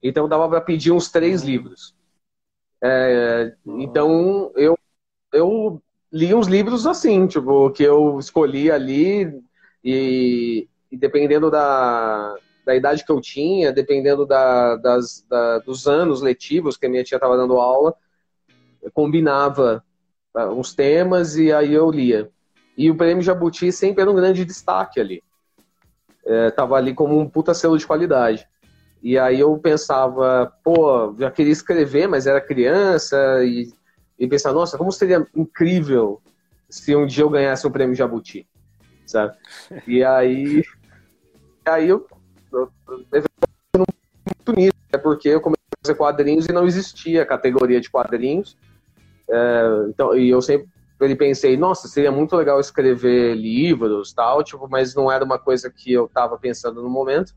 Então 0.00 0.28
dava 0.28 0.48
para 0.48 0.60
pedir 0.60 0.92
uns 0.92 1.10
três 1.10 1.42
livros. 1.42 1.96
É, 2.80 3.52
então 3.66 4.52
eu 4.54 4.78
eu 5.32 5.82
li 6.12 6.32
uns 6.32 6.46
livros 6.46 6.86
assim, 6.86 7.26
tipo 7.26 7.72
que 7.72 7.82
eu 7.82 8.20
escolhi 8.20 8.70
ali 8.70 9.42
e, 9.82 10.68
e 10.92 10.96
dependendo 10.96 11.50
da 11.50 12.36
da 12.64 12.76
idade 12.76 13.04
que 13.04 13.10
eu 13.10 13.20
tinha, 13.20 13.72
dependendo 13.72 14.24
da, 14.24 14.76
das, 14.76 15.26
da, 15.28 15.58
dos 15.58 15.88
anos 15.88 16.22
letivos 16.22 16.76
que 16.76 16.86
a 16.86 16.88
minha 16.88 17.02
tia 17.02 17.16
estava 17.16 17.36
dando 17.36 17.58
aula, 17.58 17.96
combinava 18.94 19.82
ah, 20.32 20.50
uns 20.50 20.72
temas 20.72 21.36
e 21.36 21.52
aí 21.52 21.72
eu 21.72 21.90
lia. 21.90 22.30
E 22.76 22.90
o 22.90 22.96
Prêmio 22.96 23.22
Jabuti 23.22 23.72
sempre 23.72 24.02
era 24.02 24.10
um 24.10 24.14
grande 24.14 24.44
destaque 24.44 25.00
ali. 25.00 25.22
É, 26.24 26.50
tava 26.50 26.76
ali 26.76 26.94
como 26.94 27.18
um 27.18 27.28
puta 27.28 27.54
selo 27.54 27.78
de 27.78 27.86
qualidade. 27.86 28.46
E 29.02 29.18
aí 29.18 29.40
eu 29.40 29.56
pensava, 29.58 30.52
pô, 30.62 31.14
já 31.18 31.30
queria 31.30 31.52
escrever, 31.52 32.06
mas 32.06 32.26
era 32.26 32.40
criança, 32.40 33.16
e, 33.42 33.72
e 34.18 34.28
pensava, 34.28 34.54
nossa, 34.54 34.76
como 34.76 34.92
seria 34.92 35.26
incrível 35.34 36.20
se 36.68 36.94
um 36.94 37.06
dia 37.06 37.24
eu 37.24 37.30
ganhasse 37.30 37.66
o 37.66 37.70
Prêmio 37.70 37.94
Jabuti, 37.94 38.46
sabe? 39.06 39.36
E 39.86 40.04
aí, 40.04 40.62
aí 41.66 41.88
eu 41.88 42.06
muito 42.52 44.52
nisso, 44.56 44.74
é 44.92 44.98
porque 44.98 45.28
eu 45.28 45.40
comecei 45.40 45.64
a 45.72 45.86
fazer 45.86 45.98
quadrinhos 45.98 46.46
e 46.46 46.52
não 46.52 46.66
existia 46.66 47.26
categoria 47.26 47.80
de 47.80 47.90
quadrinhos. 47.90 48.56
É, 49.28 49.62
então, 49.88 50.16
e 50.16 50.28
eu 50.28 50.42
sempre 50.42 50.68
pensei, 51.16 51.56
nossa, 51.56 51.88
seria 51.88 52.12
muito 52.12 52.36
legal 52.36 52.60
escrever 52.60 53.34
livros, 53.34 54.12
tal, 54.12 54.44
tipo, 54.44 54.68
mas 54.68 54.94
não 54.94 55.10
era 55.10 55.24
uma 55.24 55.38
coisa 55.38 55.70
que 55.70 55.92
eu 55.92 56.04
estava 56.04 56.38
pensando 56.38 56.82
no 56.82 56.90
momento. 56.90 57.34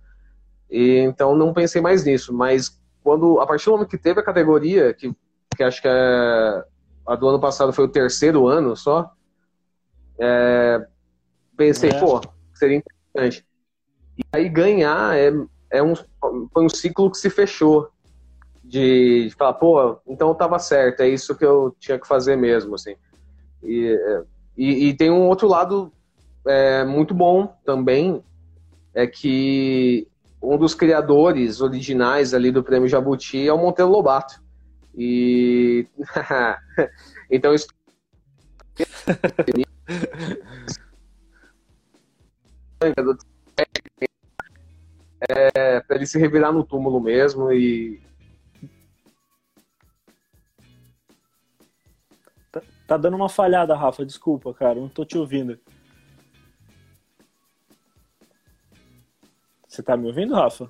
E 0.70 0.98
então 0.98 1.36
não 1.36 1.54
pensei 1.54 1.82
mais 1.82 2.04
nisso, 2.04 2.34
mas 2.34 2.82
quando 3.04 3.40
a 3.40 3.48
partir 3.48 3.66
do 3.66 3.72
momento 3.72 3.90
que 3.90 3.98
teve 3.98 4.20
a 4.20 4.24
categoria, 4.24 4.94
que, 4.94 5.16
que 5.56 5.64
acho 5.64 5.82
que 5.82 5.88
é, 5.88 6.64
a 7.08 7.16
do 7.16 7.28
ano 7.28 7.40
passado 7.40 7.72
foi 7.72 7.86
o 7.86 7.90
terceiro 7.90 8.48
ano 8.48 8.76
só, 8.76 9.12
é, 10.20 10.86
pensei, 11.56 11.92
é. 11.92 12.00
pô, 12.00 12.20
seria 12.54 12.78
interessante. 12.78 13.46
E 14.18 14.24
aí 14.34 14.50
ganhar 14.50 15.18
é, 15.18 15.32
é 15.70 15.82
um, 15.82 15.96
foi 15.96 16.66
um 16.66 16.70
ciclo 16.70 17.10
que 17.10 17.18
se 17.18 17.30
fechou. 17.30 17.90
De, 18.66 19.28
de 19.28 19.36
falar, 19.36 19.54
pô, 19.54 20.00
então 20.08 20.30
eu 20.30 20.36
tava 20.36 20.58
certo, 20.58 21.02
é 21.02 21.08
isso 21.10 21.36
que 21.36 21.46
eu 21.46 21.76
tinha 21.80 22.00
que 22.00 22.08
fazer 22.08 22.36
mesmo, 22.38 22.76
assim. 22.76 22.96
E, 23.64 23.98
e, 24.58 24.94
tem 24.94 25.10
um 25.10 25.28
outro 25.28 25.48
lado 25.48 25.92
é, 26.46 26.84
muito 26.84 27.14
bom 27.14 27.56
também, 27.66 28.24
é 28.94 29.08
que 29.08 30.08
um 30.42 30.58
dos 30.58 30.76
criadores 30.76 31.62
originais 31.62 32.34
ali 32.34 32.52
do 32.52 32.64
Prêmio 32.64 32.90
Jabuti 32.90 33.48
é 33.48 33.54
o 33.54 33.58
Monteiro 33.58 33.92
Lobato. 33.92 34.42
E 34.96 35.88
então 37.32 37.54
isso 37.54 37.68
é, 45.30 45.80
para 45.80 45.96
ele 45.96 46.06
se 46.06 46.20
revirar 46.20 46.52
no 46.52 46.64
túmulo 46.64 47.00
mesmo 47.00 47.52
e. 47.52 48.02
Tá, 52.88 52.98
dando 52.98 53.16
uma 53.16 53.30
falhada, 53.30 53.76
Rafa, 53.76 54.06
desculpa, 54.06 54.54
cara, 54.54 54.80
não 54.80 54.90
tô 54.90 55.06
te 55.06 55.18
ouvindo. 55.18 55.60
Você 59.68 59.82
tá 59.82 59.98
me 59.98 60.08
ouvindo, 60.08 60.36
Rafa? 60.36 60.70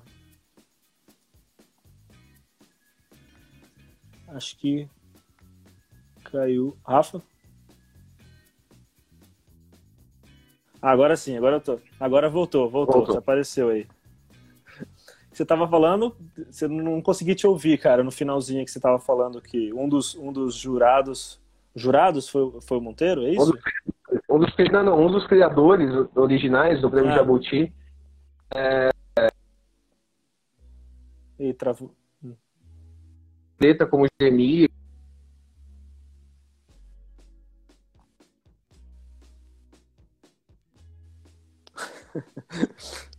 Acho 4.28 4.56
que 4.56 4.88
caiu. 6.24 6.76
Rafa? 6.86 7.22
agora 10.80 11.16
sim, 11.16 11.36
agora 11.36 11.56
eu 11.56 11.60
tô. 11.60 11.80
Agora 11.98 12.28
voltou, 12.28 12.68
voltou, 12.68 12.96
voltou. 12.96 13.18
apareceu 13.18 13.70
aí 13.70 13.86
você 15.36 15.44
tava 15.44 15.68
falando, 15.68 16.16
você 16.48 16.68
não 16.68 17.02
consegui 17.02 17.34
te 17.34 17.46
ouvir, 17.46 17.76
cara, 17.78 18.04
no 18.04 18.12
finalzinho 18.12 18.64
que 18.64 18.70
você 18.70 18.78
tava 18.78 19.00
falando 19.00 19.42
que 19.42 19.72
um 19.72 19.88
dos, 19.88 20.14
um 20.14 20.32
dos 20.32 20.54
jurados, 20.54 21.40
jurados 21.74 22.28
foi, 22.28 22.60
foi 22.62 22.78
o 22.78 22.80
Monteiro, 22.80 23.26
é 23.26 23.30
isso? 23.30 23.42
Um 23.42 23.50
dos, 23.50 23.60
um 24.30 24.38
dos, 24.38 24.72
não, 24.72 24.82
não, 24.82 25.00
um 25.06 25.10
dos 25.10 25.26
criadores 25.26 25.90
originais 26.14 26.80
do 26.80 26.90
Prêmio 26.90 27.10
ah. 27.10 27.16
Jabuti 27.16 27.72
é... 28.54 28.90
E 31.38 31.52
travou. 31.52 31.94
Preta 33.56 33.86
como 33.86 34.06
Geni. 34.20 34.68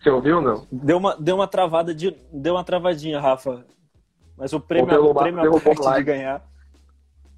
Você 0.00 0.10
ouviu 0.10 0.40
não? 0.40 0.66
Deu 0.70 0.98
uma, 0.98 1.16
deu 1.16 1.36
uma 1.36 1.46
travada 1.46 1.94
de. 1.94 2.10
Deu 2.32 2.54
uma 2.54 2.64
travadinha, 2.64 3.20
Rafa. 3.20 3.64
Mas 4.36 4.52
o 4.52 4.60
prêmio, 4.60 5.04
o, 5.04 5.14
prêmio 5.14 5.40
é 5.40 5.48
a 5.48 5.60
parte 5.60 5.98
de 5.98 6.04
ganhar. 6.04 6.44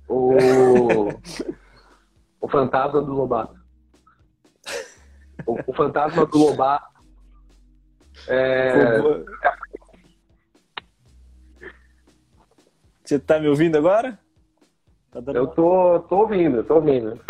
O, 0.09 1.09
o 2.41 2.49
fantasma 2.49 3.03
do 3.03 3.13
Lobato. 3.13 3.59
O, 5.47 5.59
o 5.67 5.73
fantasma 5.75 6.25
do 6.25 6.39
Lobato. 6.39 6.87
É... 8.27 9.01
Você 13.05 13.19
tá 13.19 13.39
me 13.39 13.49
ouvindo 13.49 13.77
agora? 13.77 14.19
Tá 15.11 15.21
dando... 15.21 15.37
Eu 15.37 15.47
tô, 15.47 16.01
tô 16.01 16.19
ouvindo, 16.21 16.65
tô 16.65 16.77
ouvindo. 16.77 17.21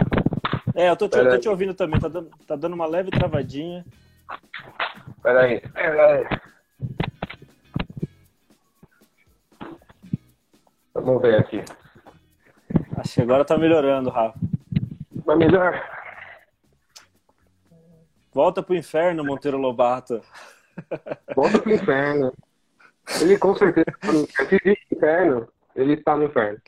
É, 0.74 0.90
eu 0.90 0.96
tô, 0.96 1.04
eu 1.06 1.30
tô 1.30 1.38
te 1.38 1.48
ouvindo 1.48 1.74
também, 1.74 1.98
tá 1.98 2.08
dando, 2.08 2.30
tá 2.46 2.56
dando 2.56 2.74
uma 2.74 2.86
leve 2.86 3.10
travadinha. 3.10 3.84
Peraí, 5.22 5.60
peraí. 5.70 6.24
Vamos 10.94 11.22
ver 11.22 11.40
aqui. 11.40 11.64
Acho 13.08 13.22
agora 13.22 13.42
tá 13.42 13.56
melhorando, 13.56 14.10
Rafa. 14.10 14.38
Vai 15.24 15.34
melhor. 15.34 15.82
Volta 18.34 18.62
pro 18.62 18.76
inferno, 18.76 19.24
Monteiro 19.24 19.56
Lobato. 19.56 20.20
Volta 21.34 21.58
pro 21.58 21.72
inferno. 21.72 22.34
Ele 23.22 23.38
com 23.38 23.56
certeza 23.56 23.86
tá 23.98 24.12
no 24.12 24.20
inferno. 24.20 24.48
Se 24.50 24.56
existe 24.62 24.94
inferno, 24.94 25.48
ele 25.74 25.96
tá 25.96 26.16
no 26.16 26.24
inferno. 26.24 26.58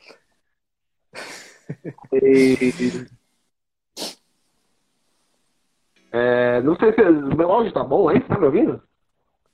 E 2.10 3.06
é, 6.10 6.62
não 6.62 6.74
sei 6.76 6.94
se 6.94 7.02
o 7.02 7.36
meu 7.36 7.52
áudio 7.52 7.72
tá 7.72 7.84
bom 7.84 8.08
aí, 8.08 8.18
tá 8.20 8.38
me 8.38 8.46
ouvindo? 8.46 8.82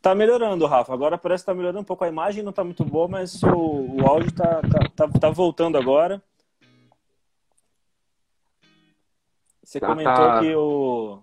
Tá 0.01 0.15
melhorando, 0.15 0.67
Rafa. 0.67 0.95
Agora 0.95 1.19
parece 1.19 1.43
que 1.43 1.47
tá 1.47 1.55
melhorando 1.55 1.81
um 1.81 1.85
pouco. 1.85 2.05
A 2.05 2.09
imagem 2.09 2.45
não 2.45 2.53
tá 2.53 2.63
muito 2.63 2.85
boa, 2.85 3.09
mas 3.09 3.43
o, 3.43 3.49
o 3.49 4.07
áudio 4.07 4.33
tá, 4.33 4.61
tá, 4.63 4.89
tá, 4.95 5.19
tá 5.19 5.31
voltando 5.31 5.77
agora. 5.77 6.23
Você 9.67 9.81
tá, 9.81 9.89
comentou 9.89 10.15
tá... 10.15 10.41
que 10.41 10.55
o, 10.55 11.19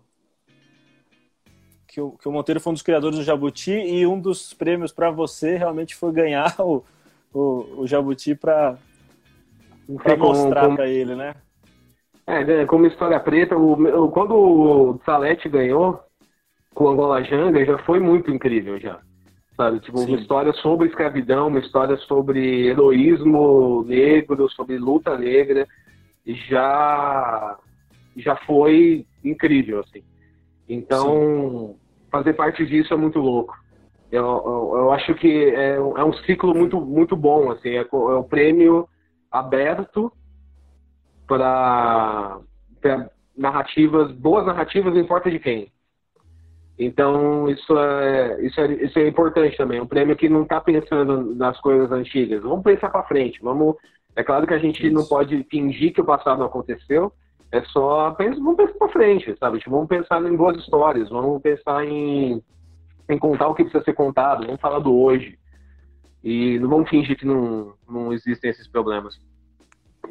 que 1.88 2.02
o 2.02 2.12
que 2.12 2.28
o 2.28 2.32
Monteiro 2.32 2.60
foi 2.60 2.72
um 2.72 2.74
dos 2.74 2.82
criadores 2.82 3.18
do 3.18 3.24
Jabuti 3.24 3.72
e 3.72 4.06
um 4.06 4.20
dos 4.20 4.54
prêmios 4.54 4.92
para 4.92 5.10
você 5.10 5.56
realmente 5.56 5.96
foi 5.96 6.12
ganhar 6.12 6.54
o, 6.60 6.84
o, 7.34 7.82
o 7.84 7.88
Jabuti 7.88 8.36
para 8.36 8.78
mostrar 10.18 10.76
para 10.76 10.90
ele, 10.90 11.16
né? 11.16 11.36
É, 12.28 12.44
né, 12.44 12.66
como 12.66 12.86
história 12.86 13.18
preta, 13.18 13.56
o, 13.56 14.12
quando 14.12 14.36
o 14.36 15.00
Salete 15.06 15.48
ganhou 15.48 16.02
com 16.74 16.84
o 16.84 16.90
Angola 16.90 17.24
Janga, 17.24 17.66
já 17.66 17.78
foi 17.80 18.02
muito 18.02 18.30
incrível 18.30 18.78
já. 18.78 19.00
sabe? 19.56 19.80
Tipo, 19.80 20.00
Sim. 20.00 20.08
uma 20.08 20.20
história 20.20 20.52
sobre 20.54 20.90
escravidão, 20.90 21.48
uma 21.48 21.60
história 21.60 21.96
sobre 21.96 22.68
heroísmo 22.68 23.86
negro, 23.88 24.50
sobre 24.50 24.78
luta 24.78 25.18
negra, 25.18 25.66
já 26.26 27.58
já 28.18 28.36
foi 28.38 29.06
incrível, 29.24 29.80
assim. 29.80 30.04
Então, 30.68 31.74
Sim. 31.74 31.76
fazer 32.12 32.34
parte 32.34 32.66
disso 32.66 32.94
é 32.94 32.98
muito 32.98 33.20
louco. 33.20 33.56
Eu, 34.12 34.26
eu, 34.26 34.72
eu 34.78 34.92
acho 34.92 35.16
que 35.16 35.50
é, 35.56 35.76
é, 35.76 36.04
um 36.04 36.14
ciclo 36.14 36.54
muito, 36.54 36.80
muito 36.80 37.16
bom, 37.16 37.52
assim. 37.52 37.70
É, 37.70 37.82
é 37.82 37.96
um 37.96 38.24
prêmio 38.24 38.88
aberto 39.32 40.12
para 41.28 42.40
narrativas, 43.36 44.12
boas 44.12 44.46
narrativas, 44.46 44.94
não 44.94 45.02
importa 45.02 45.32
de 45.32 45.40
quem. 45.40 45.72
Então, 46.78 47.48
isso 47.50 47.78
é, 47.78 48.42
isso 48.46 48.60
é, 48.60 48.74
isso 48.74 49.00
é 49.00 49.08
importante 49.08 49.58
também. 49.58 49.80
Um 49.80 49.88
prêmio 49.88 50.16
que 50.16 50.28
não 50.28 50.44
está 50.44 50.60
pensando 50.60 51.36
nas 51.36 51.60
coisas 51.60 51.92
antigas. 51.92 52.42
Vamos 52.42 52.64
pensar 52.64 52.90
para 52.90 53.04
frente. 53.04 53.40
Vamos, 53.42 53.76
é 54.16 54.24
claro 54.24 54.48
que 54.48 54.54
a 54.54 54.60
gente 54.60 54.86
isso. 54.86 54.94
não 54.94 55.06
pode 55.06 55.44
fingir 55.50 55.94
que 55.94 56.02
o 56.02 56.06
passado 56.06 56.40
não 56.40 56.48
aconteceu. 56.48 57.12
É 57.54 57.62
só 57.66 58.10
pensa, 58.12 58.40
vamos 58.40 58.58
pensar 58.58 58.74
para 58.74 58.90
frente, 58.90 59.38
sabe? 59.40 59.60
Tipo, 59.60 59.70
vamos 59.70 59.88
pensar 59.88 60.20
em 60.26 60.36
boas 60.36 60.58
histórias. 60.58 61.08
Vamos 61.10 61.40
pensar 61.40 61.86
em, 61.86 62.42
em 63.08 63.20
contar 63.20 63.48
o 63.48 63.54
que 63.54 63.62
precisa 63.64 63.84
ser 63.84 63.94
contado. 63.94 64.44
Vamos 64.44 64.60
falar 64.60 64.80
do 64.80 64.92
hoje. 64.92 65.38
E 66.24 66.58
não 66.58 66.68
vamos 66.68 66.90
fingir 66.90 67.16
que 67.16 67.28
não, 67.28 67.76
não 67.88 68.12
existem 68.12 68.50
esses 68.50 68.68
problemas. 68.68 69.20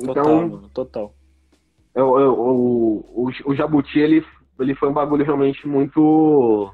Então, 0.01 0.15
total, 0.15 0.49
mano, 0.49 0.71
total. 0.73 1.15
Eu, 1.93 2.21
eu, 2.21 2.33
o, 2.39 3.27
o, 3.27 3.31
o 3.47 3.55
Jabuti, 3.57 3.99
ele 3.99 4.25
ele 4.61 4.77
foi 4.77 4.89
um 4.89 4.93
bagulho 4.93 5.25
realmente 5.25 5.67
muito 5.67 6.73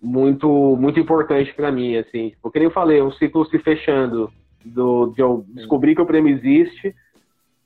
muito 0.00 0.76
muito 0.76 1.00
importante 1.00 1.54
para 1.54 1.70
mim 1.70 1.96
assim 1.96 2.32
porque 2.42 2.58
nem 2.58 2.66
eu 2.66 2.74
falei 2.74 3.00
um 3.00 3.12
ciclo 3.12 3.46
se 3.46 3.58
fechando 3.60 4.30
do 4.64 5.06
de 5.14 5.22
eu 5.22 5.46
descobrir 5.48 5.94
que 5.94 6.02
o 6.02 6.06
prêmio 6.06 6.36
existe 6.36 6.94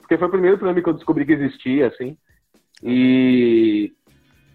porque 0.06 0.18
foi 0.18 0.28
o 0.28 0.30
primeiro 0.30 0.58
prêmio 0.58 0.82
que 0.82 0.88
eu 0.88 0.94
descobri 0.94 1.26
que 1.26 1.32
existia 1.32 1.88
assim 1.88 2.16
e 2.82 3.92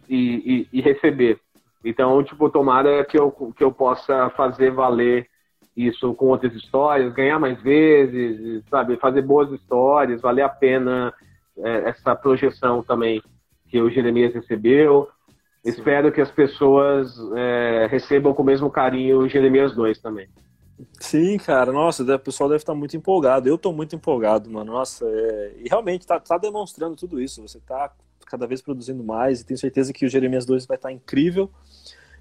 e, 0.07 0.67
e, 0.71 0.79
e 0.79 0.81
receber 0.81 1.39
então 1.83 2.23
tipo 2.23 2.49
tomara 2.49 3.03
que 3.05 3.19
eu 3.19 3.31
que 3.55 3.63
eu 3.63 3.71
possa 3.71 4.29
fazer 4.31 4.71
valer 4.71 5.27
isso 5.75 6.13
com 6.13 6.27
outras 6.27 6.53
histórias 6.53 7.13
ganhar 7.13 7.39
mais 7.39 7.61
vezes 7.61 8.63
sabe 8.69 8.97
fazer 8.97 9.21
boas 9.21 9.51
histórias 9.51 10.21
valer 10.21 10.43
a 10.43 10.49
pena 10.49 11.13
é, 11.57 11.89
essa 11.89 12.15
projeção 12.15 12.81
também 12.83 13.21
que 13.71 13.81
o 13.81 13.89
Jeremias 13.89 14.33
recebeu. 14.33 15.07
Sim. 15.63 15.69
Espero 15.69 16.11
que 16.11 16.21
as 16.21 16.29
pessoas 16.31 17.15
é, 17.35 17.87
recebam 17.89 18.33
com 18.33 18.41
o 18.41 18.45
mesmo 18.45 18.69
carinho 18.69 19.19
o 19.19 19.29
Jeremias 19.29 19.73
2 19.73 19.99
também. 19.99 20.27
Sim, 20.99 21.37
cara, 21.37 21.71
nossa, 21.71 22.03
o 22.03 22.19
pessoal 22.19 22.49
deve 22.49 22.61
estar 22.61 22.75
muito 22.75 22.95
empolgado. 22.95 23.47
Eu 23.47 23.55
estou 23.55 23.73
muito 23.73 23.95
empolgado, 23.95 24.49
mano. 24.49 24.73
Nossa, 24.73 25.05
é... 25.05 25.55
e 25.57 25.69
realmente 25.69 26.01
está 26.01 26.19
tá 26.19 26.37
demonstrando 26.37 26.95
tudo 26.95 27.21
isso. 27.21 27.41
Você 27.41 27.57
está 27.57 27.91
cada 28.25 28.47
vez 28.47 28.61
produzindo 28.61 29.03
mais 29.03 29.41
e 29.41 29.45
tenho 29.45 29.57
certeza 29.57 29.91
que 29.91 30.05
o 30.05 30.09
Jeremias 30.09 30.45
2 30.45 30.65
vai 30.65 30.77
estar 30.77 30.91
incrível. 30.91 31.49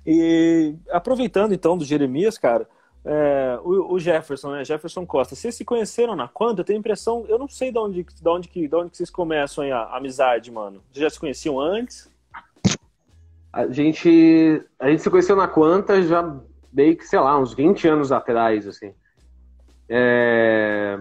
E 0.07 0.75
aproveitando 0.91 1.53
então 1.53 1.77
do 1.77 1.85
Jeremias, 1.85 2.37
cara, 2.37 2.67
é, 3.05 3.59
o, 3.63 3.95
o, 3.95 3.99
Jefferson, 3.99 4.53
né? 4.53 4.65
Jefferson 4.65 5.07
Costa. 5.07 5.35
Vocês 5.35 5.55
se 5.55 5.65
conheceram 5.65 6.17
na 6.17 6.29
Quanta? 6.29 6.61
Eu 6.61 6.65
tenho 6.65 6.79
a 6.79 6.81
impressão, 6.81 7.25
eu 7.29 7.39
não 7.39 7.49
sei 7.49 7.71
de 7.71 7.79
onde, 7.79 8.03
de 8.03 8.29
onde, 8.29 8.49
que, 8.49 8.69
de 8.69 8.75
onde 8.75 8.91
que 8.91 8.97
vocês 8.97 9.11
começam 9.11 9.65
a, 9.73 9.77
a 9.77 9.97
amizade, 9.97 10.51
mano. 10.51 10.83
Vocês 10.91 11.03
já 11.03 11.11
se 11.11 11.21
conheciam 11.21 11.61
antes? 11.61 12.11
A 13.53 13.67
gente, 13.69 14.63
a 14.79 14.91
gente 14.91 15.03
se 15.03 15.11
conheceu 15.11 15.35
na 15.35 15.49
Quanta 15.49 16.03
já 16.03 16.23
meio 16.73 16.97
que, 16.97 17.07
sei 17.07 17.19
lá, 17.19 17.39
uns 17.39 17.53
20 17.55 17.89
anos 17.89 18.13
atrás, 18.13 18.67
assim. 18.67 18.93
É... 19.89 20.99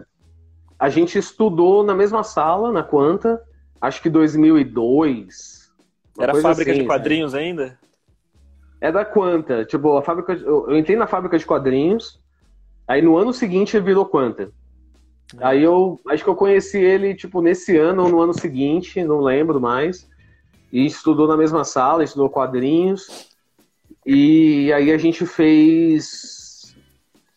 A 0.78 0.89
gente 0.89 1.17
estudou 1.17 1.84
na 1.84 1.93
mesma 1.93 2.24
sala, 2.24 2.72
na 2.72 2.84
Quanta, 2.84 3.41
acho 3.82 4.01
que 4.01 4.09
2002. 4.09 5.70
Era 6.20 6.36
fábrica 6.36 6.72
assim, 6.72 6.82
de 6.82 6.88
quadrinhos 6.88 7.34
né? 7.34 7.39
ainda? 7.39 7.80
é 8.82 8.91
da 8.91 9.03
Quanta. 9.03 9.65
Tipo, 9.65 9.97
a 9.97 10.01
fábrica. 10.01 10.34
Eu, 10.34 10.76
entrei 10.78 10.97
na 10.97 11.07
fábrica 11.07 11.38
de 11.38 11.45
quadrinhos, 11.45 12.20
aí 12.88 13.01
no 13.01 13.17
ano 13.17 13.34
seguinte 13.34 13.80
virou 13.80 14.05
Quanta. 14.05 14.51
Aí 15.41 15.63
eu 15.63 15.99
acho 16.07 16.24
que 16.24 16.30
eu 16.30 16.36
conheci 16.36 16.80
ele, 16.80 17.13
tipo, 17.13 17.41
nesse 17.41 17.78
ano 17.78 18.03
ou 18.03 18.09
no 18.09 18.22
ano 18.22 18.34
seguinte, 18.34 19.03
não 19.03 19.20
lembro 19.20 19.59
mais. 19.59 20.09
E 20.72 20.86
estudou 20.86 21.28
na 21.28 21.38
mesma 21.38 21.63
sala, 21.63 22.03
estudou 22.03 22.30
quadrinhos. 22.30 23.28
E 24.05 24.71
aí 24.73 24.91
a 24.91 24.97
gente 24.97 25.25
fez 25.25 26.75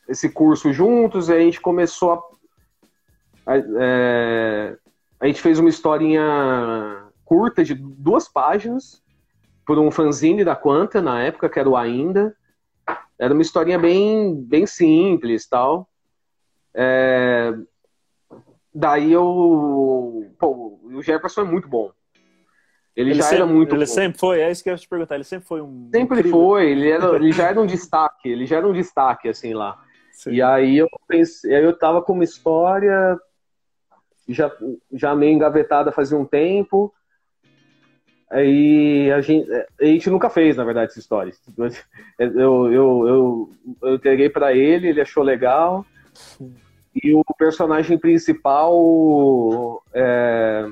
esse 0.09 0.29
curso 0.29 0.73
juntos, 0.73 1.29
e 1.29 1.35
a 1.35 1.39
gente 1.39 1.61
começou 1.61 2.13
a. 2.13 3.53
a, 3.53 3.57
é, 3.59 4.77
a 5.21 5.27
gente 5.27 5.41
fez 5.41 5.59
uma 5.59 5.69
historinha 5.69 7.05
curta 7.25 7.65
de 7.65 7.75
duas 7.75 8.29
páginas 8.29 9.03
por 9.65 9.79
um 9.79 9.91
fanzine 9.91 10.45
da 10.45 10.57
Quanta 10.57 11.01
na 11.01 11.23
época, 11.23 11.49
que 11.49 11.59
era 11.59 11.69
o 11.69 11.77
Ainda. 11.77 12.37
Era 13.19 13.33
uma 13.33 13.43
historinha 13.43 13.79
bem, 13.79 14.35
bem 14.35 14.67
simples 14.67 15.47
tal. 15.49 15.89
É... 16.75 17.55
Daí 18.75 19.13
eu. 19.13 20.35
Pô, 20.39 20.81
o 20.83 21.03
Jefferson 21.03 21.43
é 21.43 21.45
muito 21.45 21.69
bom. 21.69 21.93
Ele, 22.95 23.11
ele 23.11 23.15
já 23.15 23.23
sempre, 23.23 23.37
era 23.37 23.47
muito 23.47 23.75
Ele 23.75 23.87
bom. 23.87 23.91
sempre 23.91 24.19
foi, 24.19 24.41
é 24.41 24.51
isso 24.51 24.63
que 24.63 24.69
eu 24.69 24.75
ia 24.75 24.79
te 24.79 24.89
perguntar. 24.89 25.15
Ele 25.15 25.25
sempre 25.25 25.49
foi 25.49 25.63
um. 25.63 25.89
Sempre 25.91 26.19
incrível. 26.21 26.41
foi, 26.41 26.71
ele, 26.71 26.91
era, 26.91 27.15
ele 27.17 27.33
já 27.33 27.49
era 27.49 27.61
um 27.61 27.67
destaque, 27.67 28.29
ele 28.29 28.47
já 28.47 28.59
era 28.59 28.69
um 28.69 28.73
destaque, 28.73 29.29
assim, 29.29 29.55
lá. 29.55 29.83
Sim. 30.13 30.33
E 30.33 30.43
aí 30.43 30.77
eu 30.77 30.89
pensei, 31.09 31.55
aí 31.55 31.65
eu 31.65 31.77
tava 31.77 32.03
com 32.03 32.13
uma 32.13 32.25
história 32.25 33.19
já, 34.29 34.51
já 34.93 35.15
meio 35.15 35.33
engavetada 35.33 35.93
fazia 35.93 36.17
um 36.17 36.25
tempo. 36.25 36.93
Aí 38.31 39.13
a 39.13 39.21
gente, 39.21 39.47
a 39.79 39.85
gente 39.85 40.09
nunca 40.09 40.31
fez, 40.31 40.57
na 40.57 40.65
verdade, 40.65 40.91
essa 40.91 40.99
história. 40.99 41.33
Eu, 42.19 42.73
eu, 42.73 42.73
eu, 42.73 43.51
eu 43.83 43.95
entreguei 43.95 44.31
para 44.31 44.55
ele, 44.55 44.89
ele 44.89 45.01
achou 45.03 45.23
legal. 45.23 45.85
E 46.95 47.15
o 47.15 47.23
personagem 47.37 47.99
principal 47.99 49.83
é, 49.93 50.67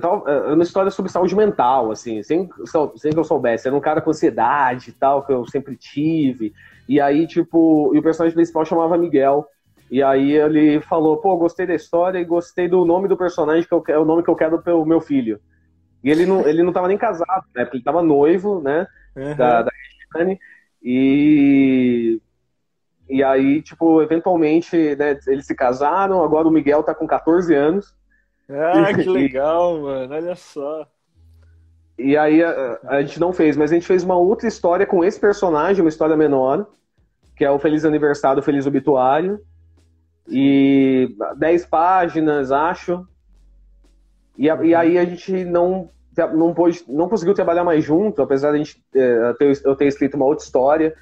tava, 0.00 0.30
é 0.30 0.52
uma 0.52 0.62
história 0.62 0.90
sobre 0.90 1.10
saúde 1.10 1.34
mental, 1.34 1.90
assim, 1.90 2.22
sem, 2.22 2.48
sem 2.96 3.12
que 3.12 3.18
eu 3.18 3.24
soubesse. 3.24 3.66
Era 3.66 3.76
um 3.76 3.80
cara 3.80 4.00
com 4.00 4.10
ansiedade 4.10 4.90
e 4.90 4.92
tal, 4.92 5.24
que 5.24 5.32
eu 5.32 5.46
sempre 5.46 5.76
tive. 5.76 6.52
E 6.88 7.00
aí, 7.00 7.26
tipo, 7.26 7.90
e 7.94 7.98
o 7.98 8.02
personagem 8.02 8.34
principal 8.34 8.64
chamava 8.64 8.98
Miguel. 8.98 9.46
E 9.90 10.02
aí 10.02 10.32
ele 10.32 10.80
falou, 10.82 11.16
pô, 11.16 11.36
gostei 11.36 11.66
da 11.66 11.74
história 11.74 12.18
e 12.18 12.24
gostei 12.24 12.68
do 12.68 12.84
nome 12.84 13.08
do 13.08 13.16
personagem, 13.16 13.66
que 13.66 13.72
eu, 13.72 13.82
é 13.88 13.98
o 13.98 14.04
nome 14.04 14.22
que 14.22 14.28
eu 14.28 14.36
quero 14.36 14.60
pro 14.60 14.84
meu 14.84 15.00
filho. 15.00 15.40
E 16.02 16.10
ele 16.10 16.26
não, 16.26 16.46
ele 16.46 16.62
não 16.62 16.72
tava 16.72 16.88
nem 16.88 16.98
casado, 16.98 17.44
né? 17.54 17.64
Porque 17.64 17.78
ele 17.78 17.84
tava 17.84 18.02
noivo, 18.02 18.60
né? 18.60 18.86
Uhum. 19.16 19.34
Da, 19.36 19.62
da 19.62 19.70
Regiane. 20.14 20.38
E. 20.82 22.20
E 23.10 23.22
aí, 23.24 23.62
tipo, 23.62 24.02
eventualmente, 24.02 24.94
né, 24.96 25.18
eles 25.26 25.46
se 25.46 25.54
casaram, 25.54 26.22
agora 26.22 26.46
o 26.46 26.50
Miguel 26.50 26.82
tá 26.82 26.94
com 26.94 27.06
14 27.06 27.54
anos. 27.54 27.94
Ah, 28.48 28.92
que 28.94 29.08
legal, 29.08 29.80
mano, 29.80 30.14
olha 30.14 30.34
só. 30.34 30.86
E 31.98 32.16
aí 32.16 32.42
a, 32.42 32.78
a, 32.84 33.02
gente 33.02 33.18
não 33.18 33.32
fez, 33.32 33.56
mas 33.56 33.72
a 33.72 33.74
gente 33.74 33.86
fez 33.86 34.04
uma 34.04 34.16
outra 34.16 34.46
história 34.46 34.86
com 34.86 35.04
esse 35.04 35.18
personagem, 35.18 35.82
uma 35.82 35.88
história 35.88 36.16
menor, 36.16 36.66
que 37.36 37.44
é 37.44 37.50
o 37.50 37.58
Feliz 37.58 37.84
Aniversário, 37.84 38.42
Feliz 38.42 38.66
Obituário. 38.66 39.40
E 40.28 41.16
10 41.36 41.66
páginas, 41.66 42.52
acho. 42.52 43.06
E, 44.36 44.44
e 44.44 44.74
aí 44.74 44.98
a 44.98 45.04
gente 45.04 45.44
não 45.44 45.90
não, 46.26 46.52
pôde, 46.52 46.84
não 46.88 47.08
conseguiu 47.08 47.34
trabalhar 47.34 47.62
mais 47.62 47.84
junto, 47.84 48.20
apesar 48.20 48.50
de 48.50 48.56
a 48.56 48.58
gente, 48.58 48.84
é, 48.94 49.34
eu 49.64 49.76
ter 49.76 49.86
escrito 49.86 50.16
uma 50.16 50.26
outra 50.26 50.44
história 50.44 50.94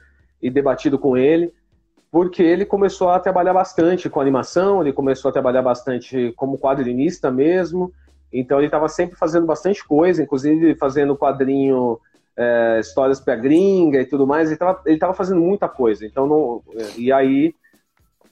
e 0.43 0.51
debatido 0.51 0.99
com 0.99 1.17
ele, 1.17 1.53
porque 2.17 2.43
ele 2.43 2.65
começou 2.65 3.11
a 3.11 3.21
trabalhar 3.21 3.53
bastante 3.53 4.09
com 4.09 4.23
animação, 4.23 4.81
ele 4.81 4.91
começou 4.91 5.29
a 5.29 5.33
trabalhar 5.33 5.61
bastante 5.61 6.33
como 6.35 6.57
quadrinista 6.57 7.31
mesmo, 7.31 7.93
então 8.33 8.57
ele 8.57 8.69
estava 8.69 8.89
sempre 8.89 9.19
fazendo 9.19 9.45
bastante 9.45 9.87
coisa, 9.87 10.23
inclusive 10.23 10.75
fazendo 10.77 11.15
quadrinho, 11.15 12.01
é, 12.35 12.79
histórias 12.81 13.21
para 13.21 13.37
gringa 13.37 14.01
e 14.01 14.07
tudo 14.07 14.27
mais, 14.27 14.51
ele 14.51 14.95
estava 14.95 15.13
fazendo 15.13 15.43
muita 15.43 15.69
coisa, 15.69 16.07
então 16.07 16.27
não, 16.27 16.63
e 16.97 17.13
aí 17.13 17.55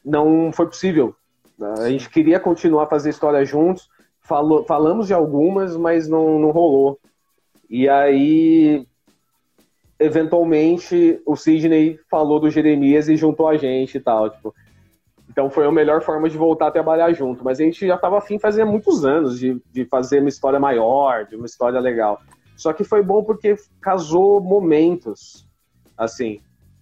não 0.02 0.50
foi 0.50 0.64
possível. 0.64 1.14
A 1.60 1.90
gente 1.90 2.08
queria 2.08 2.40
continuar 2.40 2.84
a 2.84 2.88
fazer 2.88 3.10
história 3.10 3.44
juntos, 3.44 3.90
falou, 4.18 4.64
falamos 4.64 5.08
de 5.08 5.12
algumas, 5.12 5.76
mas 5.76 6.08
não, 6.08 6.38
não 6.38 6.52
rolou. 6.52 6.98
E 7.68 7.86
aí, 7.86 8.86
eventualmente, 9.98 11.20
o 11.26 11.36
Sidney 11.36 11.98
falou 12.10 12.40
do 12.40 12.50
Jeremias 12.50 13.08
e 13.08 13.16
juntou 13.16 13.48
a 13.48 13.56
gente 13.56 13.96
e 13.98 14.00
tal. 14.00 14.30
Tipo, 14.30 14.54
então 15.30 15.50
foi 15.50 15.66
a 15.66 15.72
melhor 15.72 16.02
forma 16.02 16.28
de 16.28 16.36
voltar 16.36 16.68
a 16.68 16.70
trabalhar 16.70 17.12
junto. 17.12 17.44
Mas 17.44 17.60
a 17.60 17.64
gente 17.64 17.86
já 17.86 17.96
estava 17.96 18.18
afim 18.18 18.38
fazia 18.38 18.64
muitos 18.64 19.04
anos 19.04 19.38
de, 19.38 19.60
de 19.72 19.84
fazer 19.84 20.20
uma 20.20 20.28
história 20.28 20.60
maior, 20.60 21.26
de 21.26 21.36
uma 21.36 21.46
história 21.46 21.80
legal. 21.80 22.20
Só 22.56 22.72
que 22.72 22.84
foi 22.84 23.02
bom 23.02 23.22
porque 23.24 23.56
casou 23.80 24.40
momentos, 24.40 25.48
assim. 25.96 26.40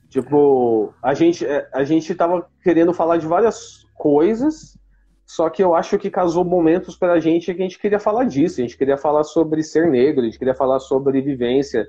Tipo, 0.08 0.92
a 1.02 1.14
gente, 1.14 1.46
é, 1.46 1.66
a 1.72 1.84
gente 1.84 2.14
tava 2.14 2.46
querendo 2.62 2.92
falar 2.92 3.16
de 3.16 3.26
várias 3.26 3.86
coisas, 3.94 4.76
só 5.24 5.48
que 5.48 5.64
eu 5.64 5.74
acho 5.74 5.96
que 5.96 6.10
casou 6.10 6.44
momentos 6.44 6.94
pra 6.94 7.18
gente 7.18 7.54
que 7.54 7.62
a 7.62 7.64
gente 7.64 7.78
queria 7.78 7.98
falar 7.98 8.24
disso. 8.24 8.60
A 8.60 8.64
gente 8.64 8.76
queria 8.76 8.98
falar 8.98 9.24
sobre 9.24 9.62
ser 9.62 9.90
negro, 9.90 10.20
a 10.20 10.24
gente 10.26 10.38
queria 10.38 10.54
falar 10.54 10.78
sobre 10.78 11.22
vivência. 11.22 11.88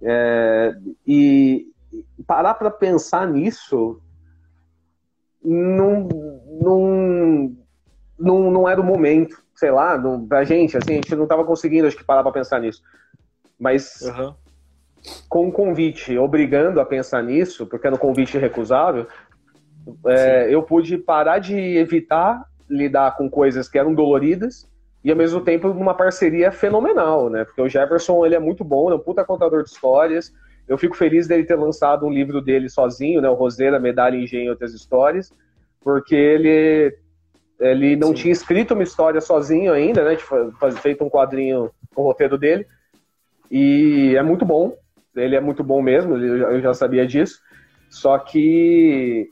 É, 0.00 0.74
e 1.06 1.66
parar 2.26 2.54
para 2.54 2.70
pensar 2.70 3.26
nisso 3.26 4.00
não, 5.42 6.08
não, 6.60 7.56
não, 8.18 8.50
não 8.50 8.68
era 8.68 8.80
o 8.80 8.84
momento, 8.84 9.42
sei 9.54 9.70
lá, 9.70 9.96
não, 9.96 10.26
pra 10.26 10.44
gente, 10.44 10.76
assim, 10.76 10.92
a 10.92 10.96
gente 10.96 11.14
não 11.16 11.26
tava 11.26 11.44
conseguindo, 11.44 11.86
acho 11.86 11.96
que, 11.96 12.04
parar 12.04 12.22
pra 12.22 12.32
pensar 12.32 12.60
nisso. 12.60 12.82
Mas 13.58 14.02
Uhum. 14.02 14.34
com 15.28 15.48
o 15.48 15.52
convite 15.52 16.16
obrigando 16.18 16.80
a 16.80 16.86
pensar 16.86 17.22
nisso, 17.22 17.66
porque 17.66 17.86
era 17.86 17.96
um 17.96 17.98
convite 17.98 18.38
recusável, 18.38 19.06
é, 20.06 20.48
eu 20.52 20.62
pude 20.62 20.98
parar 20.98 21.38
de 21.38 21.56
evitar 21.56 22.44
lidar 22.68 23.16
com 23.16 23.30
coisas 23.30 23.68
que 23.68 23.78
eram 23.78 23.94
doloridas 23.94 24.68
e 25.04 25.10
ao 25.10 25.16
mesmo 25.16 25.40
tempo 25.40 25.68
numa 25.68 25.94
parceria 25.94 26.50
fenomenal, 26.50 27.30
né? 27.30 27.44
Porque 27.44 27.62
o 27.62 27.68
Jefferson 27.68 28.24
ele 28.26 28.34
é 28.34 28.38
muito 28.38 28.64
bom, 28.64 28.90
é 28.90 28.94
um 28.94 28.98
puta 28.98 29.24
contador 29.24 29.62
de 29.62 29.70
histórias. 29.70 30.32
Eu 30.66 30.76
fico 30.76 30.96
feliz 30.96 31.26
dele 31.26 31.44
ter 31.44 31.54
lançado 31.54 32.04
um 32.04 32.10
livro 32.10 32.40
dele 32.42 32.68
sozinho, 32.68 33.20
né? 33.20 33.28
O 33.28 33.34
Roseira, 33.34 33.78
Medalha, 33.78 34.16
Engenho 34.16 34.46
e 34.46 34.50
Outras 34.50 34.74
Histórias, 34.74 35.32
porque 35.80 36.14
ele 36.14 36.96
ele 37.60 37.96
não 37.96 38.08
Sim. 38.08 38.14
tinha 38.14 38.32
escrito 38.32 38.74
uma 38.74 38.84
história 38.84 39.20
sozinho 39.20 39.72
ainda, 39.72 40.04
né? 40.04 40.16
Feito 40.80 41.02
um 41.02 41.10
quadrinho 41.10 41.72
com 41.92 42.02
o 42.02 42.04
roteiro 42.04 42.38
dele. 42.38 42.64
E 43.50 44.14
é 44.16 44.22
muito 44.22 44.44
bom. 44.44 44.76
Ele 45.16 45.34
é 45.34 45.40
muito 45.40 45.64
bom 45.64 45.82
mesmo, 45.82 46.16
eu 46.16 46.38
já- 46.38 46.50
eu 46.52 46.60
já 46.60 46.74
sabia 46.74 47.04
disso. 47.04 47.40
Só 47.90 48.16
que 48.18 49.28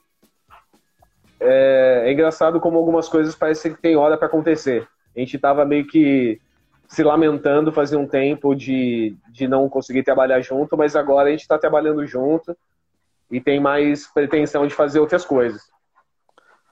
é, 1.39 2.05
é 2.07 2.13
engraçado 2.13 2.59
como 2.61 2.79
algumas 2.79 3.09
coisas 3.09 3.35
parecem 3.35 3.75
que 3.75 3.81
tem 3.81 3.95
hora 3.97 4.17
para 4.17 4.27
acontecer. 4.27 4.89
A 5.17 5.21
gente 5.21 5.39
tava 5.39 5.65
meio 5.65 5.87
que 5.87 6.41
se 6.89 7.03
lamentando 7.03 7.73
fazia 7.73 7.99
um 7.99 8.07
tempo 8.07 8.55
de, 8.55 9.17
de 9.31 9.49
não 9.49 9.69
conseguir 9.69 10.03
trabalhar 10.03 10.41
junto, 10.41 10.77
mas 10.77 10.95
agora 10.95 11.29
a 11.29 11.31
gente 11.31 11.41
está 11.41 11.59
trabalhando 11.59 12.07
junto 12.07 12.57
e 13.31 13.41
tem 13.41 13.59
mais 13.59 14.07
pretensão 14.07 14.67
de 14.67 14.75
fazer 14.75 15.01
outras 15.01 15.25
coisas. 15.25 15.63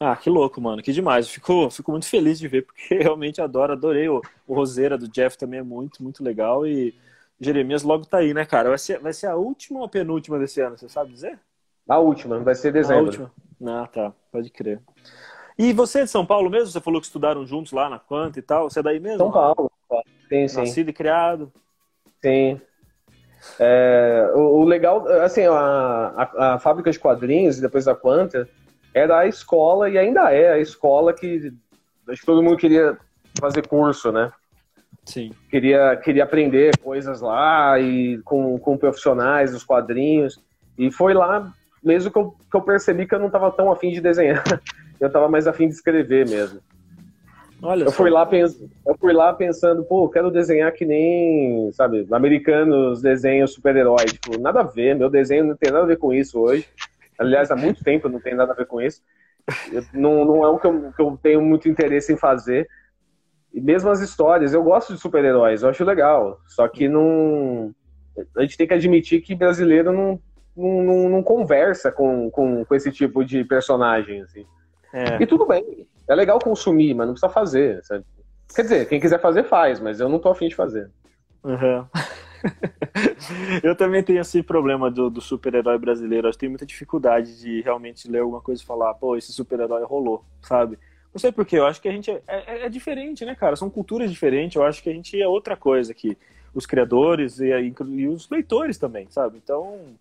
Ah, 0.01 0.17
que 0.17 0.29
louco, 0.29 0.61
mano. 0.61 0.83
Que 0.83 0.93
demais. 0.93 1.29
Fico, 1.29 1.71
fico 1.71 1.91
muito 1.91 2.07
feliz 2.07 2.39
de 2.39 2.47
ver, 2.47 2.63
porque 2.63 2.95
realmente 2.99 3.41
adoro, 3.41 3.73
adorei. 3.73 4.09
O, 4.09 4.21
o 4.47 4.55
Roseira 4.55 4.99
do 4.99 5.09
Jeff 5.09 5.39
também 5.39 5.61
é 5.61 5.63
muito, 5.63 6.03
muito 6.03 6.23
legal. 6.23 6.67
E 6.67 6.95
Jeremias 7.41 7.83
logo 7.83 8.05
tá 8.05 8.19
aí, 8.19 8.35
né, 8.35 8.45
cara? 8.45 8.69
Vai 8.69 8.79
ser, 8.79 8.99
vai 9.01 9.13
ser 9.13 9.27
a 9.27 9.37
última 9.37 9.81
ou 9.81 9.85
a 9.85 9.89
penúltima 9.89 10.39
desse 10.39 10.61
ano, 10.61 10.77
você 10.77 10.89
sabe 10.89 11.13
dizer? 11.13 11.39
A 11.89 11.99
última, 11.99 12.39
vai 12.41 12.55
ser 12.55 12.69
A 12.69 12.73
dezembro. 12.73 13.05
última. 13.05 13.33
Ah, 13.67 13.87
tá. 13.87 14.13
Pode 14.33 14.51
crer. 14.51 14.81
E 15.59 15.73
você 15.73 16.01
é 16.01 16.05
de 16.05 16.11
São 16.11 16.27
Paulo 16.27 16.51
mesmo? 16.51 16.69
Você 16.69 16.81
falou 16.81 17.01
que 17.01 17.07
estudaram 17.07 17.47
juntos 17.47 17.73
lá 17.73 17.89
na 17.89 17.99
Quanta 17.99 18.39
e 18.39 18.43
tal. 18.43 18.69
Você 18.69 18.81
é 18.81 18.83
daí 18.83 18.99
mesmo? 18.99 19.19
São 19.19 19.31
Paulo. 19.31 19.71
Sim, 20.29 20.49
sim. 20.49 20.57
Nascido 20.57 20.89
e 20.91 20.93
criado. 20.93 21.53
Sim. 22.21 22.61
É, 23.61 24.33
o, 24.35 24.61
o 24.61 24.65
legal, 24.65 25.07
assim, 25.23 25.43
a, 25.43 25.53
a, 25.53 26.55
a 26.55 26.59
fábrica 26.59 26.91
de 26.91 26.99
quadrinhos, 26.99 27.61
depois 27.61 27.85
da 27.85 27.95
Quanta, 27.95 28.49
era 28.93 29.19
a 29.19 29.27
escola, 29.27 29.91
e 29.91 29.99
ainda 29.99 30.33
é 30.33 30.53
a 30.53 30.59
escola 30.59 31.13
que 31.13 31.53
acho 32.09 32.21
que 32.21 32.27
todo 32.27 32.43
mundo 32.43 32.57
queria 32.57 32.97
fazer 33.39 33.67
curso, 33.67 34.11
né? 34.11 34.33
Sim. 35.05 35.33
Queria, 35.51 35.97
queria 35.97 36.25
aprender 36.25 36.79
coisas 36.79 37.21
lá 37.21 37.79
e 37.79 38.19
com, 38.23 38.59
com 38.59 38.77
profissionais 38.77 39.53
dos 39.53 39.63
quadrinhos. 39.63 40.43
E 40.79 40.91
foi 40.91 41.13
lá 41.13 41.53
mesmo 41.85 42.11
que 42.11 42.19
eu, 42.19 42.35
que 42.51 42.57
eu 42.57 42.63
percebi 42.63 43.07
que 43.07 43.15
eu 43.15 43.19
não 43.19 43.27
estava 43.27 43.51
tão 43.51 43.71
afim 43.71 43.91
de 43.93 44.01
desenhar. 44.01 44.43
Eu 45.01 45.09
estava 45.09 45.29
mais 45.29 45.47
afim 45.49 45.67
de 45.67 45.75
escrever 45.75 46.25
mesmo. 46.25 46.61
Olha 47.61 47.85
Eu 47.85 47.91
só. 47.91 47.97
fui, 47.97 48.11
lá 48.11 48.25
pens... 48.25 48.57
eu 48.87 48.97
fui 48.99 49.13
lá 49.13 49.33
pensando, 49.35 49.85
pô, 49.85 50.09
quero 50.09 50.31
desenhar 50.31 50.71
que 50.73 50.85
nem, 50.87 51.71
sabe, 51.73 52.07
americanos 52.13 53.03
desenham 53.03 53.47
super-herói. 53.47 54.05
Tipo, 54.07 54.39
nada 54.39 54.61
a 54.61 54.63
ver, 54.63 54.95
meu 54.95 55.11
desenho 55.11 55.45
não 55.45 55.57
tem 55.57 55.73
nada 55.73 55.83
a 55.85 55.89
ver 55.89 55.99
com 55.99 56.13
isso 56.13 56.39
hoje. 56.39 56.65
Aliás, 57.19 57.51
há 57.51 57.57
muito 57.57 57.83
tempo 57.83 58.09
não 58.09 58.21
tem 58.21 58.35
nada 58.35 58.53
a 58.53 58.57
ver 58.57 58.67
com 58.67 58.81
isso. 58.81 59.03
Eu- 59.73 59.85
não, 59.93 60.25
não 60.25 60.45
é 60.45 60.49
o 60.49 60.59
que 60.59 60.67
eu, 60.67 60.93
que 60.93 61.03
eu 61.03 61.19
tenho 61.21 61.43
muito 61.43 61.69
interesse 61.69 62.13
em 62.13 62.17
fazer. 62.17 62.69
E 63.53 63.61
mesmo 63.61 63.91
as 63.91 64.01
histórias, 64.01 64.55
eu 64.55 64.63
gosto 64.63 64.95
de 64.95 65.01
super-heróis, 65.01 65.63
eu 65.63 65.69
acho 65.69 65.85
legal. 65.85 66.39
Só 66.47 66.67
que 66.69 66.89
não. 66.89 67.75
A 68.37 68.43
gente 68.43 68.57
tem 68.57 68.67
que 68.67 68.75
admitir 68.75 69.21
que 69.21 69.35
brasileiro 69.35 69.93
não, 69.93 70.21
não, 70.57 70.83
não, 70.83 71.09
não 71.09 71.23
conversa 71.23 71.91
com, 71.93 72.31
com, 72.31 72.65
com 72.65 72.75
esse 72.75 72.91
tipo 72.93 73.25
de 73.25 73.45
personagem. 73.45 74.23
Assim. 74.23 74.47
É. 74.93 75.23
E 75.23 75.27
tudo 75.27 75.47
bem. 75.47 75.87
É 76.09 76.15
legal 76.15 76.39
consumir, 76.39 76.95
mas 76.95 77.07
não 77.07 77.15
precisa 77.15 77.33
fazer. 77.33 77.83
sabe? 77.85 78.05
Quer 78.55 78.63
dizer, 78.63 78.89
quem 78.89 79.01
quiser 79.01 79.21
fazer, 79.21 79.45
faz, 79.45 79.81
mas 79.81 80.01
eu 80.01 80.09
não 80.09 80.19
tô 80.19 80.29
afim 80.29 80.49
de 80.49 80.55
fazer. 80.55 80.91
Uhum. 81.43 81.87
eu 83.63 83.75
também 83.77 84.03
tenho 84.03 84.21
esse 84.21 84.43
problema 84.43 84.91
do, 84.91 85.11
do 85.11 85.21
super-herói 85.21 85.79
brasileiro. 85.79 86.29
Eu 86.29 86.33
tenho 86.33 86.51
muita 86.51 86.67
dificuldade 86.67 87.39
de 87.41 87.61
realmente 87.63 88.09
ler 88.11 88.21
alguma 88.21 88.41
coisa 88.41 88.63
e 88.63 88.67
falar, 88.67 88.95
pô, 88.95 89.17
esse 89.17 89.33
super-herói 89.33 89.83
rolou, 89.85 90.25
sabe? 90.43 90.79
Não 91.13 91.19
sei 91.19 91.31
porquê, 91.31 91.59
eu 91.59 91.67
acho 91.67 91.81
que 91.81 91.89
a 91.89 91.93
gente 91.93 92.11
é, 92.11 92.21
é- 92.27 92.67
é 92.67 92.69
diferente, 92.69 93.25
né, 93.25 93.35
cara? 93.35 93.57
São 93.57 93.71
culturas 93.71 94.11
diferentes, 94.11 94.57
eu 94.57 94.65
acho 94.65 94.83
que 94.83 94.91
a 94.91 94.93
gente 94.93 95.21
é 95.21 95.29
outra 95.29 95.57
coisa 95.57 95.93
aqui. 95.93 96.17
Os 96.53 96.67
criadores 96.67 97.39
e, 97.41 97.53
aí- 97.53 97.73
e 97.91 98.09
os 98.09 98.29
leitores 98.29 98.79
também, 98.79 99.09
sabe? 99.11 99.39
Então, 99.43 99.97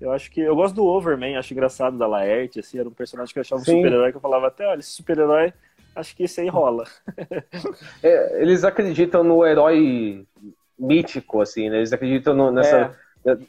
eu 0.00 0.12
acho 0.12 0.30
que. 0.30 0.40
Eu 0.40 0.54
gosto 0.56 0.74
do 0.74 0.84
Overman, 0.84 1.36
acho 1.36 1.52
engraçado 1.52 1.96
da 1.98 2.06
Laerte, 2.06 2.60
assim, 2.60 2.78
era 2.78 2.88
um 2.88 2.92
personagem 2.92 3.32
que 3.32 3.38
eu 3.38 3.42
achava 3.42 3.60
um 3.60 3.64
Sim. 3.64 3.76
super-herói 3.76 4.10
que 4.10 4.16
eu 4.16 4.20
falava 4.20 4.46
até, 4.48 4.66
olha, 4.66 4.80
esse 4.80 4.90
super-herói, 4.90 5.52
acho 5.94 6.14
que 6.16 6.24
esse 6.24 6.40
aí 6.40 6.48
rola. 6.48 6.84
É, 8.02 8.42
eles 8.42 8.64
acreditam 8.64 9.24
no 9.24 9.44
herói 9.44 10.26
mítico, 10.78 11.40
assim, 11.40 11.70
né? 11.70 11.78
Eles 11.78 11.92
acreditam 11.92 12.34
no- 12.34 12.50
nessa, 12.52 12.94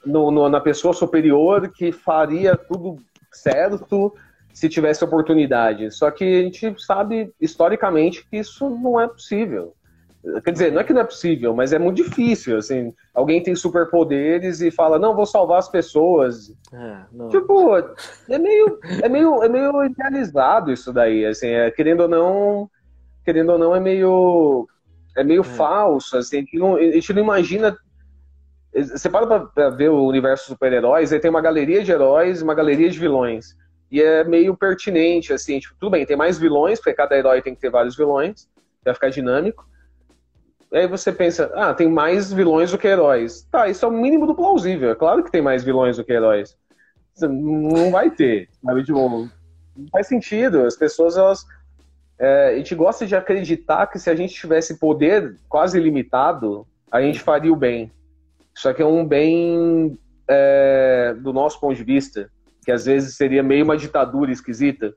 no- 0.06 0.32
no- 0.32 0.50
na 0.50 0.60
pessoa 0.62 0.94
superior 0.94 1.70
que 1.72 1.92
faria 1.92 2.56
tudo 2.56 2.98
certo 3.32 4.14
se 4.54 4.70
tivesse 4.70 5.04
oportunidade. 5.04 5.92
Só 5.92 6.10
que 6.10 6.24
a 6.24 6.42
gente 6.44 6.74
sabe 6.82 7.32
historicamente 7.40 8.26
que 8.28 8.38
isso 8.38 8.70
não 8.70 9.00
é 9.00 9.08
possível. 9.08 9.76
Quer 10.44 10.52
dizer, 10.52 10.72
não 10.72 10.82
é 10.82 10.84
que 10.84 10.94
não 10.94 11.02
é 11.02 11.06
possível, 11.06 11.54
mas 11.56 11.72
é 11.72 11.80
muito 11.80 11.98
difícil, 11.98 12.58
assim. 12.58 12.94
Alguém 13.14 13.42
tem 13.42 13.56
superpoderes 13.56 14.62
e 14.62 14.72
fala, 14.72 15.00
não, 15.00 15.16
vou 15.16 15.26
salvar 15.26 15.60
as 15.60 15.70
pessoas. 15.70 16.54
É. 16.74 17.30
Tipo, 17.30 17.78
é 18.30 18.38
meio, 18.38 18.80
é 19.04 19.08
meio, 19.08 19.44
é 19.44 19.48
meio 19.50 19.86
idealizado 19.86 20.72
isso 20.72 20.92
daí, 20.92 21.26
assim, 21.26 21.48
é, 21.48 21.72
querendo 21.72 22.02
ou 22.02 22.08
não, 22.10 22.70
querendo 23.24 23.52
ou 23.52 23.58
não, 23.58 23.76
é 23.76 23.80
meio, 23.80 24.68
é 25.16 25.24
meio 25.24 25.42
É. 25.42 25.46
falso, 25.46 26.18
assim, 26.18 26.38
a 26.38 26.40
gente, 26.42 26.58
não, 26.58 26.76
a 26.76 26.82
gente 26.82 27.14
não 27.14 27.22
imagina. 27.22 27.78
Você 28.74 29.10
para 29.10 29.26
pra, 29.26 29.40
pra 29.40 29.70
ver 29.70 29.90
o 29.90 30.06
universo 30.06 30.44
dos 30.44 30.50
super-heróis, 30.50 31.14
aí 31.14 31.20
tem 31.20 31.32
uma 31.32 31.42
galeria 31.42 31.84
de 31.84 31.92
heróis, 31.92 32.42
uma 32.42 32.54
galeria 32.54 32.90
de 32.90 33.00
vilões. 33.00 33.56
E 33.90 34.02
é 34.02 34.24
meio 34.24 34.56
pertinente, 34.58 35.32
assim, 35.32 35.60
tipo, 35.60 35.74
tudo 35.80 35.92
bem, 35.92 36.06
tem 36.06 36.18
mais 36.18 36.38
vilões, 36.38 36.80
porque 36.80 36.94
cada 36.94 37.18
herói 37.18 37.42
tem 37.42 37.56
que 37.56 37.62
ter 37.62 37.70
vários 37.70 37.96
vilões, 37.96 38.48
vai 38.84 38.94
ficar 38.94 39.10
dinâmico. 39.10 39.66
Aí 40.74 40.88
você 40.88 41.12
pensa, 41.12 41.52
ah, 41.56 41.74
tem 41.74 41.90
mais 41.90 42.32
vilões 42.32 42.72
do 42.72 42.78
que 42.78 42.88
heróis. 42.88 43.48
Tá, 43.52 43.68
isso 43.68 43.86
é 43.86 43.88
o 43.88 43.92
mínimo 43.92 44.28
do 44.28 44.36
plausível. 44.36 44.92
É 44.92 44.96
claro 44.96 45.24
que 45.24 45.32
tem 45.32 45.42
mais 45.42 45.64
vilões 45.64 45.98
do 45.98 46.04
que 46.04 46.12
heróis. 46.12 46.58
Não 47.22 47.92
vai 47.92 48.12
ter. 48.12 48.50
Sabe? 48.64 48.84
Tipo, 48.84 49.10
não 49.10 49.88
faz 49.92 50.08
sentido. 50.08 50.66
As 50.66 50.76
pessoas, 50.76 51.18
elas. 51.18 51.46
é, 52.20 52.50
a 52.50 52.58
gente 52.58 52.76
gosta 52.76 53.06
de 53.06 53.16
acreditar 53.16 53.88
que 53.88 53.98
se 53.98 54.10
a 54.10 54.16
gente 54.16 54.34
tivesse 54.34 54.78
poder 54.78 55.38
quase 55.48 55.78
ilimitado, 55.78 56.68
a 56.92 57.02
gente 57.02 57.20
faria 57.20 57.52
o 57.52 57.56
bem. 57.56 57.92
Só 58.54 58.74
que 58.74 58.82
é 58.82 58.86
um 58.86 59.06
bem 59.06 59.98
é, 60.28 61.16
do 61.20 61.32
nosso 61.32 61.60
ponto 61.60 61.76
de 61.76 61.84
vista, 61.84 62.30
que 62.66 62.72
às 62.72 62.86
vezes 62.86 63.16
seria 63.16 63.42
meio 63.42 63.64
uma 63.64 63.78
ditadura 63.78 64.32
esquisita. 64.32 64.94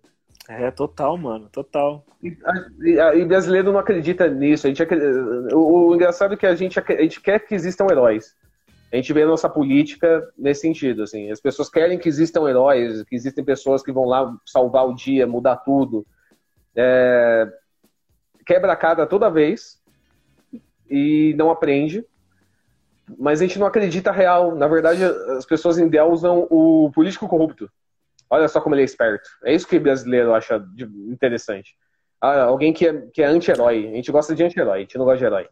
É, 0.53 0.68
total, 0.72 1.16
mano, 1.16 1.48
total. 1.48 2.05
E, 2.20 2.98
a- 2.98 3.14
e 3.14 3.24
brasileiro 3.24 3.70
não 3.70 3.78
acredita 3.78 4.28
nisso. 4.28 4.66
A 4.66 4.70
gente 4.70 4.82
o, 5.55 5.90
o 5.90 5.94
engraçado 5.94 6.34
é 6.34 6.36
que 6.36 6.44
a 6.44 6.57
gente, 6.57 6.76
a 6.76 7.03
gente 7.03 7.20
quer 7.20 7.38
que 7.38 7.55
existam 7.55 7.86
heróis. 7.88 8.34
A 8.92 8.96
gente 8.96 9.12
vê 9.12 9.22
a 9.22 9.26
nossa 9.28 9.48
política 9.48 10.28
nesse 10.36 10.62
sentido. 10.62 11.05
Assim. 11.05 11.30
As 11.30 11.40
pessoas 11.40 11.70
querem 11.70 11.96
que 11.96 12.09
existam 12.09 12.48
heróis, 12.48 13.05
que 13.05 13.14
existem 13.14 13.44
pessoas 13.44 13.80
que 13.80 13.92
vão 13.92 14.05
lá 14.07 14.34
salvar 14.44 14.88
o 14.88 14.94
dia, 14.94 15.24
mudar 15.24 15.55
tudo. 15.59 16.05
É, 16.74 17.46
Quebra 18.44 18.72
a 18.72 18.76
cara 18.76 19.07
toda 19.07 19.30
vez 19.30 19.80
e 20.90 21.32
não 21.38 21.48
aprende. 21.53 22.05
Mas 23.16 23.40
a 23.40 23.46
gente 23.46 23.57
não 23.57 23.68
acredita 23.68 24.11
real. 24.11 24.57
Na 24.57 24.66
verdade, 24.66 25.05
as 25.05 25.46
pessoas 25.46 25.78
endeusam 25.78 26.48
o 26.51 26.90
político 26.92 27.28
corrupto. 27.28 27.70
Olha 28.31 28.47
só 28.47 28.61
como 28.61 28.74
ele 28.74 28.83
é 28.83 28.85
esperto. 28.85 29.28
É 29.45 29.53
isso 29.53 29.66
que 29.66 29.76
o 29.76 29.81
brasileiro 29.81 30.33
acha 30.33 30.64
interessante. 31.11 31.74
Ah, 32.20 32.43
alguém 32.43 32.72
que 32.72 32.87
é, 32.87 33.03
que 33.12 33.22
é 33.22 33.26
anti-herói. 33.26 33.89
A 33.89 33.97
gente 33.97 34.12
gosta 34.12 34.35
de 34.35 34.45
anti-herói, 34.45 34.78
a 34.78 34.81
gente 34.81 34.97
não 34.97 35.05
gosta 35.05 35.18
de 35.18 35.24
herói. 35.24 35.49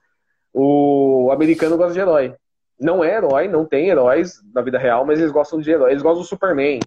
O 0.53 1.31
americano 1.33 1.77
gosta 1.77 1.93
de 1.93 2.01
herói. 2.01 2.35
não 2.81 3.03
é 3.03 3.17
herói, 3.17 3.49
não 3.49 3.65
tem 3.67 3.89
heróis 3.89 4.41
na 4.55 4.63
vida 4.63 4.79
real, 4.79 5.05
mas 5.05 5.19
eles 5.19 5.33
gostam 5.33 5.61
de 5.61 5.71
herói. 5.71 5.91
Eles 5.91 6.03
gostam 6.03 6.23
do 6.23 6.29
Superman. 6.29 6.79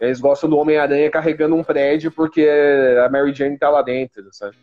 Eles 0.00 0.20
gostam 0.20 0.50
do 0.50 0.56
Homem-Aranha 0.56 1.10
carregando 1.10 1.54
um 1.54 1.62
prédio 1.62 2.10
porque 2.10 2.48
a 3.04 3.08
Mary 3.08 3.32
Jane 3.32 3.56
tá 3.56 3.70
lá 3.70 3.82
dentro, 3.82 4.28
sabe? 4.32 4.56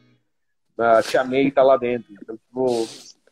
A 0.78 1.02
Tia 1.02 1.24
May 1.24 1.50
tá 1.50 1.64
lá 1.64 1.78
dentro. 1.78 2.12
Então, 2.22 2.36
tipo, 2.36 2.86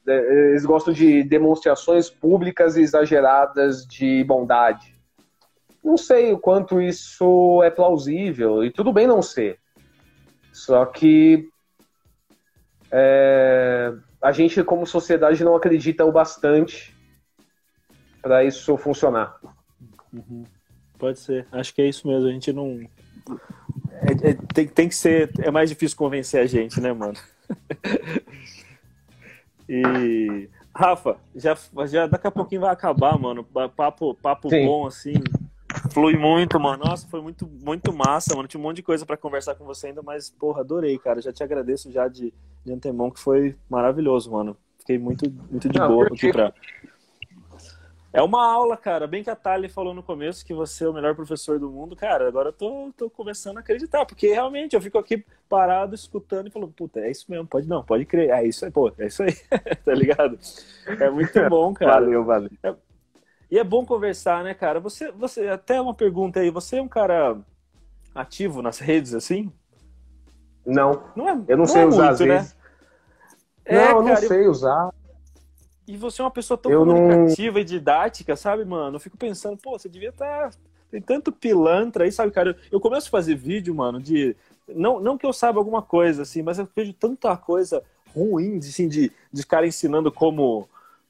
é, 0.07 0.49
eles 0.51 0.65
gostam 0.65 0.93
de 0.93 1.23
demonstrações 1.23 2.09
públicas 2.09 2.77
e 2.77 2.81
exageradas 2.81 3.85
de 3.85 4.23
bondade. 4.23 4.96
Não 5.87 5.95
sei 5.95 6.33
o 6.33 6.37
quanto 6.37 6.81
isso 6.81 7.63
é 7.63 7.69
plausível, 7.69 8.61
e 8.61 8.69
tudo 8.69 8.91
bem 8.91 9.07
não 9.07 9.21
ser. 9.21 9.57
Só 10.51 10.85
que 10.85 11.47
é, 12.91 13.93
a 14.21 14.33
gente, 14.33 14.61
como 14.65 14.85
sociedade, 14.85 15.45
não 15.45 15.55
acredita 15.55 16.03
o 16.03 16.11
bastante 16.11 16.93
para 18.21 18.43
isso 18.43 18.75
funcionar. 18.75 19.39
Uhum. 20.11 20.43
Pode 20.99 21.19
ser. 21.19 21.47
Acho 21.53 21.73
que 21.73 21.81
é 21.81 21.87
isso 21.87 22.05
mesmo. 22.05 22.27
A 22.27 22.33
gente 22.33 22.51
não. 22.51 22.81
É, 23.89 24.31
é, 24.31 24.37
tem, 24.53 24.67
tem 24.67 24.89
que 24.89 24.95
ser. 24.95 25.31
É 25.39 25.49
mais 25.49 25.69
difícil 25.69 25.97
convencer 25.97 26.41
a 26.41 26.45
gente, 26.45 26.81
né, 26.81 26.91
mano? 26.91 27.17
e. 29.69 30.49
Rafa, 30.75 31.17
já, 31.33 31.57
já 31.87 32.05
daqui 32.05 32.27
a 32.27 32.31
pouquinho 32.31 32.61
vai 32.61 32.71
acabar, 32.71 33.17
mano. 33.17 33.41
Papo, 33.75 34.13
papo 34.15 34.49
bom, 34.49 34.85
assim. 34.85 35.13
Flui 35.89 36.17
muito, 36.17 36.59
mano. 36.59 36.83
Nossa, 36.85 37.07
foi 37.07 37.21
muito, 37.21 37.47
muito 37.47 37.93
massa, 37.93 38.35
mano. 38.35 38.47
Tinha 38.47 38.59
um 38.59 38.63
monte 38.63 38.77
de 38.77 38.83
coisa 38.83 39.05
para 39.05 39.17
conversar 39.17 39.55
com 39.55 39.65
você 39.65 39.87
ainda, 39.87 40.01
mas, 40.01 40.29
porra, 40.29 40.61
adorei, 40.61 40.97
cara. 40.97 41.21
Já 41.21 41.31
te 41.31 41.43
agradeço 41.43 41.91
já 41.91 42.07
de, 42.07 42.33
de 42.65 42.73
antemão, 42.73 43.11
que 43.11 43.19
foi 43.19 43.55
maravilhoso, 43.69 44.31
mano. 44.31 44.57
Fiquei 44.79 44.97
muito, 44.97 45.29
muito 45.49 45.69
de 45.69 45.77
Não, 45.77 45.87
boa 45.87 46.07
aqui 46.07 46.31
pra, 46.31 46.53
é 48.17 48.21
uma 48.23 48.43
aula, 48.43 48.75
cara. 48.75 49.05
Bem 49.05 49.23
que 49.23 49.29
a 49.29 49.35
Thali 49.35 49.69
falou 49.69 49.93
no 49.93 50.01
começo 50.01 50.43
que 50.43 50.51
você 50.51 50.85
é 50.85 50.89
o 50.89 50.93
melhor 50.93 51.13
professor 51.13 51.59
do 51.59 51.69
mundo. 51.69 51.95
Cara, 51.95 52.27
agora 52.27 52.49
eu 52.49 52.53
tô, 52.53 52.91
tô 52.97 53.09
começando 53.11 53.57
a 53.57 53.59
acreditar, 53.59 54.07
porque 54.07 54.27
realmente 54.29 54.75
eu 54.75 54.81
fico 54.81 54.97
aqui 54.97 55.23
parado, 55.47 55.93
escutando 55.93 56.47
e 56.47 56.49
falando, 56.49 56.71
puta, 56.71 56.99
é 56.99 57.11
isso 57.11 57.25
mesmo, 57.29 57.45
pode 57.45 57.67
não, 57.67 57.83
pode 57.83 58.05
crer. 58.05 58.31
É 58.31 58.43
isso 58.43 58.65
aí, 58.65 58.71
pô, 58.71 58.91
é 58.97 59.05
isso 59.05 59.21
aí, 59.21 59.35
tá 59.85 59.93
ligado? 59.93 60.39
É 60.99 61.11
muito 61.11 61.31
bom, 61.47 61.73
cara. 61.75 61.91
valeu, 61.91 62.25
valeu. 62.25 62.49
É... 62.63 62.75
E 63.49 63.57
é 63.57 63.63
bom 63.63 63.85
conversar, 63.85 64.43
né, 64.43 64.53
cara? 64.53 64.79
Você, 64.79 65.11
você, 65.11 65.47
até 65.47 65.79
uma 65.79 65.93
pergunta 65.93 66.39
aí, 66.39 66.49
você 66.49 66.77
é 66.77 66.81
um 66.81 66.87
cara 66.87 67.37
ativo 68.13 68.61
nas 68.61 68.79
redes, 68.79 69.13
assim? 69.13 69.51
Não. 70.65 71.03
Não 71.15 71.29
é, 71.29 71.31
eu 71.31 71.57
não, 71.57 71.57
não 71.57 71.65
sei 71.65 71.83
é 71.83 71.85
usar 71.85 72.07
muito, 72.07 72.13
às 72.13 72.19
né? 72.19 72.35
vezes. 72.35 72.51
Né? 72.51 72.57
Não, 73.69 73.81
é, 73.81 73.91
eu 73.91 74.03
não 74.03 74.15
sei 74.17 74.47
usar. 74.47 74.93
E 75.87 75.95
você 75.95 76.21
é 76.21 76.25
uma 76.25 76.31
pessoa 76.31 76.57
tão 76.57 76.69
eu 76.69 76.85
comunicativa 76.85 77.53
não... 77.53 77.61
e 77.61 77.65
didática, 77.65 78.35
sabe, 78.35 78.65
mano? 78.65 78.97
Eu 78.97 78.99
fico 78.99 79.17
pensando, 79.17 79.57
pô, 79.57 79.79
você 79.79 79.87
devia 79.87 80.09
estar. 80.09 80.51
Tá... 80.51 80.57
Tem 80.91 81.01
tanto 81.01 81.31
pilantra 81.31 82.03
aí, 82.03 82.11
sabe, 82.11 82.31
cara? 82.31 82.57
Eu 82.71 82.79
começo 82.79 83.07
a 83.07 83.11
fazer 83.11 83.35
vídeo, 83.35 83.73
mano, 83.73 84.01
de. 84.01 84.35
Não, 84.67 84.99
não 84.99 85.17
que 85.17 85.25
eu 85.25 85.31
saiba 85.31 85.59
alguma 85.59 85.81
coisa, 85.81 86.23
assim, 86.23 86.41
mas 86.41 86.59
eu 86.59 86.67
vejo 86.75 86.93
tanta 86.93 87.35
coisa 87.37 87.81
ruim, 88.13 88.57
assim, 88.57 88.87
de, 88.87 89.11
de 89.31 89.45
cara 89.45 89.65
ensinando 89.65 90.11
como, 90.11 90.67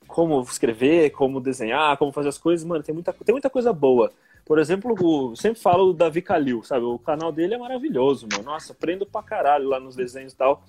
como 0.08 0.42
escrever, 0.42 1.12
como 1.12 1.42
desenhar, 1.42 1.98
como 1.98 2.12
fazer 2.12 2.30
as 2.30 2.38
coisas. 2.38 2.66
Mano, 2.66 2.84
tem 2.84 2.94
muita, 2.94 3.14
tem 3.14 3.34
muita 3.34 3.50
coisa 3.50 3.72
boa. 3.74 4.12
Por 4.46 4.60
exemplo, 4.60 4.96
o, 5.00 5.36
sempre 5.36 5.62
falo 5.62 5.88
do 5.88 5.94
Davi 5.94 6.22
Calil, 6.22 6.64
sabe? 6.64 6.86
O 6.86 6.98
canal 6.98 7.32
dele 7.32 7.56
é 7.56 7.58
maravilhoso, 7.58 8.28
mano. 8.32 8.46
Nossa, 8.46 8.72
aprendo 8.72 9.06
pra 9.06 9.22
caralho 9.22 9.68
lá 9.68 9.80
nos 9.80 9.96
desenhos 9.96 10.32
e 10.32 10.38
tal. 10.38 10.64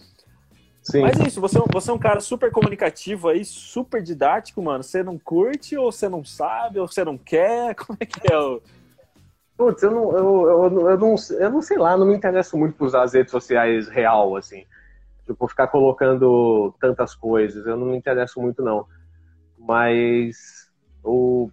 Sim. 0.83 1.03
Mas 1.03 1.21
é 1.21 1.29
isso, 1.29 1.41
você, 1.41 1.59
é 1.59 1.63
você 1.71 1.91
é 1.91 1.95
um 1.95 1.99
cara 1.99 2.19
super 2.19 2.51
comunicativo 2.51 3.29
aí, 3.29 3.45
super 3.45 4.03
didático, 4.03 4.61
mano. 4.63 4.83
Você 4.83 5.03
não 5.03 5.19
curte, 5.19 5.77
ou 5.77 5.93
você 5.93 6.09
não 6.09 6.25
sabe, 6.25 6.81
ou 6.81 6.89
você 6.89 7.05
não 7.05 7.17
quer? 7.17 7.75
Como 7.77 7.97
é 8.01 8.07
que 8.07 8.33
é 8.33 8.39
o. 8.39 8.61
Putz, 9.57 9.83
eu 9.83 9.91
não, 9.91 10.13
eu, 10.13 10.47
eu, 10.47 10.89
eu, 10.89 10.99
não, 10.99 11.17
eu 11.41 11.51
não 11.51 11.63
sei 11.63 11.79
lá, 11.79 11.97
não 11.97 12.07
me 12.07 12.17
interesso 12.17 12.57
muito 12.57 12.77
por 12.77 12.87
usar 12.87 13.03
as 13.03 13.13
redes 13.13 13.31
sociais 13.31 13.89
real, 13.89 14.35
assim. 14.35 14.65
Tipo, 15.27 15.47
ficar 15.47 15.67
colocando 15.67 16.75
tantas 16.81 17.15
coisas, 17.15 17.67
eu 17.67 17.77
não 17.77 17.89
me 17.89 17.97
interesso 17.97 18.41
muito, 18.41 18.63
não. 18.63 18.87
Mas 19.69 20.71
o, 21.05 21.51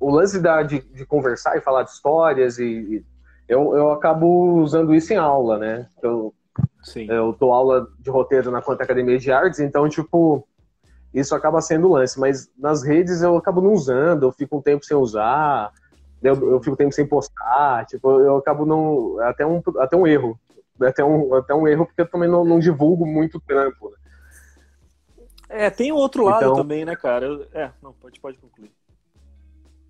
o 0.00 0.10
lance 0.10 0.40
da, 0.40 0.64
de, 0.64 0.80
de 0.80 1.06
conversar 1.06 1.56
e 1.56 1.60
falar 1.60 1.84
de 1.84 1.90
histórias, 1.90 2.58
e, 2.58 2.64
e 2.64 3.04
eu, 3.48 3.76
eu 3.76 3.92
acabo 3.92 4.60
usando 4.60 4.92
isso 4.92 5.12
em 5.12 5.16
aula, 5.16 5.56
né? 5.56 5.88
Eu, 6.02 6.34
Sim. 6.82 7.10
Eu 7.10 7.32
dou 7.38 7.52
aula 7.52 7.88
de 7.98 8.08
roteiro 8.10 8.50
na 8.50 8.62
Quanta 8.62 8.84
Academia 8.84 9.18
de 9.18 9.32
Artes, 9.32 9.58
então, 9.58 9.88
tipo, 9.88 10.46
isso 11.12 11.34
acaba 11.34 11.60
sendo 11.60 11.90
lance. 11.90 12.18
Mas 12.18 12.48
nas 12.56 12.84
redes 12.84 13.22
eu 13.22 13.36
acabo 13.36 13.60
não 13.60 13.72
usando, 13.72 14.24
eu 14.24 14.32
fico 14.32 14.58
um 14.58 14.62
tempo 14.62 14.84
sem 14.84 14.96
usar, 14.96 15.72
eu, 16.22 16.34
eu 16.50 16.60
fico 16.60 16.74
um 16.74 16.76
tempo 16.76 16.92
sem 16.92 17.06
postar, 17.06 17.84
tipo, 17.86 18.20
eu 18.20 18.36
acabo 18.36 18.64
não. 18.64 19.18
Até 19.20 19.44
um, 19.44 19.60
até 19.78 19.96
um 19.96 20.06
erro. 20.06 20.38
Até 20.80 21.04
um, 21.04 21.34
até 21.34 21.54
um 21.54 21.66
erro, 21.66 21.86
porque 21.86 22.02
eu 22.02 22.08
também 22.08 22.28
não, 22.28 22.44
não 22.44 22.58
divulgo 22.58 23.06
muito 23.06 23.40
trampo. 23.40 23.90
Né? 23.90 23.96
É, 25.48 25.70
tem 25.70 25.92
o 25.92 25.96
outro 25.96 26.24
lado 26.24 26.44
então... 26.44 26.56
também, 26.56 26.84
né, 26.84 26.96
cara? 26.96 27.26
Eu, 27.26 27.46
é, 27.52 27.70
não, 27.82 27.92
pode, 27.92 28.18
pode 28.20 28.38
concluir. 28.38 28.70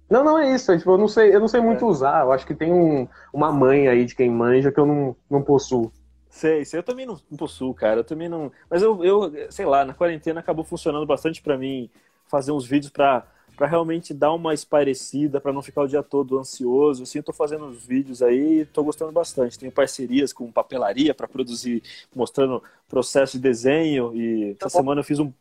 Não, 0.09 0.23
não 0.23 0.39
é 0.39 0.55
isso. 0.55 0.71
É, 0.71 0.79
tipo, 0.79 0.91
eu 0.91 0.99
não 0.99 1.09
sei, 1.09 1.35
eu 1.35 1.41
não 1.41 1.49
sei 1.49 1.61
muito 1.61 1.85
é. 1.85 1.89
usar. 1.89 2.25
Eu 2.25 2.33
acho 2.33 2.47
que 2.47 2.55
tem 2.55 2.73
um, 2.73 3.09
uma 3.33 3.51
mãe 3.53 3.89
aí 3.89 4.05
de 4.05 4.15
quem 4.15 4.31
manja 4.31 4.71
que 4.71 4.79
eu 4.79 4.87
não, 4.87 5.17
não 5.29 5.43
possuo. 5.43 5.93
Sei, 6.29 6.65
sei, 6.65 6.79
eu 6.79 6.85
também 6.85 7.07
não, 7.07 7.19
não 7.31 7.37
possuo, 7.37 7.75
cara. 7.75 8.01
Eu 8.01 8.05
também 8.05 8.29
não. 8.29 8.53
Mas 8.71 8.83
eu, 8.83 9.03
eu, 9.05 9.33
sei 9.51 9.67
lá, 9.67 9.85
na 9.85 9.95
quarentena 9.95 10.41
acabou 10.41 10.65
funcionando 10.65 11.07
bastante 11.07 11.43
para 11.43 11.57
mim 11.57 11.91
fazer 12.29 12.53
uns 12.53 12.67
vídeos 12.67 12.91
para 12.91 13.27
para 13.57 13.67
realmente 13.67 14.13
dar 14.13 14.35
uma 14.35 14.53
esparecida, 14.53 15.41
para 15.41 15.53
não 15.53 15.63
ficar 15.63 15.81
o 15.81 15.89
dia 15.89 16.03
todo 16.03 16.39
ansioso. 16.39 17.03
Assim, 17.03 17.19
eu 17.19 17.25
tô 17.25 17.33
fazendo 17.33 17.65
uns 17.65 17.87
vídeos 17.87 18.23
aí 18.23 18.61
e 18.61 18.67
tô 18.67 18.85
gostando 18.85 19.11
bastante. 19.11 19.59
Tenho 19.59 19.73
parcerias 19.73 20.31
com 20.31 20.53
papelaria 20.53 21.15
para 21.15 21.27
produzir, 21.27 21.83
mostrando 22.15 22.63
processo 22.87 23.39
de 23.39 23.43
desenho. 23.43 24.15
E 24.15 24.55
tá 24.57 24.67
essa 24.67 24.77
bom. 24.77 24.83
semana 24.83 25.01
eu 25.01 25.05
fiz 25.05 25.19
um 25.19 25.33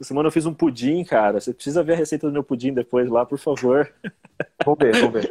essa 0.00 0.08
semana 0.08 0.28
eu 0.28 0.32
fiz 0.32 0.46
um 0.46 0.54
pudim, 0.54 1.04
cara. 1.04 1.38
Você 1.38 1.52
precisa 1.52 1.82
ver 1.82 1.92
a 1.92 1.96
receita 1.96 2.26
do 2.26 2.32
meu 2.32 2.42
pudim 2.42 2.72
depois 2.72 3.10
lá, 3.10 3.26
por 3.26 3.38
favor. 3.38 3.92
Vou 4.64 4.74
ver, 4.74 4.96
vou 4.96 5.10
ver. 5.10 5.30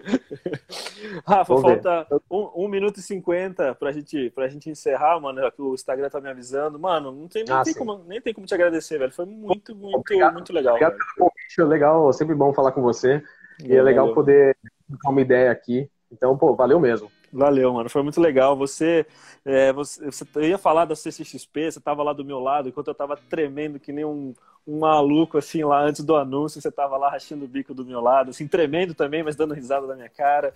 Rafa, 1.26 1.56
vou 1.56 1.64
falta 1.64 2.06
um, 2.30 2.66
um, 2.66 2.68
minuto 2.68 2.98
e 2.98 3.02
cinquenta 3.02 3.74
pra 3.74 3.92
gente, 3.92 4.30
pra 4.30 4.48
gente 4.48 4.70
encerrar, 4.70 5.20
mano. 5.20 5.40
É 5.40 5.52
o 5.58 5.74
Instagram 5.74 6.08
tá 6.08 6.22
me 6.22 6.30
avisando. 6.30 6.78
Mano, 6.78 7.12
não 7.12 7.28
tem, 7.28 7.44
nem, 7.44 7.56
ah, 7.56 7.64
tem 7.64 7.74
como, 7.74 8.04
nem 8.08 8.22
tem 8.22 8.32
como 8.32 8.46
te 8.46 8.54
agradecer, 8.54 9.00
velho. 9.00 9.12
Foi 9.12 9.26
muito, 9.26 9.76
muito, 9.76 9.98
Obrigado. 9.98 10.34
muito 10.34 10.54
legal. 10.54 10.76
Obrigado 10.76 10.98
pelo 10.98 11.30
convite. 11.30 11.62
Legal, 11.64 12.14
sempre 12.14 12.36
bom 12.36 12.54
falar 12.54 12.72
com 12.72 12.84
você. 12.84 13.24
E 13.64 13.76
é 13.76 13.82
legal 13.82 14.14
poder 14.14 14.56
dar 14.88 15.10
uma 15.10 15.22
ideia 15.22 15.52
aqui. 15.52 15.90
Então, 16.12 16.38
pô, 16.38 16.56
valeu 16.56 16.80
mesmo. 16.80 17.12
Valeu, 17.32 17.74
mano. 17.74 17.90
Foi 17.90 18.02
muito 18.02 18.22
legal. 18.22 18.56
Você, 18.58 19.06
é, 19.46 19.72
você, 19.74 20.06
você 20.06 20.26
ia 20.42 20.58
falar 20.58 20.86
da 20.86 20.96
CCXP, 20.96 21.72
você 21.72 21.80
tava 21.80 22.04
lá 22.04 22.14
do 22.14 22.26
meu 22.26 22.40
lado, 22.40 22.70
enquanto 22.70 22.88
eu 22.88 22.96
tava 22.96 23.18
tremendo 23.18 23.80
que 23.80 23.92
nem 23.92 24.06
um, 24.06 24.34
um 24.70 24.80
maluco, 24.80 25.38
assim, 25.38 25.64
lá 25.64 25.82
antes 25.82 26.04
do 26.04 26.16
anúncio, 26.16 26.62
você 26.62 26.72
tava 26.72 26.96
lá 26.96 27.10
rachando 27.10 27.46
o 27.46 27.48
bico 27.48 27.74
do 27.74 27.84
meu 27.84 28.00
lado, 28.00 28.30
assim, 28.30 28.48
tremendo 28.48 28.94
também, 28.94 29.24
mas 29.24 29.36
dando 29.36 29.56
risada 29.56 29.88
da 29.88 29.96
minha 29.96 30.10
cara. 30.10 30.54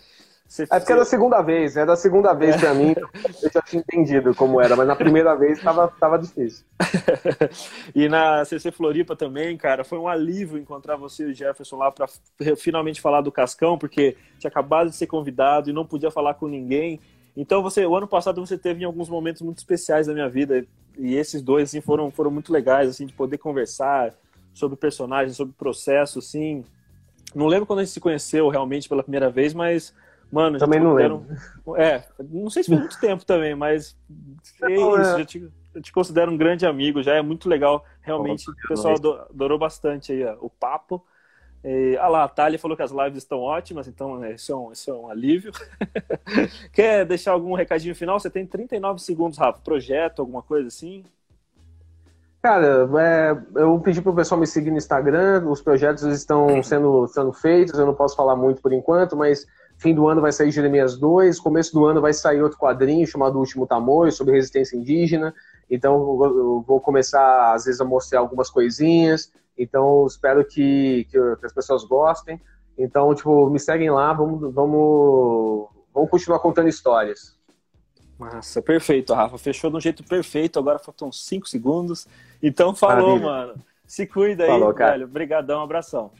Você, 0.47 0.63
é 0.63 0.79
porque 0.79 0.93
é 0.93 0.95
da 0.95 1.05
segunda 1.05 1.41
vez, 1.41 1.75
é 1.75 1.83
da 1.83 1.95
segunda 1.95 2.31
vez 2.31 2.55
pra 2.57 2.75
mim, 2.75 2.93
eu 3.41 3.49
já 3.51 3.59
tinha 3.61 3.79
entendido 3.81 4.35
como 4.35 4.61
era, 4.61 4.75
mas 4.75 4.87
na 4.87 4.95
primeira 4.95 5.35
vez 5.35 5.59
tava, 5.59 5.87
tava 5.99 6.19
difícil. 6.19 6.63
e 7.95 8.07
na 8.07 8.45
CC 8.45 8.71
Floripa 8.71 9.15
também, 9.15 9.57
cara, 9.57 9.83
foi 9.83 9.97
um 9.97 10.07
alívio 10.07 10.59
encontrar 10.59 10.95
você 10.95 11.23
e 11.23 11.31
o 11.31 11.33
Jefferson 11.33 11.77
lá 11.77 11.91
para 11.91 12.07
finalmente 12.55 13.01
falar 13.01 13.21
do 13.21 13.31
Cascão, 13.31 13.79
porque 13.79 14.15
tinha 14.37 14.49
acabado 14.49 14.91
de 14.91 14.95
ser 14.95 15.07
convidado 15.07 15.71
e 15.71 15.73
não 15.73 15.87
podia 15.87 16.11
falar 16.11 16.35
com 16.35 16.47
ninguém. 16.47 16.99
Então 17.35 17.63
você, 17.63 17.85
o 17.85 17.95
ano 17.95 18.07
passado 18.07 18.45
você 18.45 18.57
teve 18.57 18.83
em 18.83 18.85
alguns 18.85 19.09
momentos 19.09 19.41
muito 19.41 19.57
especiais 19.57 20.07
da 20.07 20.13
minha 20.13 20.29
vida 20.29 20.65
e 20.97 21.15
esses 21.15 21.41
dois 21.41 21.69
assim 21.69 21.81
foram 21.81 22.11
foram 22.11 22.29
muito 22.29 22.53
legais 22.53 22.87
assim 22.87 23.07
de 23.07 23.13
poder 23.13 23.39
conversar 23.39 24.13
sobre 24.53 24.77
personagens, 24.77 25.35
sobre 25.35 25.53
processo, 25.57 26.19
assim. 26.19 26.63
Não 27.33 27.47
lembro 27.47 27.65
quando 27.65 27.79
a 27.79 27.83
gente 27.83 27.93
se 27.93 27.99
conheceu 27.99 28.47
realmente 28.49 28.87
pela 28.87 29.01
primeira 29.01 29.29
vez, 29.29 29.53
mas 29.53 29.93
mano, 30.31 30.59
também 30.59 30.79
não 30.79 30.93
lembro. 30.93 31.25
É, 31.75 32.03
não 32.29 32.49
sei 32.49 32.63
se 32.63 32.69
foi 32.69 32.77
muito 32.77 32.99
tempo 32.99 33.25
também, 33.25 33.55
mas 33.55 33.97
é 34.61 34.71
isso, 34.71 34.97
é. 34.97 35.17
já 35.19 35.25
te, 35.25 35.51
eu 35.73 35.81
te 35.81 35.91
considero 35.91 36.31
um 36.31 36.37
grande 36.37 36.65
amigo, 36.67 37.01
já 37.01 37.15
é 37.15 37.21
muito 37.21 37.49
legal, 37.49 37.83
realmente 38.01 38.49
o 38.49 38.67
pessoal 38.67 38.95
adorou 39.31 39.57
bastante 39.57 40.11
aí 40.11 40.23
ó, 40.23 40.37
o 40.39 40.49
papo. 40.49 41.03
E, 41.63 41.97
ah 41.97 42.09
lá, 42.09 42.23
a 42.25 42.27
Thalia 42.27 42.59
falou 42.59 42.75
que 42.75 42.83
as 42.83 42.91
lives 42.91 43.19
estão 43.19 43.39
ótimas, 43.39 43.87
então 43.87 44.17
né, 44.17 44.33
isso 44.33 44.51
é 44.51 44.55
um, 44.55 44.71
isso 44.71 44.91
é 44.91 44.93
um 44.93 45.09
alívio. 45.09 45.51
Quer 46.73 47.05
deixar 47.05 47.31
algum 47.31 47.53
recadinho 47.53 47.95
final? 47.95 48.19
Você 48.19 48.29
tem 48.29 48.45
39 48.45 49.01
segundos, 49.01 49.37
Rafa. 49.37 49.59
Projeto, 49.59 50.19
alguma 50.19 50.41
coisa 50.41 50.67
assim? 50.67 51.05
Cara, 52.41 52.89
é, 52.99 53.61
eu 53.61 53.79
pedi 53.79 54.01
para 54.01 54.11
o 54.11 54.15
pessoal 54.15 54.37
me 54.37 54.45
seguir 54.45 54.69
no 54.69 54.75
Instagram, 54.75 55.47
os 55.47 55.61
projetos 55.61 56.03
estão 56.03 56.61
sendo, 56.61 57.07
sendo 57.07 57.31
feitos, 57.31 57.79
eu 57.79 57.85
não 57.85 57.93
posso 57.93 58.17
falar 58.17 58.35
muito 58.35 58.61
por 58.61 58.73
enquanto, 58.73 59.15
mas 59.15 59.47
fim 59.77 59.95
do 59.95 60.09
ano 60.09 60.19
vai 60.19 60.33
sair 60.33 60.51
Jeremias 60.51 60.97
2, 60.97 61.39
começo 61.39 61.73
do 61.73 61.85
ano 61.85 62.01
vai 62.01 62.11
sair 62.11 62.43
outro 62.43 62.59
quadrinho 62.59 63.07
chamado 63.07 63.39
Último 63.39 63.65
Tamoio, 63.65 64.11
sobre 64.11 64.33
resistência 64.33 64.75
indígena, 64.75 65.33
então 65.71 65.93
eu 65.95 66.65
vou 66.67 66.81
começar 66.81 67.53
às 67.53 67.63
vezes 67.63 67.79
a 67.79 67.85
mostrar 67.85 68.19
algumas 68.19 68.49
coisinhas, 68.49 69.31
Então, 69.57 70.05
espero 70.07 70.43
que, 70.45 71.07
que, 71.11 71.35
que, 71.37 71.45
as 71.45 71.53
pessoas 71.53 71.83
gostem. 71.83 72.41
Então, 72.77 73.13
tipo, 73.13 73.49
me 73.49 73.59
seguem 73.59 73.89
lá, 73.89 74.13
vamos, 74.13 74.53
vamos, 74.53 75.69
vamos 75.93 76.09
continuar 76.09 76.39
contando 76.39 76.67
histórias. 76.67 77.37
Massa, 78.17 78.61
perfeito, 78.61 79.13
Rafa. 79.13 79.37
Fechou 79.37 79.69
de 79.69 79.77
um 79.77 79.81
jeito 79.81 80.03
perfeito. 80.03 80.57
Agora 80.59 80.79
faltam 80.79 81.11
cinco 81.11 81.47
segundos. 81.47 82.07
Então, 82.41 82.75
falou, 82.75 83.19
Maravilha. 83.19 83.25
mano. 83.25 83.65
Se 83.85 84.07
cuida 84.07 84.45
aí, 84.45 84.49
Falou, 84.49 84.73
velho. 84.73 85.05
Obrigadão, 85.05 85.61
abração. 85.61 86.11